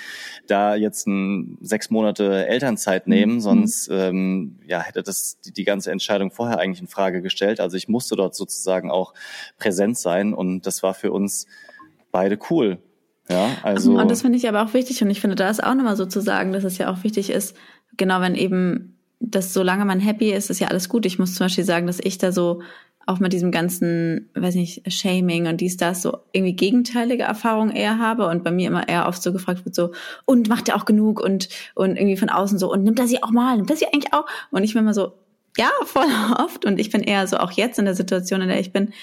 da 0.48 0.76
jetzt 0.76 1.06
ein, 1.06 1.58
sechs 1.62 1.90
Monate 1.90 2.48
Elternzeit 2.48 3.08
mhm. 3.08 3.14
nehmen, 3.14 3.34
mhm. 3.36 3.40
sonst 3.42 3.90
ähm, 3.92 4.60
ja, 4.68 4.80
hätte 4.80 5.04
das 5.04 5.40
die, 5.42 5.52
die 5.52 5.66
ganze 5.66 5.92
Entscheidung 5.92 6.32
vorher 6.32 6.60
eigentlich 6.60 6.82
in 6.82 6.88
Frage 6.88 7.22
gestellt. 7.22 7.60
Also 7.60 7.76
ich 7.76 7.90
musste 7.90 8.16
dort 8.16 8.34
sozusagen 8.34 8.90
auch 8.90 9.14
präsent 9.58 9.98
sein 9.98 10.34
und 10.34 10.66
das 10.66 10.82
war 10.82 10.94
für 10.94 11.12
uns 11.12 11.46
beide 12.12 12.40
cool. 12.50 12.80
Ja, 13.30 13.58
also 13.62 14.00
und 14.00 14.10
das 14.10 14.22
finde 14.22 14.38
ich 14.38 14.48
aber 14.48 14.64
auch 14.64 14.74
wichtig 14.74 15.04
und 15.04 15.10
ich 15.10 15.22
finde 15.22 15.36
da 15.36 15.50
ist 15.50 15.64
auch 15.64 15.76
nochmal 15.76 15.96
so 15.96 16.06
zu 16.06 16.20
sagen, 16.20 16.52
dass 16.52 16.64
es 16.64 16.80
ja 16.80 16.92
auch 16.92 17.04
wichtig 17.04 17.30
ist, 17.30 17.56
genau 17.96 18.22
wenn 18.22 18.34
eben 18.34 18.99
dass 19.20 19.54
solange 19.54 19.86
man 19.86 20.00
happy 20.00 20.32
ist, 20.32 20.50
ist 20.50 20.60
ja 20.60 20.68
alles 20.68 20.90
gut. 20.90 21.06
Ich 21.06 21.20
muss 21.20 21.36
zum 21.36 21.46
Beispiel 21.46 21.64
sagen, 21.64 21.88
dass 21.88 22.00
ich 22.00 22.18
da 22.18 22.32
so 22.32 22.62
auch 23.06 23.20
mit 23.20 23.34
diesem 23.34 23.52
ganzen, 23.52 24.30
weiß 24.36 24.54
nicht, 24.56 24.92
Shaming 24.92 25.48
und 25.48 25.62
dies, 25.62 25.78
das 25.78 26.04
so 26.04 26.20
irgendwie 26.32 26.56
gegenteilige 26.56 27.24
Erfahrungen 27.24 27.76
eher 27.76 27.98
habe 27.98 28.28
und 28.28 28.44
bei 28.44 28.52
mir 28.52 28.68
immer 28.68 28.88
eher 28.88 29.08
oft 29.08 29.22
so 29.24 29.34
gefragt 29.34 29.66
wird 29.66 29.74
so, 29.74 29.92
und 30.26 30.48
macht 30.48 30.70
er 30.70 30.76
auch 30.76 30.86
genug 30.86 31.20
und, 31.20 31.50
und 31.74 31.98
irgendwie 31.98 32.18
von 32.18 32.30
außen 32.30 32.60
so, 32.60 32.72
und 32.72 32.84
nimmt 32.84 33.00
er 33.00 33.08
sie 33.08 33.24
auch 33.24 33.32
mal, 33.32 33.58
nimmt 33.58 33.72
er 33.72 33.78
sie 33.78 33.88
eigentlich 33.88 34.14
auch? 34.14 34.26
Und 34.52 34.64
ich 34.64 34.74
bin 34.74 34.84
immer 34.84 34.94
so, 34.94 35.14
ja, 35.58 35.72
voll 35.86 36.06
oft 36.38 36.66
und 36.66 36.80
ich 36.80 36.92
bin 36.92 37.02
eher 37.02 37.26
so 37.26 37.38
auch 37.38 37.52
jetzt 37.52 37.80
in 37.80 37.86
der 37.86 37.96
Situation, 37.96 38.42
in 38.42 38.48
der 38.48 38.60
ich 38.60 38.72
bin, 38.72 38.94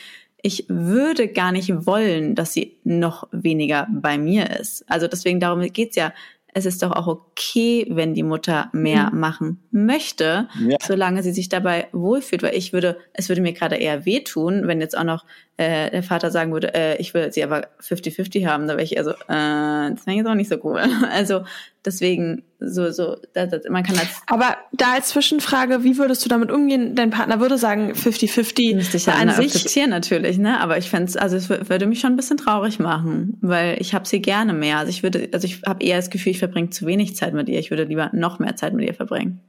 ich 0.41 0.67
würde 0.69 1.27
gar 1.27 1.51
nicht 1.51 1.87
wollen, 1.87 2.37
dass 2.37 2.53
sie 2.53 2.77
noch 2.85 3.27
weniger 3.33 3.89
bei 3.91 4.19
mir 4.19 4.51
ist. 4.61 4.85
Also 4.89 5.09
deswegen 5.09 5.41
darum 5.41 5.61
geht's 5.73 5.97
ja 5.97 6.13
es 6.57 6.65
ist 6.65 6.83
doch 6.83 6.93
auch 6.93 7.07
okay, 7.07 7.87
wenn 7.91 8.15
die 8.15 8.23
Mutter 8.23 8.71
mehr 8.73 9.11
mhm. 9.13 9.21
machen 9.21 9.63
möchte, 9.73 10.49
ja. 10.67 10.79
solange 10.81 11.23
sie 11.23 11.33
sich 11.33 11.51
dabei 11.51 11.89
wohlfühlt. 11.93 12.43
Weil 12.43 12.55
ich 12.55 12.73
würde, 12.73 12.97
es 13.13 13.29
würde 13.29 13.43
mir 13.43 13.53
gerade 13.53 13.77
eher 13.77 14.07
wehtun, 14.07 14.67
wenn 14.67 14.81
jetzt 14.81 14.97
auch 14.97 15.05
noch 15.05 15.27
äh, 15.59 15.91
der 15.91 16.03
Vater 16.03 16.31
sagen 16.31 16.55
würde, 16.55 16.73
äh, 16.73 16.97
ich 16.97 17.13
will 17.13 17.31
sie 17.31 17.45
aber 17.45 17.67
50-50 17.83 18.47
haben, 18.47 18.67
da 18.67 18.73
wäre 18.73 18.85
ich 18.85 18.97
also, 18.97 19.11
äh, 19.11 19.17
das 19.29 20.07
wäre 20.07 20.17
jetzt 20.17 20.27
auch 20.27 20.35
nicht 20.35 20.49
so 20.49 20.57
cool. 20.65 20.81
Also 21.11 21.45
deswegen, 21.87 22.43
so, 22.59 22.91
so, 22.91 23.17
das, 23.33 23.51
das, 23.51 23.63
man 23.71 23.83
kann 23.83 23.97
als. 23.99 24.23
Aber 24.27 24.57
da 24.73 24.95
als 24.95 25.09
Zwischenfrage, 25.11 25.85
wie 25.85 25.97
würdest 25.97 26.25
du 26.25 26.29
damit 26.29 26.51
umgehen? 26.51 26.95
Dein 26.95 27.11
Partner 27.11 27.41
würde 27.41 27.57
sagen 27.57 27.93
50-50. 27.93 28.75
Müsste 28.75 28.97
ich 28.97 29.07
ja 29.07 29.15
an 29.15 29.31
sich 29.31 29.55
akzeptieren 29.55 29.91
natürlich, 29.91 30.39
ne? 30.39 30.61
Aber 30.61 30.77
ich 30.79 30.91
fände 30.91 31.21
also 31.21 31.37
es 31.37 31.49
würde 31.49 31.87
mich 31.87 32.01
schon 32.01 32.13
ein 32.13 32.17
bisschen 32.17 32.37
traurig 32.37 32.79
machen, 32.79 33.39
weil 33.41 33.81
ich 33.81 33.95
habe 33.95 34.07
sie 34.07 34.21
gerne 34.21 34.53
mehr. 34.53 34.79
Also 34.79 34.91
ich 34.91 35.03
würde, 35.03 35.29
also 35.33 35.47
ich 35.47 35.63
habe 35.67 35.85
eher 35.85 35.97
das 35.97 36.11
Gefühl, 36.11 36.33
ich 36.33 36.39
verbringe 36.39 36.71
zu 36.71 36.87
wenig 36.87 37.17
Zeit 37.17 37.33
mit 37.33 37.49
ihr. 37.49 37.59
Ich 37.59 37.71
würde 37.71 37.85
lieber 37.85 38.11
noch 38.13 38.39
mehr 38.39 38.57
Zeit 38.57 38.75
mit 38.75 38.87
ihr 38.87 38.95
verbringen. 38.95 39.41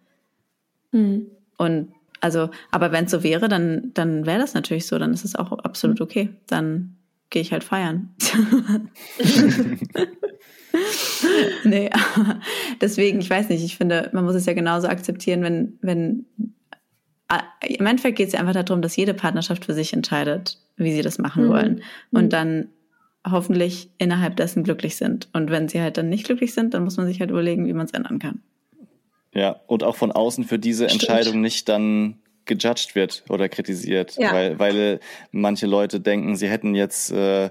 Mhm. 0.91 1.27
Und 1.57 1.91
also, 2.19 2.49
aber 2.71 2.91
wenn 2.91 3.05
es 3.05 3.11
so 3.11 3.23
wäre, 3.23 3.47
dann, 3.47 3.91
dann 3.93 4.25
wäre 4.25 4.39
das 4.39 4.53
natürlich 4.53 4.87
so, 4.87 4.97
dann 4.97 5.13
ist 5.13 5.25
es 5.25 5.35
auch 5.35 5.51
absolut 5.51 6.01
okay. 6.01 6.29
Dann 6.47 6.95
gehe 7.29 7.41
ich 7.41 7.51
halt 7.51 7.63
feiern. 7.63 8.15
nee, 11.63 11.89
deswegen, 12.81 13.19
ich 13.19 13.29
weiß 13.29 13.49
nicht, 13.49 13.63
ich 13.63 13.77
finde, 13.77 14.09
man 14.13 14.25
muss 14.25 14.35
es 14.35 14.45
ja 14.45 14.53
genauso 14.53 14.87
akzeptieren, 14.87 15.41
wenn, 15.43 15.77
wenn 15.81 16.25
im 17.67 17.85
Endeffekt 17.85 18.17
geht 18.17 18.27
es 18.27 18.33
ja 18.33 18.39
einfach 18.39 18.53
darum, 18.53 18.81
dass 18.81 18.95
jede 18.95 19.13
Partnerschaft 19.13 19.65
für 19.65 19.73
sich 19.73 19.93
entscheidet, 19.93 20.59
wie 20.77 20.93
sie 20.93 21.01
das 21.01 21.17
machen 21.17 21.45
mhm. 21.45 21.49
wollen. 21.49 21.83
Und 22.11 22.25
mhm. 22.25 22.29
dann 22.29 22.67
hoffentlich 23.29 23.89
innerhalb 23.97 24.37
dessen 24.37 24.63
glücklich 24.63 24.95
sind. 24.95 25.27
Und 25.33 25.51
wenn 25.51 25.67
sie 25.67 25.81
halt 25.81 25.97
dann 25.97 26.09
nicht 26.09 26.25
glücklich 26.25 26.53
sind, 26.53 26.73
dann 26.73 26.83
muss 26.83 26.95
man 26.95 27.07
sich 27.07 27.19
halt 27.19 27.29
überlegen, 27.29 27.67
wie 27.67 27.73
man 27.73 27.85
es 27.85 27.91
ändern 27.91 28.19
kann. 28.19 28.41
Ja, 29.33 29.59
und 29.67 29.83
auch 29.83 29.95
von 29.95 30.11
außen 30.11 30.45
für 30.45 30.57
diese 30.57 30.87
Stimmt. 30.87 31.03
Entscheidung 31.03 31.41
nicht 31.41 31.67
dann 31.67 32.19
gejudged 32.45 32.95
wird 32.95 33.23
oder 33.27 33.49
kritisiert, 33.49 34.15
ja. 34.17 34.31
weil, 34.31 34.57
weil 34.57 34.99
manche 35.31 35.67
Leute 35.67 35.99
denken, 35.99 36.37
sie 36.37 36.47
hätten 36.47 36.75
jetzt 36.75 37.11
äh, 37.11 37.49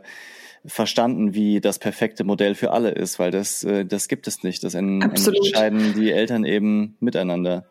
verstanden, 0.66 1.34
wie 1.34 1.60
das 1.60 1.78
perfekte 1.78 2.24
Modell 2.24 2.54
für 2.54 2.70
alle 2.70 2.90
ist, 2.90 3.18
weil 3.18 3.30
das, 3.30 3.64
äh, 3.64 3.84
das 3.84 4.08
gibt 4.08 4.26
es 4.26 4.42
nicht. 4.42 4.64
Das 4.64 4.74
entscheiden 4.74 5.94
die 5.94 6.12
Eltern 6.12 6.44
eben 6.44 6.96
miteinander. 7.00 7.66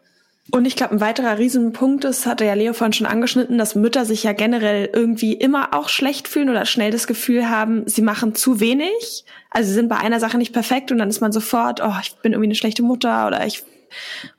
Und 0.52 0.66
ich 0.66 0.76
glaube, 0.76 0.94
ein 0.94 1.02
weiterer 1.02 1.40
Riesenpunkt 1.40 2.06
ist, 2.06 2.28
hatte 2.28 2.46
ja 2.46 2.54
Leo 2.54 2.74
vorhin 2.74 2.94
schon 2.94 3.08
angeschnitten, 3.08 3.58
dass 3.58 3.74
Mütter 3.74 4.06
sich 4.06 4.24
ja 4.24 4.34
generell 4.34 4.90
irgendwie 4.94 5.34
immer 5.34 5.74
auch 5.74 5.90
schlecht 5.90 6.28
fühlen 6.28 6.50
oder 6.50 6.66
schnell 6.66 6.92
das 6.92 7.08
Gefühl 7.08 7.50
haben, 7.50 7.88
sie 7.88 8.04
machen 8.04 8.36
zu 8.36 8.60
wenig. 8.60 9.26
Also 9.50 9.70
sie 9.70 9.74
sind 9.74 9.90
bei 9.90 9.98
einer 9.98 10.20
Sache 10.20 10.38
nicht 10.38 10.54
perfekt 10.54 10.92
und 10.92 11.00
dann 11.00 11.10
ist 11.10 11.20
man 11.20 11.32
sofort, 11.32 11.82
oh, 11.84 11.94
ich 12.00 12.16
bin 12.18 12.34
irgendwie 12.34 12.48
eine 12.48 12.56
schlechte 12.56 12.84
Mutter 12.84 13.26
oder 13.26 13.46
ich 13.46 13.64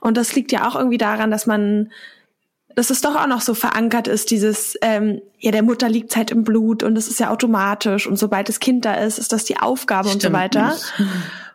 und 0.00 0.16
das 0.16 0.34
liegt 0.34 0.52
ja 0.52 0.68
auch 0.68 0.76
irgendwie 0.76 0.98
daran, 0.98 1.30
dass 1.30 1.46
man, 1.46 1.90
dass 2.76 2.90
es 2.90 3.00
doch 3.00 3.16
auch 3.16 3.26
noch 3.26 3.40
so 3.40 3.54
verankert 3.54 4.06
ist, 4.06 4.30
dieses, 4.30 4.76
ähm, 4.82 5.22
ja, 5.38 5.50
der 5.50 5.62
Mutter 5.62 5.88
liegt 5.88 6.14
halt 6.14 6.30
im 6.30 6.44
Blut 6.44 6.82
und 6.82 6.94
das 6.94 7.08
ist 7.08 7.18
ja 7.18 7.30
automatisch 7.30 8.06
und 8.06 8.18
sobald 8.18 8.50
das 8.50 8.60
Kind 8.60 8.84
da 8.84 8.94
ist, 8.94 9.18
ist 9.18 9.32
das 9.32 9.44
die 9.44 9.58
Aufgabe 9.58 10.08
Stimmt 10.08 10.24
und 10.24 10.30
so 10.30 10.36
weiter. 10.36 10.68
Nicht. 10.68 10.94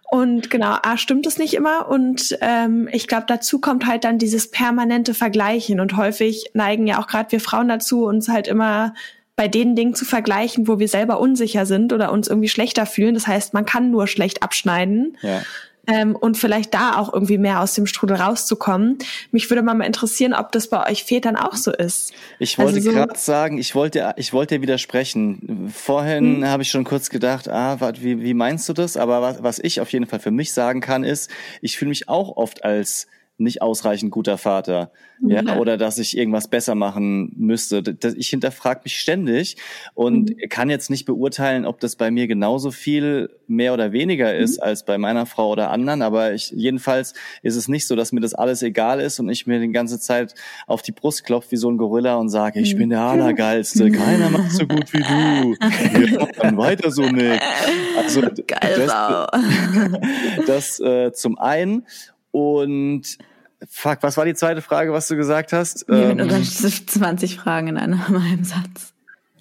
Und 0.10 0.50
genau, 0.50 0.76
A, 0.84 0.98
stimmt 0.98 1.26
es 1.26 1.38
nicht 1.38 1.54
immer. 1.54 1.88
Und 1.88 2.38
ähm, 2.42 2.90
ich 2.92 3.08
glaube, 3.08 3.24
dazu 3.30 3.62
kommt 3.62 3.86
halt 3.86 4.04
dann 4.04 4.18
dieses 4.18 4.52
permanente 4.52 5.14
Vergleichen. 5.14 5.80
Und 5.80 5.96
häufig 5.96 6.52
neigen 6.54 6.86
ja 6.86 7.00
auch 7.00 7.08
gerade 7.08 7.32
wir 7.32 7.40
Frauen 7.40 7.70
dazu, 7.70 8.04
uns 8.04 8.28
halt 8.28 8.50
immer 8.50 8.94
bei 9.38 9.48
den 9.48 9.74
Dingen 9.74 9.96
zu 9.96 10.04
vergleichen, 10.04 10.68
wo 10.68 10.80
wir 10.80 10.90
selber 10.90 11.22
unsicher 11.22 11.66
sind 11.66 11.94
oder 11.94 12.12
uns 12.12 12.28
irgendwie 12.28 12.50
schlechter 12.50 12.86
fühlen. 12.86 13.14
Das 13.14 13.26
heißt, 13.26 13.54
man 13.54 13.66
kann 13.66 13.90
nur 13.90 14.06
schlecht 14.08 14.44
abschneiden. 14.44 15.18
Ja 15.22 15.44
ähm, 15.88 16.16
und 16.16 16.38
vielleicht 16.38 16.74
da 16.74 16.98
auch 16.98 17.14
irgendwie 17.14 17.38
mehr 17.38 17.62
aus 17.62 17.74
dem 17.74 17.86
Strudel 17.88 18.18
rauszukommen. 18.18 18.98
Mich 19.32 19.50
würde 19.50 19.64
mal 19.64 19.80
interessieren, 19.82 20.34
ob 20.34 20.52
das 20.52 20.68
bei 20.68 20.90
euch 20.90 21.04
Vätern 21.04 21.36
auch 21.36 21.56
so 21.56 21.72
ist. 21.72 22.14
Ich 22.40 22.58
wollte 22.58 22.76
also 22.76 22.92
so 22.92 22.96
gerade 22.96 23.18
sagen, 23.18 23.58
ich 23.58 23.76
wollte, 23.76 24.14
ich 24.18 24.34
wollte 24.34 24.62
widersprechen. 24.62 25.72
Vorhin 25.74 26.38
hm. 26.38 26.46
habe 26.46 26.64
ich 26.64 26.70
schon 26.70 26.84
kurz 26.84 27.10
gedacht, 27.10 27.50
ah, 27.50 27.80
wie, 28.00 28.22
wie 28.22 28.34
meinst 28.34 28.70
du 28.70 28.74
das? 28.74 28.98
Aber 28.98 29.22
was, 29.22 29.44
was 29.44 29.60
ich 29.60 29.82
auf 29.82 29.92
jeden 29.92 30.06
Fall 30.06 30.20
für 30.20 30.32
mich 30.32 30.54
sagen 30.54 30.82
kann, 30.82 31.04
ist, 31.04 31.30
ich 31.62 31.78
fühle 31.78 31.90
mich 31.90 32.08
auch 32.10 32.38
oft 32.38 32.64
als 32.64 33.08
nicht 33.42 33.62
ausreichend 33.62 34.12
guter 34.12 34.38
Vater. 34.38 34.92
Ja, 35.24 35.44
ja, 35.44 35.58
oder 35.58 35.78
dass 35.78 36.00
ich 36.00 36.18
irgendwas 36.18 36.48
besser 36.48 36.74
machen 36.74 37.34
müsste. 37.38 37.84
Ich 38.16 38.30
hinterfrage 38.30 38.82
mich 38.86 39.00
ständig 39.00 39.58
und 39.94 40.32
mhm. 40.32 40.50
kann 40.50 40.70
jetzt 40.70 40.90
nicht 40.90 41.06
beurteilen, 41.06 41.66
ob 41.66 41.80
das 41.80 41.96
bei 41.96 42.10
mir 42.10 42.28
genauso 42.28 42.72
viel 42.72 43.30
mehr 43.48 43.74
oder 43.74 43.92
weniger 43.92 44.34
ist 44.36 44.58
mhm. 44.58 44.64
als 44.64 44.84
bei 44.84 44.98
meiner 44.98 45.28
Frau 45.28 45.52
oder 45.52 45.70
anderen. 45.70 46.02
Aber 46.02 46.34
ich, 46.34 46.52
jedenfalls 46.52 47.14
ist 47.44 47.56
es 47.56 47.68
nicht 47.68 47.88
so, 47.88 47.96
dass 47.96 48.12
mir 48.12 48.22
das 48.22 48.34
alles 48.34 48.64
egal 48.64 49.00
ist 49.00 49.20
und 49.20 49.30
ich 49.30 49.46
mir 49.46 49.60
die 49.60 49.72
ganze 49.72 50.00
Zeit 50.00 50.34
auf 50.66 50.82
die 50.82 50.92
Brust 50.92 51.24
klopfe 51.24 51.52
wie 51.52 51.58
so 51.58 51.70
ein 51.70 51.78
Gorilla 51.78 52.16
und 52.16 52.30
sage, 52.30 52.60
ich 52.60 52.74
mhm. 52.74 52.80
bin 52.80 52.90
der 52.90 53.02
Allergeilste, 53.02 53.92
keiner 53.92 54.30
macht 54.30 54.52
so 54.52 54.66
gut 54.66 54.92
wie 54.94 55.00
du. 55.00 55.56
Wir 56.00 56.28
dann 56.42 56.58
weiter 56.58 56.90
so 56.90 57.04
mit. 57.04 57.40
Also 57.98 58.22
Geil, 58.22 58.88
das, 58.88 60.48
das 60.48 60.80
äh, 60.80 61.12
zum 61.14 61.38
einen. 61.38 61.86
Und 62.32 63.18
Fuck, 63.70 64.00
was 64.02 64.18
war 64.18 64.26
die 64.26 64.34
zweite 64.34 64.62
Frage, 64.62 64.92
was 64.92 65.08
du 65.08 65.16
gesagt 65.16 65.54
hast? 65.54 65.86
Ja, 65.88 66.10
ähm, 66.10 66.44
20 66.44 67.36
Fragen 67.40 67.68
in 67.68 67.78
einem, 67.78 68.02
einem 68.08 68.44
Satz. 68.44 68.94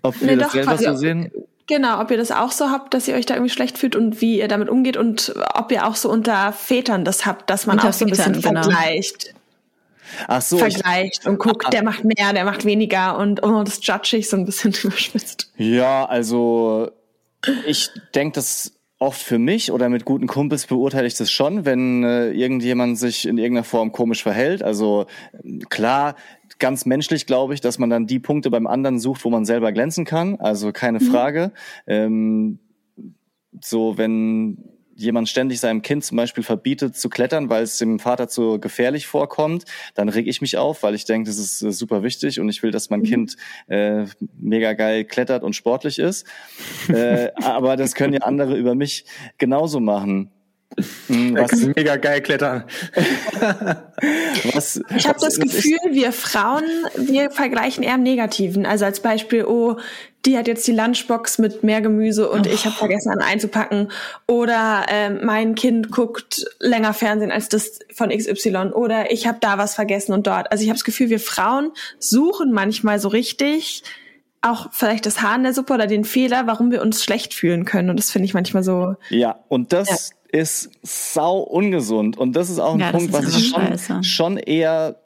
Ob 0.03 0.21
wir 0.21 0.29
nee, 0.29 0.37
das 0.37 0.53
selber 0.53 0.79
so 0.79 0.95
sehen? 0.95 1.31
Genau, 1.66 2.01
ob 2.01 2.11
ihr 2.11 2.16
das 2.16 2.33
auch 2.33 2.51
so 2.51 2.71
habt, 2.71 2.95
dass 2.95 3.07
ihr 3.07 3.14
euch 3.14 3.27
da 3.27 3.35
irgendwie 3.35 3.53
schlecht 3.53 3.79
fühlt 3.79 3.95
und 3.95 4.21
wie 4.21 4.41
ihr 4.41 4.49
damit 4.49 4.68
umgeht 4.68 4.97
und 4.97 5.35
ob 5.55 5.71
ihr 5.71 5.87
auch 5.87 5.95
so 5.95 6.11
unter 6.11 6.53
Vätern 6.53 7.05
das 7.05 7.27
habt, 7.27 7.49
dass 7.49 7.66
man 7.66 7.77
unter 7.77 7.91
auch 7.91 7.93
so 7.93 8.05
ein 8.05 8.11
bisschen 8.11 8.41
genau. 8.41 8.62
vergleicht. 8.62 9.35
Ach 10.27 10.43
so. 10.43 10.59
Vergleicht 10.59 11.21
ich, 11.23 11.29
und 11.29 11.39
guckt, 11.39 11.66
ah, 11.66 11.71
der 11.71 11.85
macht 11.85 12.03
mehr, 12.05 12.33
der 12.33 12.45
macht 12.45 12.64
weniger 12.64 13.16
und 13.18 13.45
oh, 13.45 13.62
das 13.62 13.79
judge 13.87 14.16
ich 14.16 14.29
so 14.29 14.37
ein 14.37 14.45
bisschen 14.45 14.73
überspitzt. 14.83 15.53
Ja, 15.57 16.07
also 16.07 16.91
ich 17.66 17.91
denke, 18.14 18.35
dass 18.35 18.73
oft 19.01 19.21
für 19.21 19.39
mich 19.39 19.73
oder 19.73 19.89
mit 19.89 20.05
guten 20.05 20.27
Kumpels 20.27 20.67
beurteile 20.67 21.07
ich 21.07 21.15
das 21.15 21.31
schon, 21.31 21.65
wenn 21.65 22.05
äh, 22.05 22.31
irgendjemand 22.31 22.99
sich 22.99 23.27
in 23.27 23.39
irgendeiner 23.39 23.65
Form 23.65 23.93
komisch 23.93 24.23
verhält. 24.23 24.63
Also 24.63 25.07
klar, 25.71 26.17
ganz 26.59 26.85
menschlich 26.85 27.27
glaube 27.27 27.55
ich, 27.55 27.63
dass 27.63 27.79
man 27.79 27.89
dann 27.91 28.07
die 28.07 28.19
Punkte 28.21 28.51
beim 28.51 28.67
anderen 28.67 29.01
sucht, 29.01 29.25
wo 29.25 29.31
man 29.31 29.47
selber 29.47 29.73
glänzen 29.73 30.05
kann. 30.05 30.37
Also 30.37 30.71
keine 30.71 31.01
mhm. 31.01 31.05
Frage. 31.05 31.53
Ähm, 31.87 32.59
so, 33.63 33.97
wenn 33.97 34.70
jemand 35.01 35.29
ständig 35.29 35.61
seinem 35.61 35.83
Kind 35.83 36.05
zum 36.05 36.17
Beispiel 36.17 36.45
verbietet 36.45 36.97
zu 36.97 37.09
klettern, 37.09 37.49
weil 37.49 37.63
es 37.63 37.79
dem 37.79 37.99
Vater 37.99 38.29
zu 38.29 38.59
gefährlich 38.61 39.07
vorkommt, 39.07 39.65
dann 39.95 40.09
reg 40.09 40.27
ich 40.27 40.41
mich 40.41 40.57
auf, 40.57 40.83
weil 40.83 40.95
ich 40.95 41.05
denke, 41.05 41.29
das 41.29 41.39
ist 41.39 41.63
äh, 41.63 41.73
super 41.73 42.03
wichtig 42.03 42.41
und 42.41 42.49
ich 42.49 42.63
will, 42.63 42.71
dass 42.71 42.91
mein 42.91 43.01
mhm. 43.01 43.05
Kind 43.05 43.37
äh, 43.69 44.05
mega 44.39 44.73
geil 44.75 45.05
klettert 45.05 45.43
und 45.43 45.55
sportlich 45.55 45.99
ist. 45.99 46.27
äh, 46.89 47.31
aber 47.43 47.77
das 47.77 47.95
können 47.95 48.15
ja 48.15 48.21
andere 48.21 48.57
über 48.57 48.75
mich 48.75 49.05
genauso 49.39 49.81
machen. 49.81 50.31
Hm, 51.09 51.37
was 51.37 51.53
ist 51.53 51.77
mega 51.77 51.97
geil 51.97 52.21
klettern. 52.21 52.64
was, 54.55 54.81
ich 54.97 55.07
habe 55.09 55.18
das 55.21 55.39
Gefühl, 55.39 55.79
wir 55.91 56.12
Frauen, 56.12 56.64
wir 56.97 57.31
vergleichen 57.31 57.83
eher 57.83 57.97
im 57.97 58.03
Negativen. 58.03 58.64
Also 58.66 58.85
als 58.85 59.01
Beispiel, 59.01 59.45
oh, 59.45 59.79
die 60.25 60.39
hat 60.39 60.47
jetzt 60.47 60.66
die 60.66 60.73
Lunchbox 60.73 61.39
mit 61.39 61.64
mehr 61.64 61.81
Gemüse 61.81 62.31
und 62.31 62.47
oh. 62.47 62.51
ich 62.51 62.66
habe 62.66 62.77
vergessen, 62.77 63.11
an 63.11 63.21
einzupacken. 63.21 63.91
Oder 64.29 64.87
äh, 64.89 65.11
mein 65.11 65.55
Kind 65.55 65.91
guckt 65.91 66.45
länger 66.61 66.95
Fernsehen 66.95 67.33
als 67.33 67.49
das 67.49 67.81
von 67.93 68.11
XY. 68.11 68.71
Oder 68.73 69.11
ich 69.11 69.27
habe 69.27 69.39
da 69.41 69.59
was 69.59 69.75
vergessen 69.75 70.12
und 70.12 70.27
dort. 70.27 70.53
Also 70.53 70.62
ich 70.62 70.71
habe 70.71 70.79
das 70.79 70.85
Gefühl, 70.85 71.11
wir 71.11 71.21
Frauen 71.21 71.73
suchen 71.99 72.53
manchmal 72.53 73.01
so 73.01 73.09
richtig 73.09 73.83
auch 74.43 74.68
vielleicht 74.73 75.05
das 75.05 75.21
Haar 75.21 75.37
in 75.37 75.43
der 75.43 75.53
Suppe 75.53 75.75
oder 75.75 75.87
den 75.87 76.05
Fehler, 76.05 76.47
warum 76.47 76.71
wir 76.71 76.81
uns 76.81 77.05
schlecht 77.05 77.35
fühlen 77.35 77.66
können. 77.66 77.91
Und 77.91 77.99
das 77.99 78.11
finde 78.11 78.25
ich 78.25 78.33
manchmal 78.33 78.62
so. 78.62 78.95
Ja, 79.11 79.39
und 79.49 79.75
das 79.75 79.89
ja. 79.89 80.16
Ist 80.33 80.70
sau 80.83 81.39
ungesund. 81.39 82.16
Und 82.16 82.35
das 82.37 82.51
ist 82.51 82.59
auch 82.59 82.74
ein 82.74 82.81
ja, 82.81 82.93
Punkt, 82.93 83.12
was 83.12 83.37
ich 83.37 83.49
schon, 83.49 84.05
schon 84.05 84.37
eher 84.37 85.00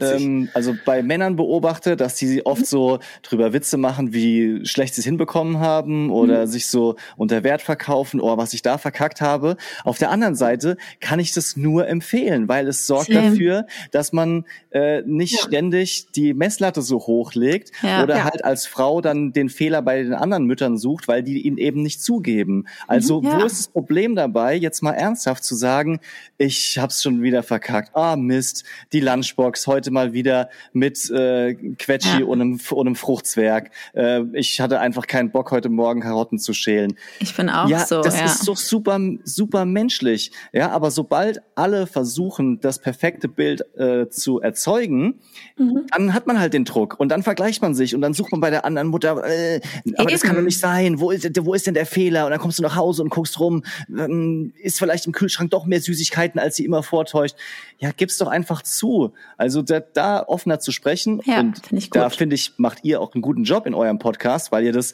ähm, 0.00 0.48
also 0.54 0.74
bei 0.84 1.02
Männern 1.02 1.36
beobachte, 1.36 1.96
dass 1.96 2.16
die 2.16 2.44
oft 2.46 2.66
so 2.66 2.98
drüber 3.22 3.52
Witze 3.52 3.76
machen, 3.76 4.12
wie 4.12 4.64
schlecht 4.64 4.94
sie 4.94 5.00
es 5.00 5.04
hinbekommen 5.04 5.58
haben 5.58 6.10
oder 6.10 6.46
mhm. 6.46 6.50
sich 6.50 6.66
so 6.66 6.96
unter 7.16 7.44
Wert 7.44 7.62
verkaufen, 7.62 8.20
oh, 8.20 8.36
was 8.36 8.52
ich 8.54 8.62
da 8.62 8.78
verkackt 8.78 9.20
habe. 9.20 9.56
Auf 9.84 9.98
der 9.98 10.10
anderen 10.10 10.34
Seite 10.34 10.76
kann 11.00 11.18
ich 11.18 11.32
das 11.32 11.56
nur 11.56 11.88
empfehlen, 11.88 12.48
weil 12.48 12.68
es 12.68 12.86
sorgt 12.86 13.12
Same. 13.12 13.30
dafür, 13.30 13.66
dass 13.90 14.12
man 14.12 14.44
äh, 14.70 15.02
nicht 15.02 15.34
ja. 15.34 15.46
ständig 15.46 16.06
die 16.14 16.34
Messlatte 16.34 16.82
so 16.82 16.98
hochlegt 16.98 17.72
ja. 17.82 18.02
oder 18.02 18.18
ja. 18.18 18.24
halt 18.24 18.44
als 18.44 18.66
Frau 18.66 19.00
dann 19.00 19.32
den 19.32 19.48
Fehler 19.48 19.82
bei 19.82 20.02
den 20.02 20.14
anderen 20.14 20.44
Müttern 20.44 20.78
sucht, 20.78 21.08
weil 21.08 21.22
die 21.22 21.42
ihn 21.42 21.58
eben 21.58 21.82
nicht 21.82 22.02
zugeben. 22.02 22.66
Also 22.86 23.20
mhm, 23.20 23.32
wo 23.32 23.44
ist 23.44 23.58
das 23.58 23.68
Problem 23.68 24.14
dabei, 24.14 24.54
jetzt 24.56 24.82
mal 24.82 24.92
ernsthaft 24.92 25.44
zu 25.44 25.54
sagen, 25.54 26.00
ich 26.38 26.78
hab's 26.78 27.02
schon 27.02 27.22
wieder 27.22 27.42
verkackt. 27.42 27.94
Ah 27.94 28.16
Mist, 28.16 28.64
die 28.92 29.00
Lunchbox 29.00 29.66
heute 29.72 29.90
mal 29.90 30.12
wieder 30.12 30.50
mit 30.72 31.10
äh, 31.10 31.54
Quetschi 31.54 32.20
ja. 32.20 32.26
und, 32.26 32.40
einem, 32.40 32.60
und 32.70 32.86
einem 32.86 32.96
Fruchtzwerg. 32.96 33.70
Äh, 33.94 34.22
ich 34.34 34.60
hatte 34.60 34.80
einfach 34.80 35.06
keinen 35.06 35.30
Bock, 35.30 35.50
heute 35.50 35.68
Morgen 35.68 36.02
Karotten 36.02 36.38
zu 36.38 36.52
schälen. 36.52 36.94
Ich 37.20 37.34
bin 37.34 37.48
auch 37.48 37.68
ja, 37.68 37.86
so. 37.86 38.02
Das 38.02 38.18
ja. 38.18 38.26
ist 38.26 38.46
doch 38.46 38.56
super, 38.56 39.00
super 39.24 39.64
menschlich. 39.64 40.32
Ja, 40.52 40.70
aber 40.70 40.90
sobald 40.90 41.40
alle 41.54 41.86
versuchen, 41.86 42.60
das 42.60 42.78
perfekte 42.78 43.28
Bild 43.28 43.62
äh, 43.76 44.08
zu 44.08 44.40
erzeugen, 44.40 45.20
mhm. 45.56 45.86
dann 45.90 46.14
hat 46.14 46.26
man 46.26 46.38
halt 46.38 46.52
den 46.52 46.64
Druck 46.64 47.00
und 47.00 47.08
dann 47.08 47.22
vergleicht 47.22 47.62
man 47.62 47.74
sich 47.74 47.94
und 47.94 48.02
dann 48.02 48.12
sucht 48.12 48.32
man 48.32 48.40
bei 48.40 48.50
der 48.50 48.64
anderen 48.64 48.88
Mutter, 48.88 49.24
äh, 49.24 49.60
aber 49.94 50.02
Eben. 50.02 50.10
das 50.10 50.20
kann 50.22 50.36
doch 50.36 50.42
nicht 50.42 50.58
sein. 50.58 51.00
Wo 51.00 51.10
ist, 51.10 51.28
wo 51.44 51.54
ist 51.54 51.66
denn 51.66 51.74
der 51.74 51.86
Fehler? 51.86 52.26
Und 52.26 52.30
dann 52.32 52.40
kommst 52.40 52.58
du 52.58 52.62
nach 52.62 52.76
Hause 52.76 53.02
und 53.02 53.08
guckst 53.08 53.40
rum, 53.40 53.64
ähm, 53.88 54.52
ist 54.60 54.78
vielleicht 54.78 55.06
im 55.06 55.12
Kühlschrank 55.12 55.50
doch 55.50 55.64
mehr 55.66 55.80
Süßigkeiten, 55.80 56.38
als 56.38 56.56
sie 56.56 56.64
immer 56.64 56.82
vortäuscht. 56.82 57.36
Ja, 57.78 57.90
gib's 57.96 58.18
doch 58.18 58.28
einfach 58.28 58.62
zu. 58.62 59.12
Also 59.36 59.61
da, 59.70 59.80
da 59.80 60.22
offener 60.26 60.60
zu 60.60 60.72
sprechen 60.72 61.20
ja, 61.24 61.40
und 61.40 61.66
find 61.66 61.94
da 61.94 62.10
finde 62.10 62.34
ich, 62.34 62.52
macht 62.56 62.78
ihr 62.82 63.00
auch 63.00 63.14
einen 63.14 63.22
guten 63.22 63.44
Job 63.44 63.66
in 63.66 63.74
eurem 63.74 63.98
Podcast, 63.98 64.52
weil 64.52 64.64
ihr 64.64 64.72
das 64.72 64.92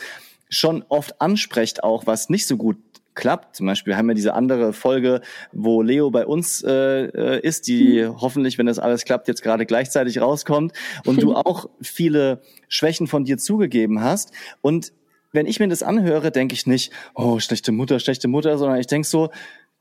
schon 0.49 0.85
oft 0.89 1.21
ansprecht, 1.21 1.85
auch 1.85 2.07
was 2.07 2.31
nicht 2.31 2.47
so 2.47 2.57
gut 2.57 2.77
klappt. 3.15 3.57
Zum 3.57 3.67
Beispiel 3.67 3.97
haben 3.97 4.07
wir 4.07 4.15
diese 4.15 4.33
andere 4.35 4.73
Folge, 4.73 5.21
wo 5.53 5.83
Leo 5.83 6.11
bei 6.11 6.25
uns 6.25 6.63
äh, 6.63 7.07
äh 7.07 7.41
ist, 7.41 7.67
die 7.67 8.03
mhm. 8.03 8.21
hoffentlich, 8.21 8.59
wenn 8.59 8.67
das 8.67 8.79
alles 8.79 9.05
klappt, 9.05 9.29
jetzt 9.29 9.43
gerade 9.43 9.67
gleichzeitig 9.67 10.21
rauskommt 10.21 10.73
und 11.05 11.21
du 11.21 11.35
auch 11.35 11.69
viele 11.83 12.41
Schwächen 12.69 13.09
von 13.09 13.25
dir 13.25 13.37
zugegeben 13.37 14.03
hast. 14.03 14.33
Und 14.61 14.93
wenn 15.33 15.47
ich 15.47 15.61
mir 15.61 15.69
das 15.69 15.83
anhöre, 15.83 16.31
denke 16.31 16.55
ich 16.55 16.67
nicht, 16.67 16.93
oh, 17.15 17.39
schlechte 17.39 17.73
Mutter, 17.73 17.99
schlechte 17.99 18.29
Mutter, 18.29 18.57
sondern 18.57 18.79
ich 18.79 18.87
denke 18.87 19.07
so, 19.07 19.31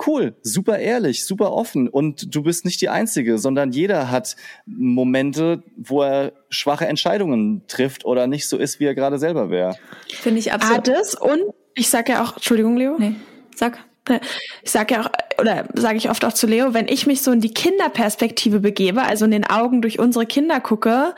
cool, 0.06 0.36
super 0.42 0.78
ehrlich, 0.78 1.26
super 1.26 1.54
offen 1.54 1.88
und 1.88 2.34
du 2.36 2.44
bist 2.44 2.66
nicht 2.66 2.82
die 2.82 2.90
Einzige, 2.90 3.38
sondern 3.38 3.72
jeder 3.72 4.12
hat 4.12 4.36
Momente, 4.66 5.64
wo 5.76 6.04
er 6.04 6.34
schwache 6.50 6.88
Entscheidungen 6.88 7.64
trifft 7.68 8.06
oder 8.06 8.28
nicht 8.28 8.48
so 8.48 8.58
ist, 8.58 8.80
wie 8.80 8.86
er 8.86 8.96
gerade 8.96 9.18
selber 9.18 9.50
wäre. 9.50 9.76
Finde 10.10 10.40
ich 10.40 10.54
absolut. 10.54 10.78
Ah, 10.78 10.82
das 10.82 11.16
und 11.16 11.42
ich 11.74 11.90
sage 11.90 12.14
ja 12.14 12.24
auch, 12.24 12.36
Entschuldigung, 12.36 12.78
Leo. 12.78 12.96
Nee, 12.98 13.16
sag. 13.56 13.80
Ich 14.64 14.72
sage 14.72 14.94
ja 14.96 15.02
auch, 15.02 15.10
oder 15.42 15.68
sage 15.74 15.98
ich 15.98 16.10
oft 16.10 16.24
auch 16.24 16.32
zu 16.32 16.48
Leo, 16.48 16.74
wenn 16.74 16.88
ich 16.88 17.08
mich 17.08 17.22
so 17.22 17.32
in 17.32 17.42
die 17.42 17.54
Kinderperspektive 17.54 18.62
begebe, 18.62 19.02
also 19.02 19.26
in 19.26 19.32
den 19.32 19.46
Augen 19.46 19.82
durch 19.82 20.00
unsere 20.00 20.26
Kinder 20.26 20.62
gucke, 20.62 21.14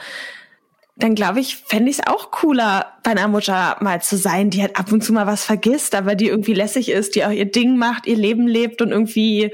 dann 0.99 1.15
glaube 1.15 1.39
ich, 1.39 1.55
fände 1.55 1.89
ich 1.89 1.99
es 1.99 2.07
auch 2.07 2.29
cooler, 2.29 2.93
bei 3.03 3.11
einer 3.11 3.27
Mutter 3.27 3.77
mal 3.79 4.01
zu 4.01 4.17
sein, 4.17 4.49
die 4.49 4.61
halt 4.61 4.77
ab 4.77 4.91
und 4.91 5.03
zu 5.03 5.13
mal 5.13 5.27
was 5.27 5.45
vergisst, 5.45 5.95
aber 5.95 6.15
die 6.15 6.27
irgendwie 6.27 6.53
lässig 6.53 6.89
ist, 6.89 7.15
die 7.15 7.25
auch 7.25 7.31
ihr 7.31 7.49
Ding 7.49 7.77
macht, 7.77 8.05
ihr 8.05 8.17
Leben 8.17 8.47
lebt 8.47 8.81
und 8.81 8.91
irgendwie 8.91 9.51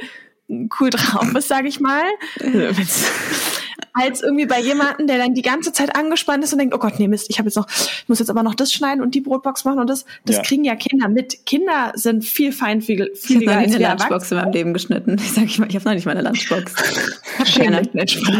cool 0.49 0.89
drauf 0.89 1.33
ist, 1.35 1.47
sage 1.47 1.67
ich 1.67 1.79
mal. 1.79 2.03
Als 3.95 4.21
irgendwie 4.21 4.45
bei 4.45 4.59
jemanden, 4.59 5.07
der 5.07 5.17
dann 5.17 5.33
die 5.33 5.41
ganze 5.41 5.71
Zeit 5.71 5.95
angespannt 5.95 6.43
ist 6.43 6.51
und 6.51 6.59
denkt, 6.59 6.75
oh 6.75 6.77
Gott, 6.77 6.99
nee, 6.99 7.07
Mist, 7.07 7.27
ich 7.29 7.39
habe 7.39 7.47
jetzt 7.47 7.55
noch, 7.55 7.67
ich 7.69 8.03
muss 8.07 8.19
jetzt 8.19 8.29
aber 8.29 8.43
noch 8.43 8.53
das 8.53 8.73
schneiden 8.73 9.01
und 9.01 9.15
die 9.15 9.21
Brotbox 9.21 9.63
machen 9.63 9.79
und 9.79 9.89
das. 9.89 10.05
Das 10.25 10.37
ja. 10.37 10.41
kriegen 10.43 10.65
ja 10.65 10.75
Kinder 10.75 11.07
mit. 11.07 11.45
Kinder 11.45 11.93
sind 11.95 12.25
viel 12.25 12.51
feinfühliger 12.51 13.05
als 13.05 13.29
wir 13.29 13.41
Ich 13.41 13.47
habe 13.47 13.59
eine 13.59 13.87
Lunchbox 13.87 14.31
in 14.31 14.37
meinem 14.37 14.51
Leben 14.51 14.73
geschnitten. 14.73 15.15
Ich 15.17 15.31
sage 15.31 15.47
ich 15.47 15.59
mal, 15.59 15.69
ich 15.69 15.75
habe 15.75 15.85
noch 15.85 15.93
nicht 15.93 16.05
meine 16.05 16.21
Lunchbox. 16.21 16.75
Ich 17.45 17.59
habe 17.59 17.65
keine, 17.65 17.85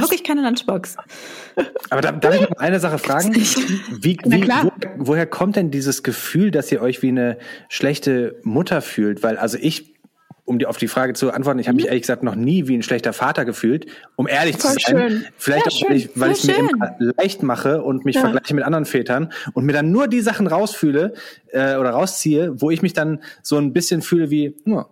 wirklich 0.01 0.24
keine 0.24 0.41
Lunchbox. 0.41 0.95
Aber 1.89 2.01
da, 2.01 2.12
darf 2.14 2.36
ich 2.36 2.41
noch 2.41 2.58
eine 2.58 2.80
Sache 2.80 2.97
fragen? 2.97 3.36
Wie, 3.36 4.18
wie, 4.24 4.47
wo, 4.47 4.72
woher 4.97 5.26
kommt 5.26 5.58
denn 5.58 5.70
dieses 5.70 6.01
Gefühl, 6.03 6.51
dass 6.51 6.72
ihr 6.72 6.82
euch 6.82 7.01
wie 7.01 7.10
eine 7.10 7.38
schlechte 7.68 8.39
Mutter 8.43 8.82
fühlt? 8.82 9.22
Weil 9.22 9.38
also 9.38 9.58
ich 9.60 9.94
um 10.45 10.59
die, 10.59 10.67
auf 10.67 10.77
die 10.77 10.87
Frage 10.87 11.13
zu 11.13 11.31
antworten, 11.31 11.59
ich 11.59 11.67
habe 11.67 11.75
mich 11.75 11.85
mhm. 11.85 11.89
ehrlich 11.89 12.03
gesagt 12.03 12.23
noch 12.23 12.35
nie 12.35 12.67
wie 12.67 12.77
ein 12.77 12.83
schlechter 12.83 13.13
Vater 13.13 13.45
gefühlt, 13.45 13.87
um 14.15 14.27
ehrlich 14.27 14.57
Voll 14.57 14.73
zu 14.73 14.79
sein. 14.79 15.09
Schön. 15.09 15.25
Vielleicht 15.37 15.65
ja, 15.65 15.71
auch, 15.71 15.89
weil 15.89 15.97
ich, 15.97 16.09
weil 16.15 16.31
ich 16.31 16.43
mir 16.45 16.57
immer 16.57 16.95
leicht 17.17 17.43
mache 17.43 17.81
und 17.81 18.05
mich 18.05 18.15
ja. 18.15 18.21
vergleiche 18.21 18.53
mit 18.53 18.63
anderen 18.63 18.85
Vätern 18.85 19.31
und 19.53 19.65
mir 19.65 19.73
dann 19.73 19.91
nur 19.91 20.07
die 20.07 20.21
Sachen 20.21 20.47
rausfühle 20.47 21.13
äh, 21.51 21.75
oder 21.75 21.89
rausziehe, 21.89 22.61
wo 22.61 22.69
ich 22.69 22.81
mich 22.81 22.93
dann 22.93 23.21
so 23.41 23.57
ein 23.57 23.73
bisschen 23.73 24.03
fühle 24.03 24.29
wie, 24.29 24.55
ja, 24.65 24.85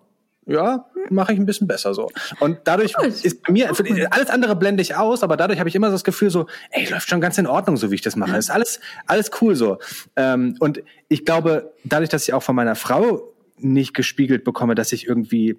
ja, 0.45 0.85
mache 1.09 1.33
ich 1.33 1.39
ein 1.39 1.45
bisschen 1.45 1.67
besser 1.67 1.93
so. 1.93 2.09
Und 2.39 2.59
dadurch 2.65 2.93
Gut. 2.93 3.05
ist 3.05 3.43
bei 3.43 3.53
mir, 3.53 3.71
alles 4.11 4.29
andere 4.29 4.55
blende 4.55 4.81
ich 4.81 4.95
aus, 4.95 5.23
aber 5.23 5.37
dadurch 5.37 5.59
habe 5.59 5.69
ich 5.69 5.75
immer 5.75 5.87
so 5.87 5.93
das 5.93 6.03
Gefühl 6.03 6.29
so, 6.29 6.47
ey, 6.71 6.89
läuft 6.89 7.09
schon 7.09 7.21
ganz 7.21 7.37
in 7.37 7.47
Ordnung, 7.47 7.77
so 7.77 7.91
wie 7.91 7.95
ich 7.95 8.01
das 8.01 8.15
mache. 8.15 8.31
Ja. 8.31 8.37
Ist 8.37 8.49
alles, 8.49 8.79
alles 9.05 9.31
cool 9.41 9.55
so. 9.55 9.77
Ähm, 10.15 10.55
und 10.59 10.81
ich 11.07 11.25
glaube, 11.25 11.73
dadurch, 11.83 12.09
dass 12.09 12.27
ich 12.27 12.33
auch 12.33 12.43
von 12.43 12.55
meiner 12.55 12.75
Frau 12.75 13.32
nicht 13.57 13.93
gespiegelt 13.93 14.43
bekomme, 14.43 14.75
dass 14.75 14.91
ich 14.91 15.07
irgendwie 15.07 15.57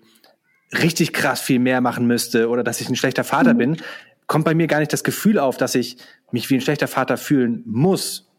richtig 0.73 1.13
krass 1.13 1.41
viel 1.41 1.59
mehr 1.59 1.81
machen 1.81 2.07
müsste 2.07 2.49
oder 2.49 2.65
dass 2.65 2.81
ich 2.81 2.89
ein 2.89 2.97
schlechter 2.97 3.25
Vater 3.25 3.55
mhm. 3.55 3.59
bin, 3.59 3.77
kommt 4.27 4.45
bei 4.45 4.55
mir 4.55 4.67
gar 4.67 4.81
nicht 4.81 4.93
das 4.93 5.05
Gefühl 5.05 5.39
auf, 5.39 5.57
dass 5.57 5.75
ich 5.75 5.97
mich 6.31 6.49
wie 6.51 6.55
ein 6.55 6.61
schlechter 6.61 6.89
Vater 6.89 7.17
fühlen 7.17 7.63
muss. 7.67 8.31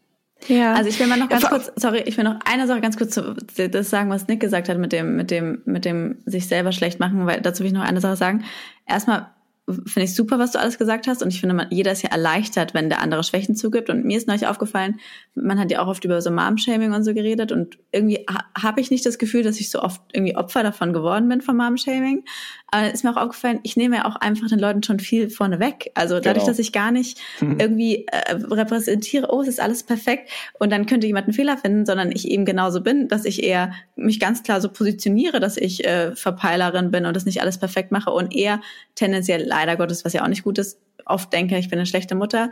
Ja. 0.48 0.74
Also 0.74 0.90
ich 0.90 1.00
will 1.00 1.06
mal 1.06 1.18
noch 1.18 1.28
ganz 1.28 1.46
kurz, 1.46 1.72
sorry, 1.76 2.02
ich 2.04 2.16
will 2.16 2.24
noch 2.24 2.38
eine 2.44 2.66
Sache 2.66 2.80
ganz 2.80 2.98
kurz 2.98 3.14
zu, 3.14 3.34
das 3.34 3.90
sagen, 3.90 4.10
was 4.10 4.28
Nick 4.28 4.40
gesagt 4.40 4.68
hat 4.68 4.78
mit 4.78 4.92
dem, 4.92 5.16
mit 5.16 5.30
dem, 5.30 5.62
mit 5.64 5.84
dem 5.84 6.18
sich 6.26 6.46
selber 6.46 6.72
schlecht 6.72 7.00
machen, 7.00 7.26
weil 7.26 7.40
dazu 7.40 7.60
will 7.60 7.68
ich 7.68 7.72
noch 7.72 7.82
eine 7.82 8.00
Sache 8.00 8.16
sagen. 8.16 8.44
Erstmal 8.86 9.30
finde 9.68 10.04
ich 10.04 10.14
super, 10.14 10.38
was 10.38 10.52
du 10.52 10.60
alles 10.60 10.78
gesagt 10.78 11.08
hast. 11.08 11.22
Und 11.22 11.32
ich 11.32 11.40
finde, 11.40 11.54
man, 11.54 11.66
jeder 11.70 11.90
ist 11.90 12.02
ja 12.02 12.10
erleichtert, 12.10 12.72
wenn 12.72 12.88
der 12.88 13.00
andere 13.00 13.24
Schwächen 13.24 13.56
zugibt. 13.56 13.90
Und 13.90 14.04
mir 14.04 14.16
ist 14.16 14.28
neulich 14.28 14.46
aufgefallen, 14.46 15.00
man 15.34 15.58
hat 15.58 15.70
ja 15.70 15.82
auch 15.82 15.88
oft 15.88 16.04
über 16.04 16.20
so 16.22 16.30
Mom-Shaming 16.30 16.92
und 16.92 17.02
so 17.02 17.14
geredet. 17.14 17.50
Und 17.50 17.78
irgendwie 17.90 18.24
ha 18.30 18.44
habe 18.56 18.80
ich 18.80 18.90
nicht 18.90 19.04
das 19.04 19.18
Gefühl, 19.18 19.42
dass 19.42 19.58
ich 19.58 19.70
so 19.70 19.82
oft 19.82 20.00
irgendwie 20.12 20.36
Opfer 20.36 20.62
davon 20.62 20.92
geworden 20.92 21.28
bin 21.28 21.40
von 21.40 21.56
Mom-Shaming. 21.56 22.24
Aber 22.68 22.92
ist 22.92 23.04
mir 23.04 23.12
auch 23.12 23.22
aufgefallen, 23.22 23.60
ich 23.62 23.76
nehme 23.76 23.96
ja 23.96 24.04
auch 24.06 24.16
einfach 24.16 24.48
den 24.48 24.58
Leuten 24.58 24.82
schon 24.82 24.98
viel 24.98 25.30
vorne 25.30 25.60
weg. 25.60 25.92
Also 25.94 26.16
dadurch, 26.16 26.44
genau. 26.44 26.46
dass 26.46 26.58
ich 26.58 26.72
gar 26.72 26.90
nicht 26.90 27.18
irgendwie 27.40 28.06
äh, 28.08 28.32
repräsentiere, 28.32 29.28
oh, 29.30 29.40
es 29.40 29.48
ist 29.48 29.60
alles 29.60 29.84
perfekt 29.84 30.30
und 30.58 30.70
dann 30.70 30.86
könnte 30.86 31.06
jemand 31.06 31.26
einen 31.26 31.34
Fehler 31.34 31.56
finden, 31.56 31.86
sondern 31.86 32.10
ich 32.10 32.28
eben 32.28 32.44
genauso 32.44 32.80
bin, 32.80 33.08
dass 33.08 33.24
ich 33.24 33.42
eher 33.42 33.72
mich 33.94 34.18
ganz 34.18 34.42
klar 34.42 34.60
so 34.60 34.68
positioniere, 34.68 35.38
dass 35.38 35.56
ich 35.56 35.86
äh, 35.86 36.16
Verpeilerin 36.16 36.90
bin 36.90 37.06
und 37.06 37.14
das 37.14 37.24
nicht 37.24 37.40
alles 37.40 37.58
perfekt 37.58 37.92
mache 37.92 38.10
und 38.10 38.34
eher 38.34 38.60
tendenziell 38.96 39.44
leider 39.44 39.76
Gottes, 39.76 40.04
was 40.04 40.12
ja 40.12 40.24
auch 40.24 40.28
nicht 40.28 40.42
gut 40.42 40.58
ist, 40.58 40.78
oft 41.04 41.32
denke, 41.32 41.56
ich 41.58 41.68
bin 41.68 41.78
eine 41.78 41.86
schlechte 41.86 42.16
Mutter, 42.16 42.50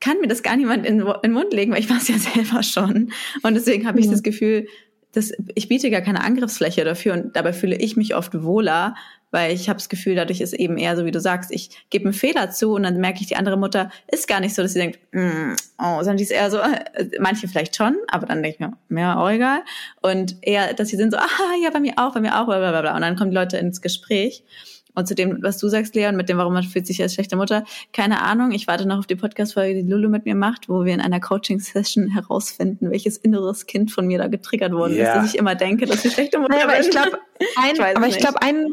kann 0.00 0.18
mir 0.20 0.28
das 0.28 0.42
gar 0.42 0.56
niemand 0.56 0.86
in, 0.86 1.00
in 1.00 1.06
den 1.22 1.32
Mund 1.32 1.52
legen, 1.52 1.72
weil 1.72 1.80
ich 1.80 1.90
war 1.90 1.98
es 1.98 2.08
ja 2.08 2.18
selber 2.18 2.62
schon. 2.62 3.12
Und 3.42 3.54
deswegen 3.54 3.86
habe 3.86 4.00
ich 4.00 4.06
mhm. 4.06 4.12
das 4.12 4.22
Gefühl, 4.22 4.66
dass 5.12 5.32
ich 5.54 5.68
biete 5.68 5.90
gar 5.90 6.02
keine 6.02 6.22
Angriffsfläche 6.22 6.84
dafür 6.84 7.14
und 7.14 7.34
dabei 7.34 7.52
fühle 7.52 7.76
ich 7.76 7.96
mich 7.96 8.14
oft 8.14 8.42
wohler, 8.42 8.94
weil 9.30 9.52
ich 9.52 9.68
habe 9.68 9.78
das 9.78 9.88
Gefühl, 9.88 10.14
dadurch 10.14 10.40
ist 10.40 10.52
eben 10.52 10.78
eher 10.78 10.96
so, 10.96 11.04
wie 11.04 11.10
du 11.10 11.20
sagst, 11.20 11.50
ich 11.50 11.70
gebe 11.90 12.06
einen 12.06 12.14
Fehler 12.14 12.50
zu 12.50 12.72
und 12.72 12.82
dann 12.82 12.98
merke 12.98 13.20
ich, 13.20 13.26
die 13.26 13.36
andere 13.36 13.56
Mutter 13.56 13.90
ist 14.08 14.28
gar 14.28 14.40
nicht 14.40 14.54
so, 14.54 14.62
dass 14.62 14.72
sie 14.72 14.80
denkt, 14.80 14.98
mm, 15.12 15.54
oh, 15.78 15.98
sondern 15.98 16.16
die 16.16 16.24
ist 16.24 16.32
eher 16.32 16.50
so, 16.50 16.58
manche 17.20 17.48
vielleicht 17.48 17.76
schon, 17.76 17.96
aber 18.08 18.26
dann 18.26 18.42
denke 18.42 18.56
ich 18.56 18.60
mir, 18.60 18.76
mehr 18.88 19.18
auch 19.18 19.30
egal. 19.30 19.60
Und 20.02 20.36
eher, 20.42 20.74
dass 20.74 20.88
sie 20.88 20.96
sind 20.96 21.12
so, 21.12 21.18
ah, 21.18 21.54
ja, 21.62 21.70
bei 21.70 21.80
mir 21.80 21.94
auch, 21.96 22.14
bei 22.14 22.20
mir 22.20 22.40
auch, 22.40 22.46
bla 22.46 22.58
bla 22.58 22.80
bla. 22.80 22.94
Und 22.94 23.02
dann 23.02 23.16
kommen 23.16 23.30
die 23.30 23.36
Leute 23.36 23.58
ins 23.58 23.80
Gespräch. 23.80 24.44
Und 24.94 25.06
zu 25.06 25.14
dem, 25.14 25.38
was 25.42 25.58
du 25.58 25.68
sagst, 25.68 25.94
Leon, 25.94 26.16
mit 26.16 26.28
dem, 26.28 26.38
warum 26.38 26.52
man 26.52 26.62
fühlt 26.62 26.86
sich 26.86 27.00
als 27.02 27.14
schlechte 27.14 27.36
Mutter, 27.36 27.64
keine 27.92 28.22
Ahnung. 28.22 28.52
Ich 28.52 28.66
warte 28.66 28.86
noch 28.86 28.98
auf 28.98 29.06
die 29.06 29.16
Podcast-Folge, 29.16 29.82
die 29.82 29.90
Lulu 29.90 30.08
mit 30.08 30.24
mir 30.24 30.34
macht, 30.34 30.68
wo 30.68 30.84
wir 30.84 30.94
in 30.94 31.00
einer 31.00 31.20
Coaching-Session 31.20 32.08
herausfinden, 32.08 32.90
welches 32.90 33.16
inneres 33.16 33.66
Kind 33.66 33.90
von 33.90 34.06
mir 34.06 34.18
da 34.18 34.28
getriggert 34.28 34.72
worden 34.72 34.96
ja. 34.96 35.04
ist, 35.04 35.14
dass 35.16 35.34
ich 35.34 35.38
immer 35.38 35.54
denke, 35.54 35.86
dass 35.86 36.04
ich 36.04 36.12
schlechte 36.12 36.38
Mutter 36.38 36.54
naja, 36.54 36.64
aber 36.64 36.80
Ich 36.80 36.90
glaub, 36.90 37.06
ein, 37.56 37.74
ich 37.74 37.80
aber 37.80 38.06
ich 38.08 38.18
glaube, 38.18 38.42
ein 38.42 38.66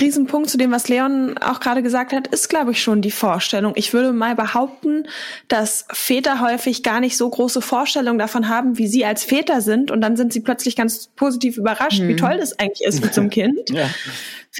Riesenpunkt 0.00 0.50
zu 0.50 0.58
dem, 0.58 0.72
was 0.72 0.88
Leon 0.88 1.38
auch 1.38 1.60
gerade 1.60 1.82
gesagt 1.82 2.12
hat, 2.12 2.26
ist, 2.28 2.48
glaube 2.48 2.72
ich, 2.72 2.82
schon 2.82 3.02
die 3.02 3.10
Vorstellung. 3.10 3.72
Ich 3.76 3.92
würde 3.92 4.12
mal 4.12 4.34
behaupten, 4.34 5.06
dass 5.48 5.86
Väter 5.92 6.40
häufig 6.40 6.82
gar 6.82 7.00
nicht 7.00 7.16
so 7.16 7.28
große 7.28 7.60
Vorstellungen 7.60 8.18
davon 8.18 8.48
haben, 8.48 8.78
wie 8.78 8.86
sie 8.86 9.04
als 9.04 9.24
Väter 9.24 9.60
sind. 9.60 9.90
Und 9.90 10.00
dann 10.00 10.16
sind 10.16 10.32
sie 10.32 10.40
plötzlich 10.40 10.76
ganz 10.76 11.08
positiv 11.16 11.56
überrascht, 11.56 12.00
hm. 12.00 12.08
wie 12.08 12.16
toll 12.16 12.36
das 12.38 12.58
eigentlich 12.58 12.86
ist 12.86 13.02
mit 13.02 13.14
so 13.14 13.20
einem 13.20 13.30
Kind. 13.34 13.70
Ja. 13.70 13.88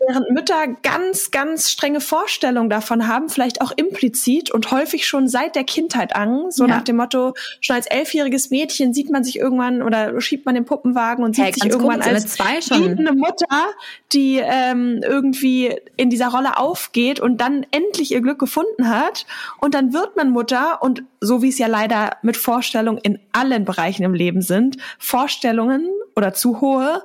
Während 0.09 0.31
Mütter 0.31 0.67
ganz, 0.85 1.31
ganz 1.31 1.71
strenge 1.71 2.01
Vorstellungen 2.01 2.71
davon 2.71 3.09
haben, 3.09 3.29
vielleicht 3.29 3.61
auch 3.63 3.73
implizit 3.75 4.51
und 4.53 4.71
häufig 4.71 5.09
schon 5.09 5.29
seit 5.29 5.57
der 5.57 5.65
Kindheit 5.65 6.15
an, 6.15 6.51
so 6.51 6.65
ja. 6.65 6.77
nach 6.77 6.83
dem 6.83 6.97
Motto, 6.97 7.35
schon 7.61 7.75
als 7.75 7.87
elfjähriges 7.87 8.51
Mädchen 8.51 8.95
sieht 8.95 9.11
man 9.11 9.25
sich 9.25 9.39
irgendwann 9.39 9.83
oder 9.83 10.21
schiebt 10.21 10.45
man 10.45 10.55
den 10.55 10.67
Puppenwagen 10.67 11.25
und 11.25 11.35
sieht 11.35 11.47
hey, 11.47 11.53
sich 11.55 11.65
irgendwann 11.65 12.03
als 12.03 12.29
zwei 12.29 12.61
schon. 12.61 12.99
eine 12.99 13.13
Mutter, 13.13 13.47
die 14.13 14.41
ähm, 14.43 15.01
irgendwie 15.03 15.75
in 15.97 16.11
dieser 16.11 16.29
Rolle 16.29 16.59
aufgeht 16.59 17.19
und 17.19 17.41
dann 17.41 17.67
endlich 17.71 18.13
ihr 18.13 18.21
Glück 18.21 18.39
gefunden 18.39 18.89
hat. 18.89 19.25
Und 19.61 19.75
dann 19.75 19.95
wird 19.95 20.17
man 20.17 20.31
Mutter 20.31 20.83
und 20.83 21.03
so 21.21 21.41
wie 21.41 21.49
es 21.49 21.59
ja 21.59 21.67
leider 21.67 22.19
mit 22.23 22.37
Vorstellungen 22.37 22.99
in 22.99 23.19
allen 23.33 23.65
Bereichen 23.65 24.03
im 24.03 24.13
Leben 24.13 24.43
sind, 24.43 24.77
Vorstellungen 24.99 25.89
oder 26.15 26.35
zu 26.35 26.61
hohe 26.61 27.03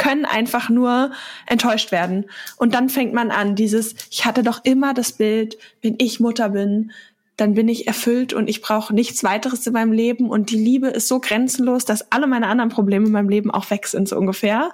können 0.00 0.24
einfach 0.24 0.70
nur 0.70 1.12
enttäuscht 1.46 1.92
werden. 1.92 2.24
Und 2.56 2.74
dann 2.74 2.88
fängt 2.88 3.12
man 3.12 3.30
an, 3.30 3.54
dieses, 3.54 3.94
ich 4.10 4.24
hatte 4.24 4.42
doch 4.42 4.64
immer 4.64 4.94
das 4.94 5.12
Bild, 5.12 5.58
wenn 5.82 5.96
ich 5.98 6.20
Mutter 6.20 6.48
bin, 6.48 6.90
dann 7.36 7.54
bin 7.54 7.68
ich 7.68 7.86
erfüllt 7.86 8.32
und 8.32 8.48
ich 8.48 8.62
brauche 8.62 8.94
nichts 8.94 9.22
weiteres 9.24 9.66
in 9.66 9.74
meinem 9.74 9.92
Leben 9.92 10.28
und 10.30 10.50
die 10.50 10.56
Liebe 10.56 10.88
ist 10.88 11.06
so 11.06 11.20
grenzenlos, 11.20 11.84
dass 11.84 12.10
alle 12.12 12.26
meine 12.26 12.48
anderen 12.48 12.70
Probleme 12.70 13.06
in 13.06 13.12
meinem 13.12 13.28
Leben 13.28 13.50
auch 13.50 13.70
weg 13.70 13.86
sind, 13.86 14.08
so 14.08 14.16
ungefähr. 14.16 14.70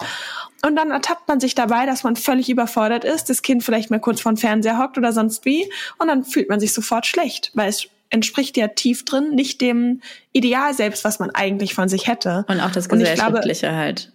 Und 0.65 0.77
dann 0.77 0.91
ertappt 0.91 1.27
man 1.29 1.41
sich 1.41 1.55
dabei, 1.55 1.87
dass 1.87 2.05
man 2.05 2.17
völlig 2.17 2.49
überfordert 2.49 3.05
ist, 3.05 3.29
das 3.29 3.43
Kind 3.43 3.65
vielleicht 3.65 3.91
mal 3.91 4.01
kurz 4.01 4.21
vor 4.21 4.33
dem 4.33 4.37
Fernseher 4.37 4.79
hockt 4.79 4.97
oder 4.97 5.13
sonst 5.13 5.45
wie 5.45 5.69
und 5.99 6.07
dann 6.07 6.25
fühlt 6.25 6.49
man 6.49 6.61
sich 6.61 6.73
sofort 6.73 7.05
schlecht, 7.07 7.51
weil 7.55 7.69
es 7.69 7.89
entspricht 8.11 8.57
ja 8.57 8.69
tief 8.69 9.05
drin 9.05 9.35
nicht 9.35 9.61
dem 9.61 10.01
Ideal 10.33 10.73
selbst, 10.73 11.05
was 11.05 11.19
man 11.19 11.31
eigentlich 11.31 11.75
von 11.75 11.89
sich 11.89 12.07
hätte. 12.07 12.45
Und 12.49 12.61
auch 12.61 12.71
das 12.71 12.89
Gesellschaftliche 12.89 13.67
glaube, 13.67 13.77
halt. 13.77 14.13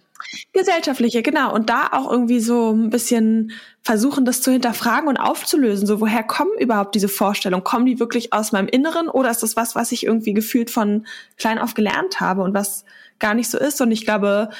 Gesellschaftliche, 0.52 1.22
genau. 1.22 1.54
Und 1.54 1.70
da 1.70 1.88
auch 1.92 2.10
irgendwie 2.10 2.40
so 2.40 2.72
ein 2.72 2.90
bisschen 2.90 3.52
versuchen, 3.82 4.24
das 4.24 4.42
zu 4.42 4.52
hinterfragen 4.52 5.08
und 5.08 5.16
aufzulösen. 5.16 5.86
So, 5.86 6.00
woher 6.00 6.22
kommen 6.22 6.52
überhaupt 6.58 6.94
diese 6.94 7.08
Vorstellungen? 7.08 7.64
Kommen 7.64 7.86
die 7.86 7.98
wirklich 7.98 8.32
aus 8.32 8.52
meinem 8.52 8.68
Inneren 8.68 9.08
oder 9.08 9.30
ist 9.30 9.42
das 9.42 9.56
was, 9.56 9.74
was 9.74 9.92
ich 9.92 10.04
irgendwie 10.04 10.34
gefühlt 10.34 10.70
von 10.70 11.06
klein 11.36 11.58
auf 11.58 11.74
gelernt 11.74 12.20
habe 12.20 12.42
und 12.42 12.54
was 12.54 12.84
gar 13.18 13.34
nicht 13.34 13.50
so 13.50 13.58
ist? 13.58 13.80
Und 13.80 13.90
ich 13.90 14.04
glaube, 14.04 14.50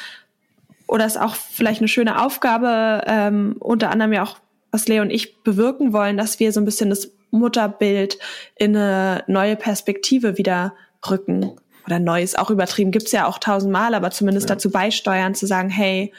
oder 0.87 1.07
ist 1.07 1.19
auch 1.19 1.35
vielleicht 1.35 1.81
eine 1.81 1.89
schöne 1.89 2.21
Aufgabe, 2.21 3.03
ähm, 3.07 3.57
unter 3.61 3.91
anderem 3.91 4.13
ja 4.13 4.23
auch, 4.23 4.37
was 4.71 4.89
Leo 4.89 5.03
und 5.03 5.11
ich 5.11 5.43
bewirken 5.43 5.93
wollen, 5.93 6.17
dass 6.17 6.41
wir 6.41 6.53
so 6.53 6.61
ein 6.61 6.65
bisschen 6.65 6.91
das 6.91 7.11
Mutterbild 7.31 8.19
in 8.57 8.77
eine 8.77 9.25
neue 9.27 9.57
Perspektive 9.57 10.39
wieder 10.39 10.75
rücken 11.09 11.53
oder 11.87 11.99
neu 11.99 12.23
ist 12.23 12.39
auch 12.39 12.51
übertrieben, 12.51 12.91
gibt's 12.91 13.13
ja 13.13 13.27
auch 13.27 13.39
tausendmal, 13.39 13.95
aber 13.95 14.11
zumindest 14.11 14.49
ja. 14.49 14.55
dazu 14.55 14.71
beisteuern, 14.71 15.35
zu 15.35 15.47
sagen, 15.47 15.71
hey, 15.71 16.13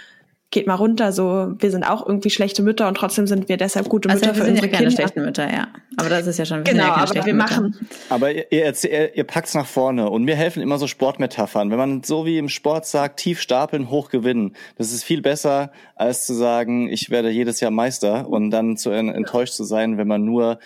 geht 0.53 0.67
mal 0.67 0.75
runter, 0.75 1.11
so 1.11 1.55
wir 1.57 1.71
sind 1.71 1.83
auch 1.83 2.07
irgendwie 2.07 2.29
schlechte 2.29 2.61
Mütter 2.61 2.87
und 2.87 2.95
trotzdem 2.95 3.25
sind 3.25 3.49
wir 3.49 3.57
deshalb 3.57 3.89
gute 3.89 4.09
also, 4.09 4.21
Mütter 4.21 4.35
für 4.35 4.47
unsere 4.47 4.67
ja 4.67 4.71
keine 4.71 4.87
Kinder. 4.87 4.91
schlechten 4.91 5.25
Mütter, 5.25 5.51
ja. 5.51 5.67
Aber 5.97 6.09
das 6.09 6.27
ist 6.27 6.37
ja 6.37 6.45
schon 6.45 6.63
genau, 6.63 6.83
ja 6.83 6.95
aber 6.95 7.25
wir 7.25 7.33
machen. 7.33 7.75
Mütter. 7.79 7.85
Aber 8.09 8.31
ihr, 8.31 8.47
ihr, 8.51 9.15
ihr 9.15 9.23
packt's 9.23 9.55
nach 9.55 9.65
vorne 9.65 10.09
und 10.09 10.23
mir 10.23 10.35
helfen 10.35 10.61
immer 10.61 10.77
so 10.77 10.87
Sportmetaphern. 10.87 11.71
Wenn 11.71 11.77
man 11.77 12.03
so 12.03 12.25
wie 12.25 12.37
im 12.37 12.49
Sport 12.49 12.85
sagt, 12.85 13.19
tief 13.19 13.41
stapeln, 13.41 13.89
hoch 13.89 14.09
gewinnen, 14.09 14.55
das 14.77 14.93
ist 14.93 15.03
viel 15.03 15.21
besser 15.21 15.71
als 15.95 16.27
zu 16.27 16.33
sagen, 16.33 16.87
ich 16.87 17.09
werde 17.09 17.29
jedes 17.31 17.59
Jahr 17.59 17.71
Meister 17.71 18.29
und 18.29 18.51
dann 18.51 18.77
zu 18.77 18.91
enttäuscht 18.91 19.55
zu 19.55 19.63
sein, 19.63 19.97
wenn 19.97 20.07
man 20.07 20.23
nur 20.23 20.59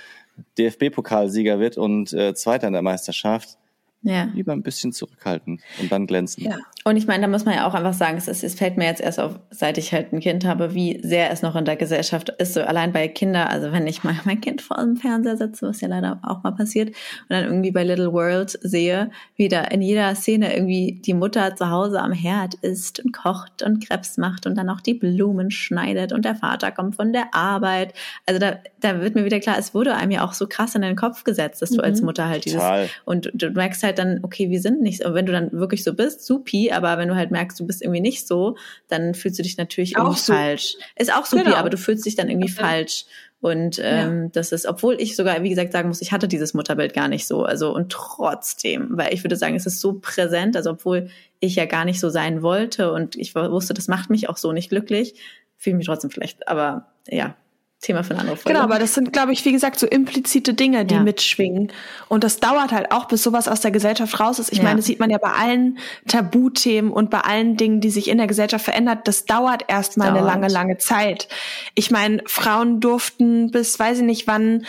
DFB-Pokalsieger 0.57 1.59
wird 1.59 1.77
und 1.77 2.11
äh, 2.13 2.35
Zweiter 2.35 2.67
in 2.67 2.73
der 2.73 2.81
Meisterschaft. 2.81 3.57
Ja. 4.03 4.29
Lieber 4.33 4.53
ein 4.53 4.63
bisschen 4.63 4.93
zurückhalten 4.93 5.59
und 5.81 5.91
dann 5.91 6.07
glänzen. 6.07 6.43
Ja. 6.43 6.57
Und 6.85 6.95
ich 6.95 7.07
meine, 7.07 7.23
da 7.23 7.27
muss 7.27 7.43
man 7.43 7.55
ja 7.55 7.67
auch 7.67 7.73
einfach 7.73 7.93
sagen, 7.93 8.17
es, 8.17 8.29
ist, 8.29 8.43
es 8.43 8.55
fällt 8.55 8.77
mir 8.77 8.85
jetzt 8.85 9.01
erst 9.01 9.19
auf, 9.19 9.39
seit 9.49 9.77
ich 9.77 9.91
halt 9.91 10.13
ein 10.13 10.21
Kind 10.21 10.45
habe, 10.45 10.73
wie 10.73 11.01
sehr 11.03 11.31
es 11.31 11.41
noch 11.41 11.57
in 11.57 11.65
der 11.65 11.75
Gesellschaft 11.75 12.29
ist. 12.37 12.53
So 12.53 12.61
allein 12.61 12.93
bei 12.93 13.09
Kindern, 13.09 13.47
also 13.47 13.73
wenn 13.73 13.87
ich 13.87 14.05
mal 14.05 14.15
mein 14.23 14.39
Kind 14.39 14.61
vor 14.61 14.77
dem 14.77 14.95
Fernseher 14.95 15.35
setze, 15.35 15.67
was 15.67 15.81
ja 15.81 15.89
leider 15.89 16.19
auch 16.23 16.43
mal 16.43 16.51
passiert, 16.51 16.89
und 16.89 16.95
dann 17.29 17.43
irgendwie 17.43 17.71
bei 17.71 17.83
Little 17.83 18.13
World 18.13 18.57
sehe, 18.61 19.11
wie 19.35 19.49
da 19.49 19.63
in 19.63 19.81
jeder 19.81 20.15
Szene 20.15 20.55
irgendwie 20.55 21.01
die 21.05 21.13
Mutter 21.13 21.55
zu 21.55 21.69
Hause 21.69 21.99
am 21.99 22.13
Herd 22.13 22.53
isst 22.55 23.03
und 23.03 23.11
kocht 23.11 23.63
und 23.63 23.85
Krebs 23.85 24.17
macht 24.17 24.45
und 24.45 24.55
dann 24.55 24.69
auch 24.69 24.79
die 24.79 24.93
Blumen 24.93 25.51
schneidet 25.51 26.13
und 26.13 26.23
der 26.23 26.35
Vater 26.35 26.71
kommt 26.71 26.95
von 26.95 27.11
der 27.11 27.33
Arbeit. 27.33 27.93
Also 28.25 28.39
da, 28.39 28.59
da 28.79 29.01
wird 29.01 29.15
mir 29.15 29.25
wieder 29.25 29.41
klar, 29.41 29.57
es 29.57 29.73
wurde 29.73 29.95
einem 29.95 30.11
ja 30.11 30.23
auch 30.23 30.33
so 30.33 30.47
krass 30.47 30.75
in 30.75 30.83
den 30.83 30.95
Kopf 30.95 31.25
gesetzt, 31.25 31.61
dass 31.61 31.71
du 31.71 31.81
als 31.81 31.99
mhm. 31.99 32.05
Mutter 32.05 32.29
halt 32.29 32.45
dieses, 32.45 32.61
Total. 32.61 32.89
und 33.03 33.29
du 33.33 33.49
merkst 33.49 33.83
halt 33.83 33.96
dann, 33.97 34.19
okay, 34.23 34.49
wir 34.49 34.61
sind 34.61 34.81
nicht, 34.81 35.01
wenn 35.05 35.25
du 35.25 35.31
dann 35.31 35.51
wirklich 35.51 35.83
so 35.83 35.93
bist, 35.93 36.25
supi, 36.25 36.71
aber 36.71 36.97
wenn 36.97 37.07
du 37.07 37.15
halt 37.15 37.31
merkst, 37.31 37.59
du 37.59 37.65
bist 37.65 37.81
irgendwie 37.81 38.01
nicht 38.01 38.27
so, 38.27 38.57
dann 38.87 39.13
fühlst 39.13 39.39
du 39.39 39.43
dich 39.43 39.57
natürlich 39.57 39.97
auch 39.97 40.05
irgendwie 40.05 40.19
so. 40.19 40.33
falsch. 40.33 40.75
Ist 40.95 41.13
auch 41.13 41.25
supi, 41.25 41.43
genau. 41.43 41.55
aber 41.55 41.69
du 41.69 41.77
fühlst 41.77 42.05
dich 42.05 42.15
dann 42.15 42.29
irgendwie 42.29 42.51
okay. 42.51 42.61
falsch. 42.61 43.05
Und 43.39 43.79
ähm, 43.83 44.23
ja. 44.23 44.29
das 44.33 44.51
ist, 44.51 44.65
obwohl 44.65 44.99
ich 44.99 45.15
sogar, 45.15 45.43
wie 45.43 45.49
gesagt, 45.49 45.71
sagen 45.71 45.89
muss, 45.89 46.01
ich 46.01 46.11
hatte 46.11 46.27
dieses 46.27 46.53
Mutterbild 46.53 46.93
gar 46.93 47.07
nicht 47.07 47.27
so. 47.27 47.43
Also 47.43 47.73
und 47.73 47.91
trotzdem, 47.91 48.89
weil 48.91 49.13
ich 49.13 49.23
würde 49.23 49.35
sagen, 49.35 49.55
es 49.55 49.67
ist 49.67 49.79
so 49.79 49.99
präsent, 49.99 50.55
also 50.55 50.71
obwohl 50.71 51.09
ich 51.39 51.55
ja 51.55 51.65
gar 51.65 51.85
nicht 51.85 51.99
so 51.99 52.09
sein 52.09 52.41
wollte 52.41 52.91
und 52.91 53.15
ich 53.15 53.35
wusste, 53.35 53.75
das 53.75 53.87
macht 53.87 54.09
mich 54.09 54.27
auch 54.27 54.37
so 54.37 54.53
nicht 54.53 54.69
glücklich, 54.69 55.13
fühle 55.55 55.75
ich 55.75 55.77
mich 55.77 55.87
trotzdem 55.87 56.09
schlecht. 56.09 56.47
Aber 56.47 56.87
ja, 57.07 57.35
Thema 57.80 58.03
für 58.03 58.11
eine 58.11 58.21
andere 58.21 58.38
Folge. 58.38 58.53
Genau, 58.53 58.63
aber 58.63 58.80
das 58.80 58.95
sind, 58.95 59.13
glaube 59.13 59.34
ich, 59.34 59.45
wie 59.45 59.51
gesagt, 59.51 59.80
so 59.80 59.86
implizite 59.86 60.55
Dinge, 60.55 60.84
die 60.84 60.95
ja. 60.95 61.03
mitschwingen. 61.03 61.71
Und 62.07 62.23
das 62.23 62.39
dauert 62.39 62.71
halt 62.71 62.91
auch, 62.91 63.05
bis 63.05 63.21
sowas 63.21 63.47
aus 63.47 63.61
der 63.61 63.69
Gesellschaft 63.69 64.19
raus 64.19 64.39
ist. 64.39 64.51
Ich 64.51 64.57
ja. 64.57 64.63
meine, 64.63 64.78
das 64.78 64.86
sieht 64.86 64.99
man 64.99 65.11
ja 65.11 65.19
bei 65.19 65.32
allen 65.32 65.78
Tabuthemen 66.07 66.91
und 66.91 67.11
bei 67.11 67.19
allen 67.19 67.55
Dingen, 67.55 67.80
die 67.80 67.91
sich 67.91 68.07
in 68.07 68.17
der 68.17 68.25
Gesellschaft 68.25 68.65
verändert. 68.65 69.07
Das 69.07 69.25
dauert 69.25 69.65
erstmal 69.67 70.09
eine 70.09 70.21
lange, 70.21 70.47
lange 70.47 70.78
Zeit. 70.80 71.28
Ich 71.75 71.91
meine, 71.91 72.23
Frauen 72.25 72.80
durften 72.80 73.51
bis, 73.51 73.78
weiß 73.78 73.99
ich 73.99 74.05
nicht 74.05 74.25
wann, 74.25 74.65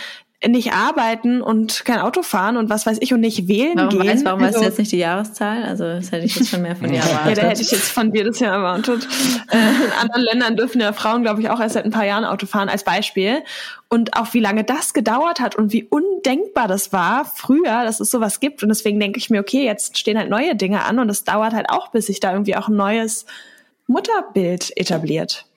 nicht 0.47 0.73
arbeiten 0.73 1.43
und 1.43 1.85
kein 1.85 1.99
Auto 1.99 2.23
fahren 2.23 2.57
und 2.57 2.71
was 2.71 2.87
weiß 2.87 2.99
ich 3.01 3.13
und 3.13 3.21
nicht 3.21 3.49
wählen 3.49 3.77
warum 3.77 3.91
gehen. 3.91 4.07
Weiß, 4.07 4.25
warum 4.25 4.41
also, 4.41 4.55
weißt 4.55 4.63
du 4.63 4.69
jetzt 4.69 4.79
nicht 4.79 4.93
die 4.93 4.99
Jahreszahl? 4.99 5.65
Also 5.65 5.83
das 5.83 6.13
hätte 6.13 6.27
ich 6.27 6.37
jetzt 6.37 6.51
schon 6.51 6.63
mehr 6.63 6.77
von 6.77 6.89
dir 6.89 6.99
erwartet. 7.01 7.37
ja, 7.37 7.43
da 7.43 7.49
hätte 7.49 7.63
ich 7.63 7.71
jetzt 7.73 7.91
von 7.91 8.13
dir 8.13 8.25
das 8.25 8.39
ja 8.39 8.53
erwartet. 8.53 9.07
Äh, 9.51 9.57
in 9.57 9.93
anderen 9.93 10.23
Ländern 10.23 10.57
dürfen 10.57 10.79
ja 10.81 10.93
Frauen, 10.93 11.23
glaube 11.23 11.41
ich, 11.41 11.49
auch 11.49 11.59
erst 11.59 11.73
seit 11.73 11.87
ein 11.87 11.91
paar 11.91 12.05
Jahren 12.05 12.27
Auto 12.27 12.45
fahren 12.45 12.69
als 12.69 12.85
Beispiel. 12.85 13.43
Und 13.89 14.15
auch 14.15 14.35
wie 14.35 14.41
lange 14.41 14.63
das 14.63 14.93
gedauert 14.93 15.41
hat 15.41 15.57
und 15.57 15.73
wie 15.73 15.85
undenkbar 15.85 16.69
das 16.69 16.93
war 16.93 17.25
früher, 17.25 17.85
dass 17.85 17.99
es 17.99 18.11
sowas 18.11 18.41
gibt. 18.41 18.63
Und 18.63 18.69
deswegen 18.69 19.01
denke 19.01 19.19
ich 19.19 19.31
mir, 19.31 19.41
okay, 19.41 19.65
jetzt 19.65 19.97
stehen 19.97 20.19
halt 20.19 20.29
neue 20.29 20.55
Dinge 20.55 20.85
an 20.85 20.99
und 20.99 21.09
es 21.09 21.25
dauert 21.25 21.55
halt 21.55 21.71
auch, 21.71 21.89
bis 21.89 22.07
sich 22.07 22.21
da 22.21 22.33
irgendwie 22.33 22.57
auch 22.57 22.69
ein 22.69 22.77
neues 22.77 23.25
Mutterbild 23.87 24.77
etabliert. 24.77 25.48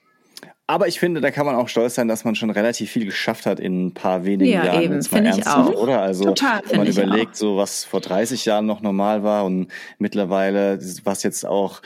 Aber 0.68 0.88
ich 0.88 0.99
finde, 0.99 1.20
da 1.20 1.32
kann 1.32 1.45
man 1.45 1.55
auch 1.55 1.68
stolz 1.68 1.95
sein, 1.95 2.07
dass 2.07 2.24
man 2.24 2.36
schon 2.36 2.49
relativ 2.49 2.91
viel 2.91 3.05
geschafft 3.05 3.45
hat 3.45 3.59
in 3.59 3.88
ein 3.88 3.93
paar 3.93 4.24
wenigen 4.24 4.51
ja, 4.51 4.66
Jahren. 4.66 4.82
Eben, 4.84 5.03
finde 5.03 5.32
ich 5.32 5.45
auch. 5.45 5.74
Oder? 5.74 6.01
Also, 6.01 6.26
Total, 6.26 6.62
wenn 6.70 6.78
man 6.78 6.88
überlegt, 6.88 7.36
so 7.36 7.57
was 7.57 7.84
vor 7.84 7.99
30 7.99 8.45
Jahren 8.45 8.66
noch 8.68 8.82
normal 8.82 9.24
war 9.24 9.43
und 9.43 9.68
mittlerweile, 9.97 10.80
was 11.03 11.24
jetzt 11.24 11.45
auch, 11.45 11.82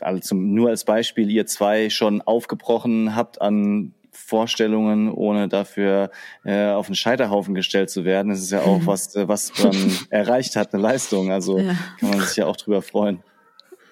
also 0.00 0.36
nur 0.36 0.68
als 0.68 0.84
Beispiel, 0.84 1.28
ihr 1.30 1.46
zwei 1.46 1.90
schon 1.90 2.22
aufgebrochen 2.22 3.16
habt 3.16 3.40
an 3.40 3.94
Vorstellungen, 4.12 5.10
ohne 5.10 5.48
dafür 5.48 6.10
äh, 6.44 6.68
auf 6.68 6.86
den 6.86 6.94
Scheiterhaufen 6.94 7.54
gestellt 7.54 7.90
zu 7.90 8.04
werden. 8.04 8.28
Das 8.28 8.40
ist 8.40 8.52
ja 8.52 8.60
auch 8.60 8.80
was, 8.86 9.16
äh, 9.16 9.26
was 9.26 9.52
man 9.62 9.74
erreicht 10.10 10.54
hat, 10.54 10.72
eine 10.72 10.82
Leistung. 10.82 11.32
Also 11.32 11.58
ja. 11.58 11.74
kann 11.98 12.10
man 12.10 12.20
sich 12.20 12.36
ja 12.36 12.46
auch 12.46 12.56
drüber 12.56 12.82
freuen. 12.82 13.22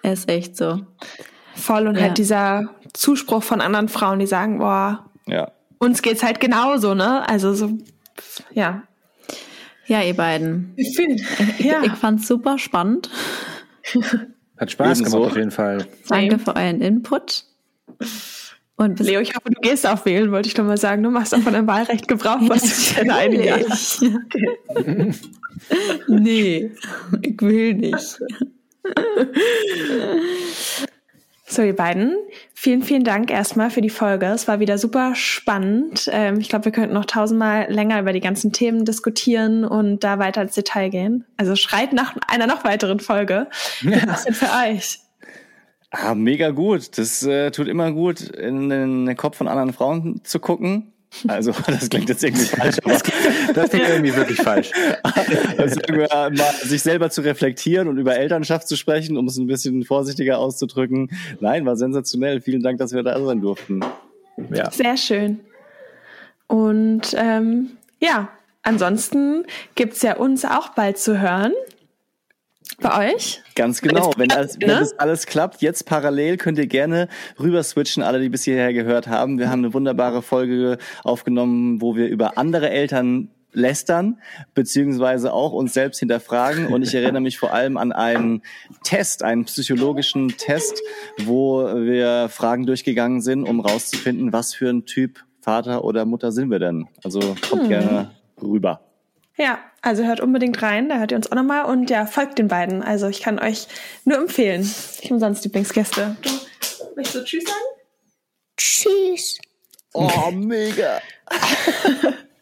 Ist 0.03 0.29
echt 0.29 0.57
so. 0.57 0.81
Voll 1.61 1.87
und 1.87 1.95
halt 1.95 1.97
ja. 1.97 2.03
halt 2.09 2.19
dieser 2.19 2.71
Zuspruch 2.93 3.43
von 3.43 3.61
anderen 3.61 3.89
Frauen, 3.89 4.19
die 4.19 4.27
sagen, 4.27 4.59
boah, 4.59 5.05
ja. 5.27 5.51
uns 5.79 6.03
geht's 6.03 6.23
halt 6.23 6.41
genauso, 6.41 6.95
ne? 6.95 7.29
Also 7.29 7.55
so, 7.55 7.71
ja. 8.53 8.83
Ja, 9.87 10.03
ihr 10.03 10.15
beiden. 10.15 10.73
Ich, 10.77 10.95
find, 10.95 11.21
ja. 11.59 11.83
ich 11.83 11.93
fand's 11.93 12.29
super 12.29 12.59
spannend. 12.59 13.11
Hat 14.57 14.71
Spaß 14.71 15.01
Ebenso. 15.01 15.17
gemacht 15.17 15.33
auf 15.33 15.37
jeden 15.37 15.51
Fall. 15.51 15.87
Danke 16.09 16.39
für 16.39 16.55
euren 16.55 16.81
Input. 16.81 17.45
Und 18.77 19.01
Leo, 19.01 19.21
ich 19.21 19.35
hoffe, 19.35 19.51
du 19.51 19.61
gehst 19.61 19.87
auch 19.87 20.05
wählen, 20.07 20.33
wollte 20.33 20.49
ich 20.49 20.55
doch 20.55 20.65
mal 20.65 20.79
sagen. 20.79 21.03
Du 21.03 21.11
machst 21.11 21.35
auch 21.35 21.41
von 21.41 21.53
deinem 21.53 21.67
Wahlrecht 21.67 22.09
Gebrauch, 22.09 22.39
was 22.43 22.95
du 22.95 23.01
in 23.01 23.11
einigen 23.11 23.45
Jahren 23.45 23.65
okay. 23.65 25.13
Nee, 26.09 26.71
ich 27.21 27.43
will 27.43 27.75
nicht. 27.75 28.21
So, 31.51 31.63
ihr 31.63 31.75
beiden, 31.75 32.15
vielen, 32.55 32.85
vielen 32.85 33.03
Dank 33.03 33.29
erstmal 33.29 33.71
für 33.71 33.81
die 33.81 33.91
Folge. 33.91 34.27
Es 34.27 34.47
war 34.47 34.61
wieder 34.61 34.79
super 34.79 35.17
spannend. 35.17 36.09
Ähm, 36.13 36.39
ich 36.39 36.49
glaube, 36.49 36.67
wir 36.67 36.73
könnten 36.73 36.95
noch 36.95 37.07
tausendmal 37.07 37.67
länger 37.69 37.99
über 37.99 38.13
die 38.13 38.21
ganzen 38.21 38.53
Themen 38.53 38.85
diskutieren 38.85 39.65
und 39.65 40.05
da 40.05 40.21
weiter 40.21 40.43
ins 40.43 40.55
Detail 40.55 40.91
gehen. 40.91 41.25
Also 41.37 41.57
schreit 41.57 41.93
nach 41.93 42.15
einer 42.29 42.47
noch 42.47 42.63
weiteren 42.63 43.01
Folge. 43.01 43.49
Ja. 43.83 44.07
Was 44.07 44.25
denn 44.27 44.35
für 44.35 44.47
euch? 44.65 45.01
Ah, 45.91 46.15
mega 46.15 46.51
gut. 46.51 46.97
Das 46.97 47.25
äh, 47.25 47.51
tut 47.51 47.67
immer 47.67 47.91
gut, 47.91 48.21
in 48.21 48.69
den 48.69 49.17
Kopf 49.17 49.37
von 49.37 49.49
anderen 49.49 49.73
Frauen 49.73 50.21
zu 50.23 50.39
gucken 50.39 50.93
also, 51.29 51.53
das 51.67 51.89
klingt 51.89 52.09
jetzt 52.09 52.23
irgendwie 52.23 52.45
falsch. 52.45 52.77
Aber 52.85 52.93
das 53.55 53.71
klingt 53.71 53.89
irgendwie 53.89 54.15
wirklich 54.15 54.41
falsch. 54.41 54.71
Also, 55.57 55.81
mal 55.89 56.53
sich 56.63 56.83
selber 56.83 57.11
zu 57.11 57.23
reflektieren 57.23 57.89
und 57.89 57.99
über 57.99 58.17
Elternschaft 58.17 58.69
zu 58.69 58.77
sprechen, 58.77 59.17
um 59.17 59.27
es 59.27 59.37
ein 59.37 59.47
bisschen 59.47 59.85
vorsichtiger 59.85 60.39
auszudrücken. 60.39 61.11
Nein, 61.41 61.67
war 61.67 61.77
sensationell. 61.77 62.41
Vielen 62.41 62.63
Dank, 62.63 62.79
dass 62.79 62.93
wir 62.93 63.03
da 63.03 63.23
sein 63.25 63.41
durften. 63.41 63.81
Ja. 64.53 64.71
Sehr 64.71 64.97
schön. 64.97 65.41
Und 66.47 67.15
ähm, 67.17 67.73
ja, 68.01 68.29
ansonsten 68.63 69.45
gibt's 69.75 70.03
ja 70.03 70.17
uns 70.17 70.45
auch 70.45 70.71
bald 70.71 70.99
zu 70.99 71.21
hören 71.21 71.53
bei 72.81 73.15
euch? 73.15 73.43
Ganz 73.55 73.81
genau. 73.81 74.13
Wenn, 74.17 74.29
das, 74.29 74.61
wenn 74.61 74.69
ne? 74.69 74.81
das 74.81 74.99
alles 74.99 75.27
klappt, 75.27 75.63
jetzt 75.63 75.87
parallel 75.87 76.37
könnt 76.37 76.59
ihr 76.59 76.67
gerne 76.67 77.09
rüber 77.39 77.63
switchen, 77.63 78.03
alle, 78.03 78.21
die 78.21 78.29
bis 78.29 78.45
hierher 78.45 78.73
gehört 78.73 79.09
haben. 79.09 79.39
Wir 79.39 79.51
haben 79.51 79.61
eine 79.61 79.75
wunderbare 79.75 80.23
Folge 80.23 80.79
aufgenommen, 81.05 81.81
wo 81.81 81.97
wir 81.97 82.09
über 82.09 82.39
andere 82.39 82.71
Eltern 82.71 83.31
lästern, 83.53 84.21
beziehungsweise 84.55 85.33
auch 85.33 85.53
uns 85.53 85.75
selbst 85.75 85.99
hinterfragen. 85.99 86.69
Und 86.69 86.83
ich 86.83 86.95
erinnere 86.95 87.23
mich 87.23 87.39
vor 87.39 87.53
allem 87.53 87.77
an 87.77 87.93
einen 87.93 88.43
Test, 88.85 89.23
einen 89.23 89.45
psychologischen 89.45 90.29
Test, 90.37 90.81
wo 91.25 91.65
wir 91.65 92.29
Fragen 92.29 92.67
durchgegangen 92.67 93.21
sind, 93.21 93.45
um 93.45 93.61
rauszufinden, 93.61 94.33
was 94.33 94.55
für 94.55 94.69
ein 94.69 94.87
Typ 94.87 95.25
Vater 95.41 95.85
oder 95.85 96.05
Mutter 96.05 96.33
sind 96.33 96.51
wir 96.51 96.59
denn. 96.59 96.87
Also 97.03 97.21
kommt 97.49 97.63
hm. 97.63 97.69
gerne 97.69 98.11
rüber. 98.43 98.81
Ja, 99.37 99.59
Also 99.83 100.05
hört 100.05 100.21
unbedingt 100.21 100.61
rein, 100.63 100.91
da 100.91 100.99
hört 100.99 101.11
ihr 101.11 101.17
uns 101.17 101.33
auch 101.33 101.37
nochmal 101.37 101.65
und 101.65 101.89
ja, 101.89 102.05
folgt 102.05 102.39
den 102.39 102.49
beiden. 102.49 102.83
Also 102.83 103.09
ich 103.09 103.21
kann 103.23 103.39
euch 103.39 103.67
nur 104.05 104.19
empfehlen. 104.19 104.63
Ich 105.01 105.11
umsonst 105.11 105.43
Lieblingsgäste. 105.45 106.17
Du 106.21 106.31
möchtest 106.97 107.15
du 107.15 107.25
Tschüss 107.25 107.45
sagen? 107.45 107.61
Tschüss. 108.57 109.39
Oh, 109.95 110.31
mega. 110.33 111.01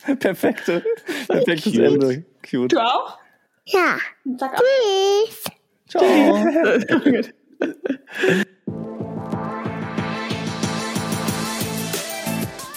Perfekte. 0.19 0.85
Perfektes 1.29 1.73
Cute. 1.73 1.85
Ende. 1.85 2.25
Cute. 2.49 2.73
Du 2.73 2.79
auch? 2.81 3.19
Ja. 3.67 3.99
Sag 4.37 4.55
auch. 4.55 4.63
Tschüss. 5.29 5.45
Ciao. 5.89 6.05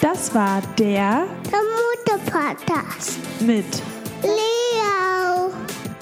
Das 0.01 0.34
war 0.34 0.62
der, 0.78 1.28
der 1.51 1.62
Mutter-Podcast 1.62 3.20
mit 3.41 3.66
Leo 4.24 5.51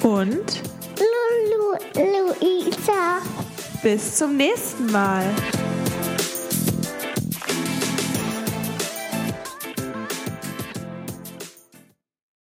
und 0.03 0.61
Lulu 0.99 1.77
Luisa. 1.95 3.21
Bis 3.81 4.15
zum 4.15 4.35
nächsten 4.37 4.91
Mal. 4.91 5.23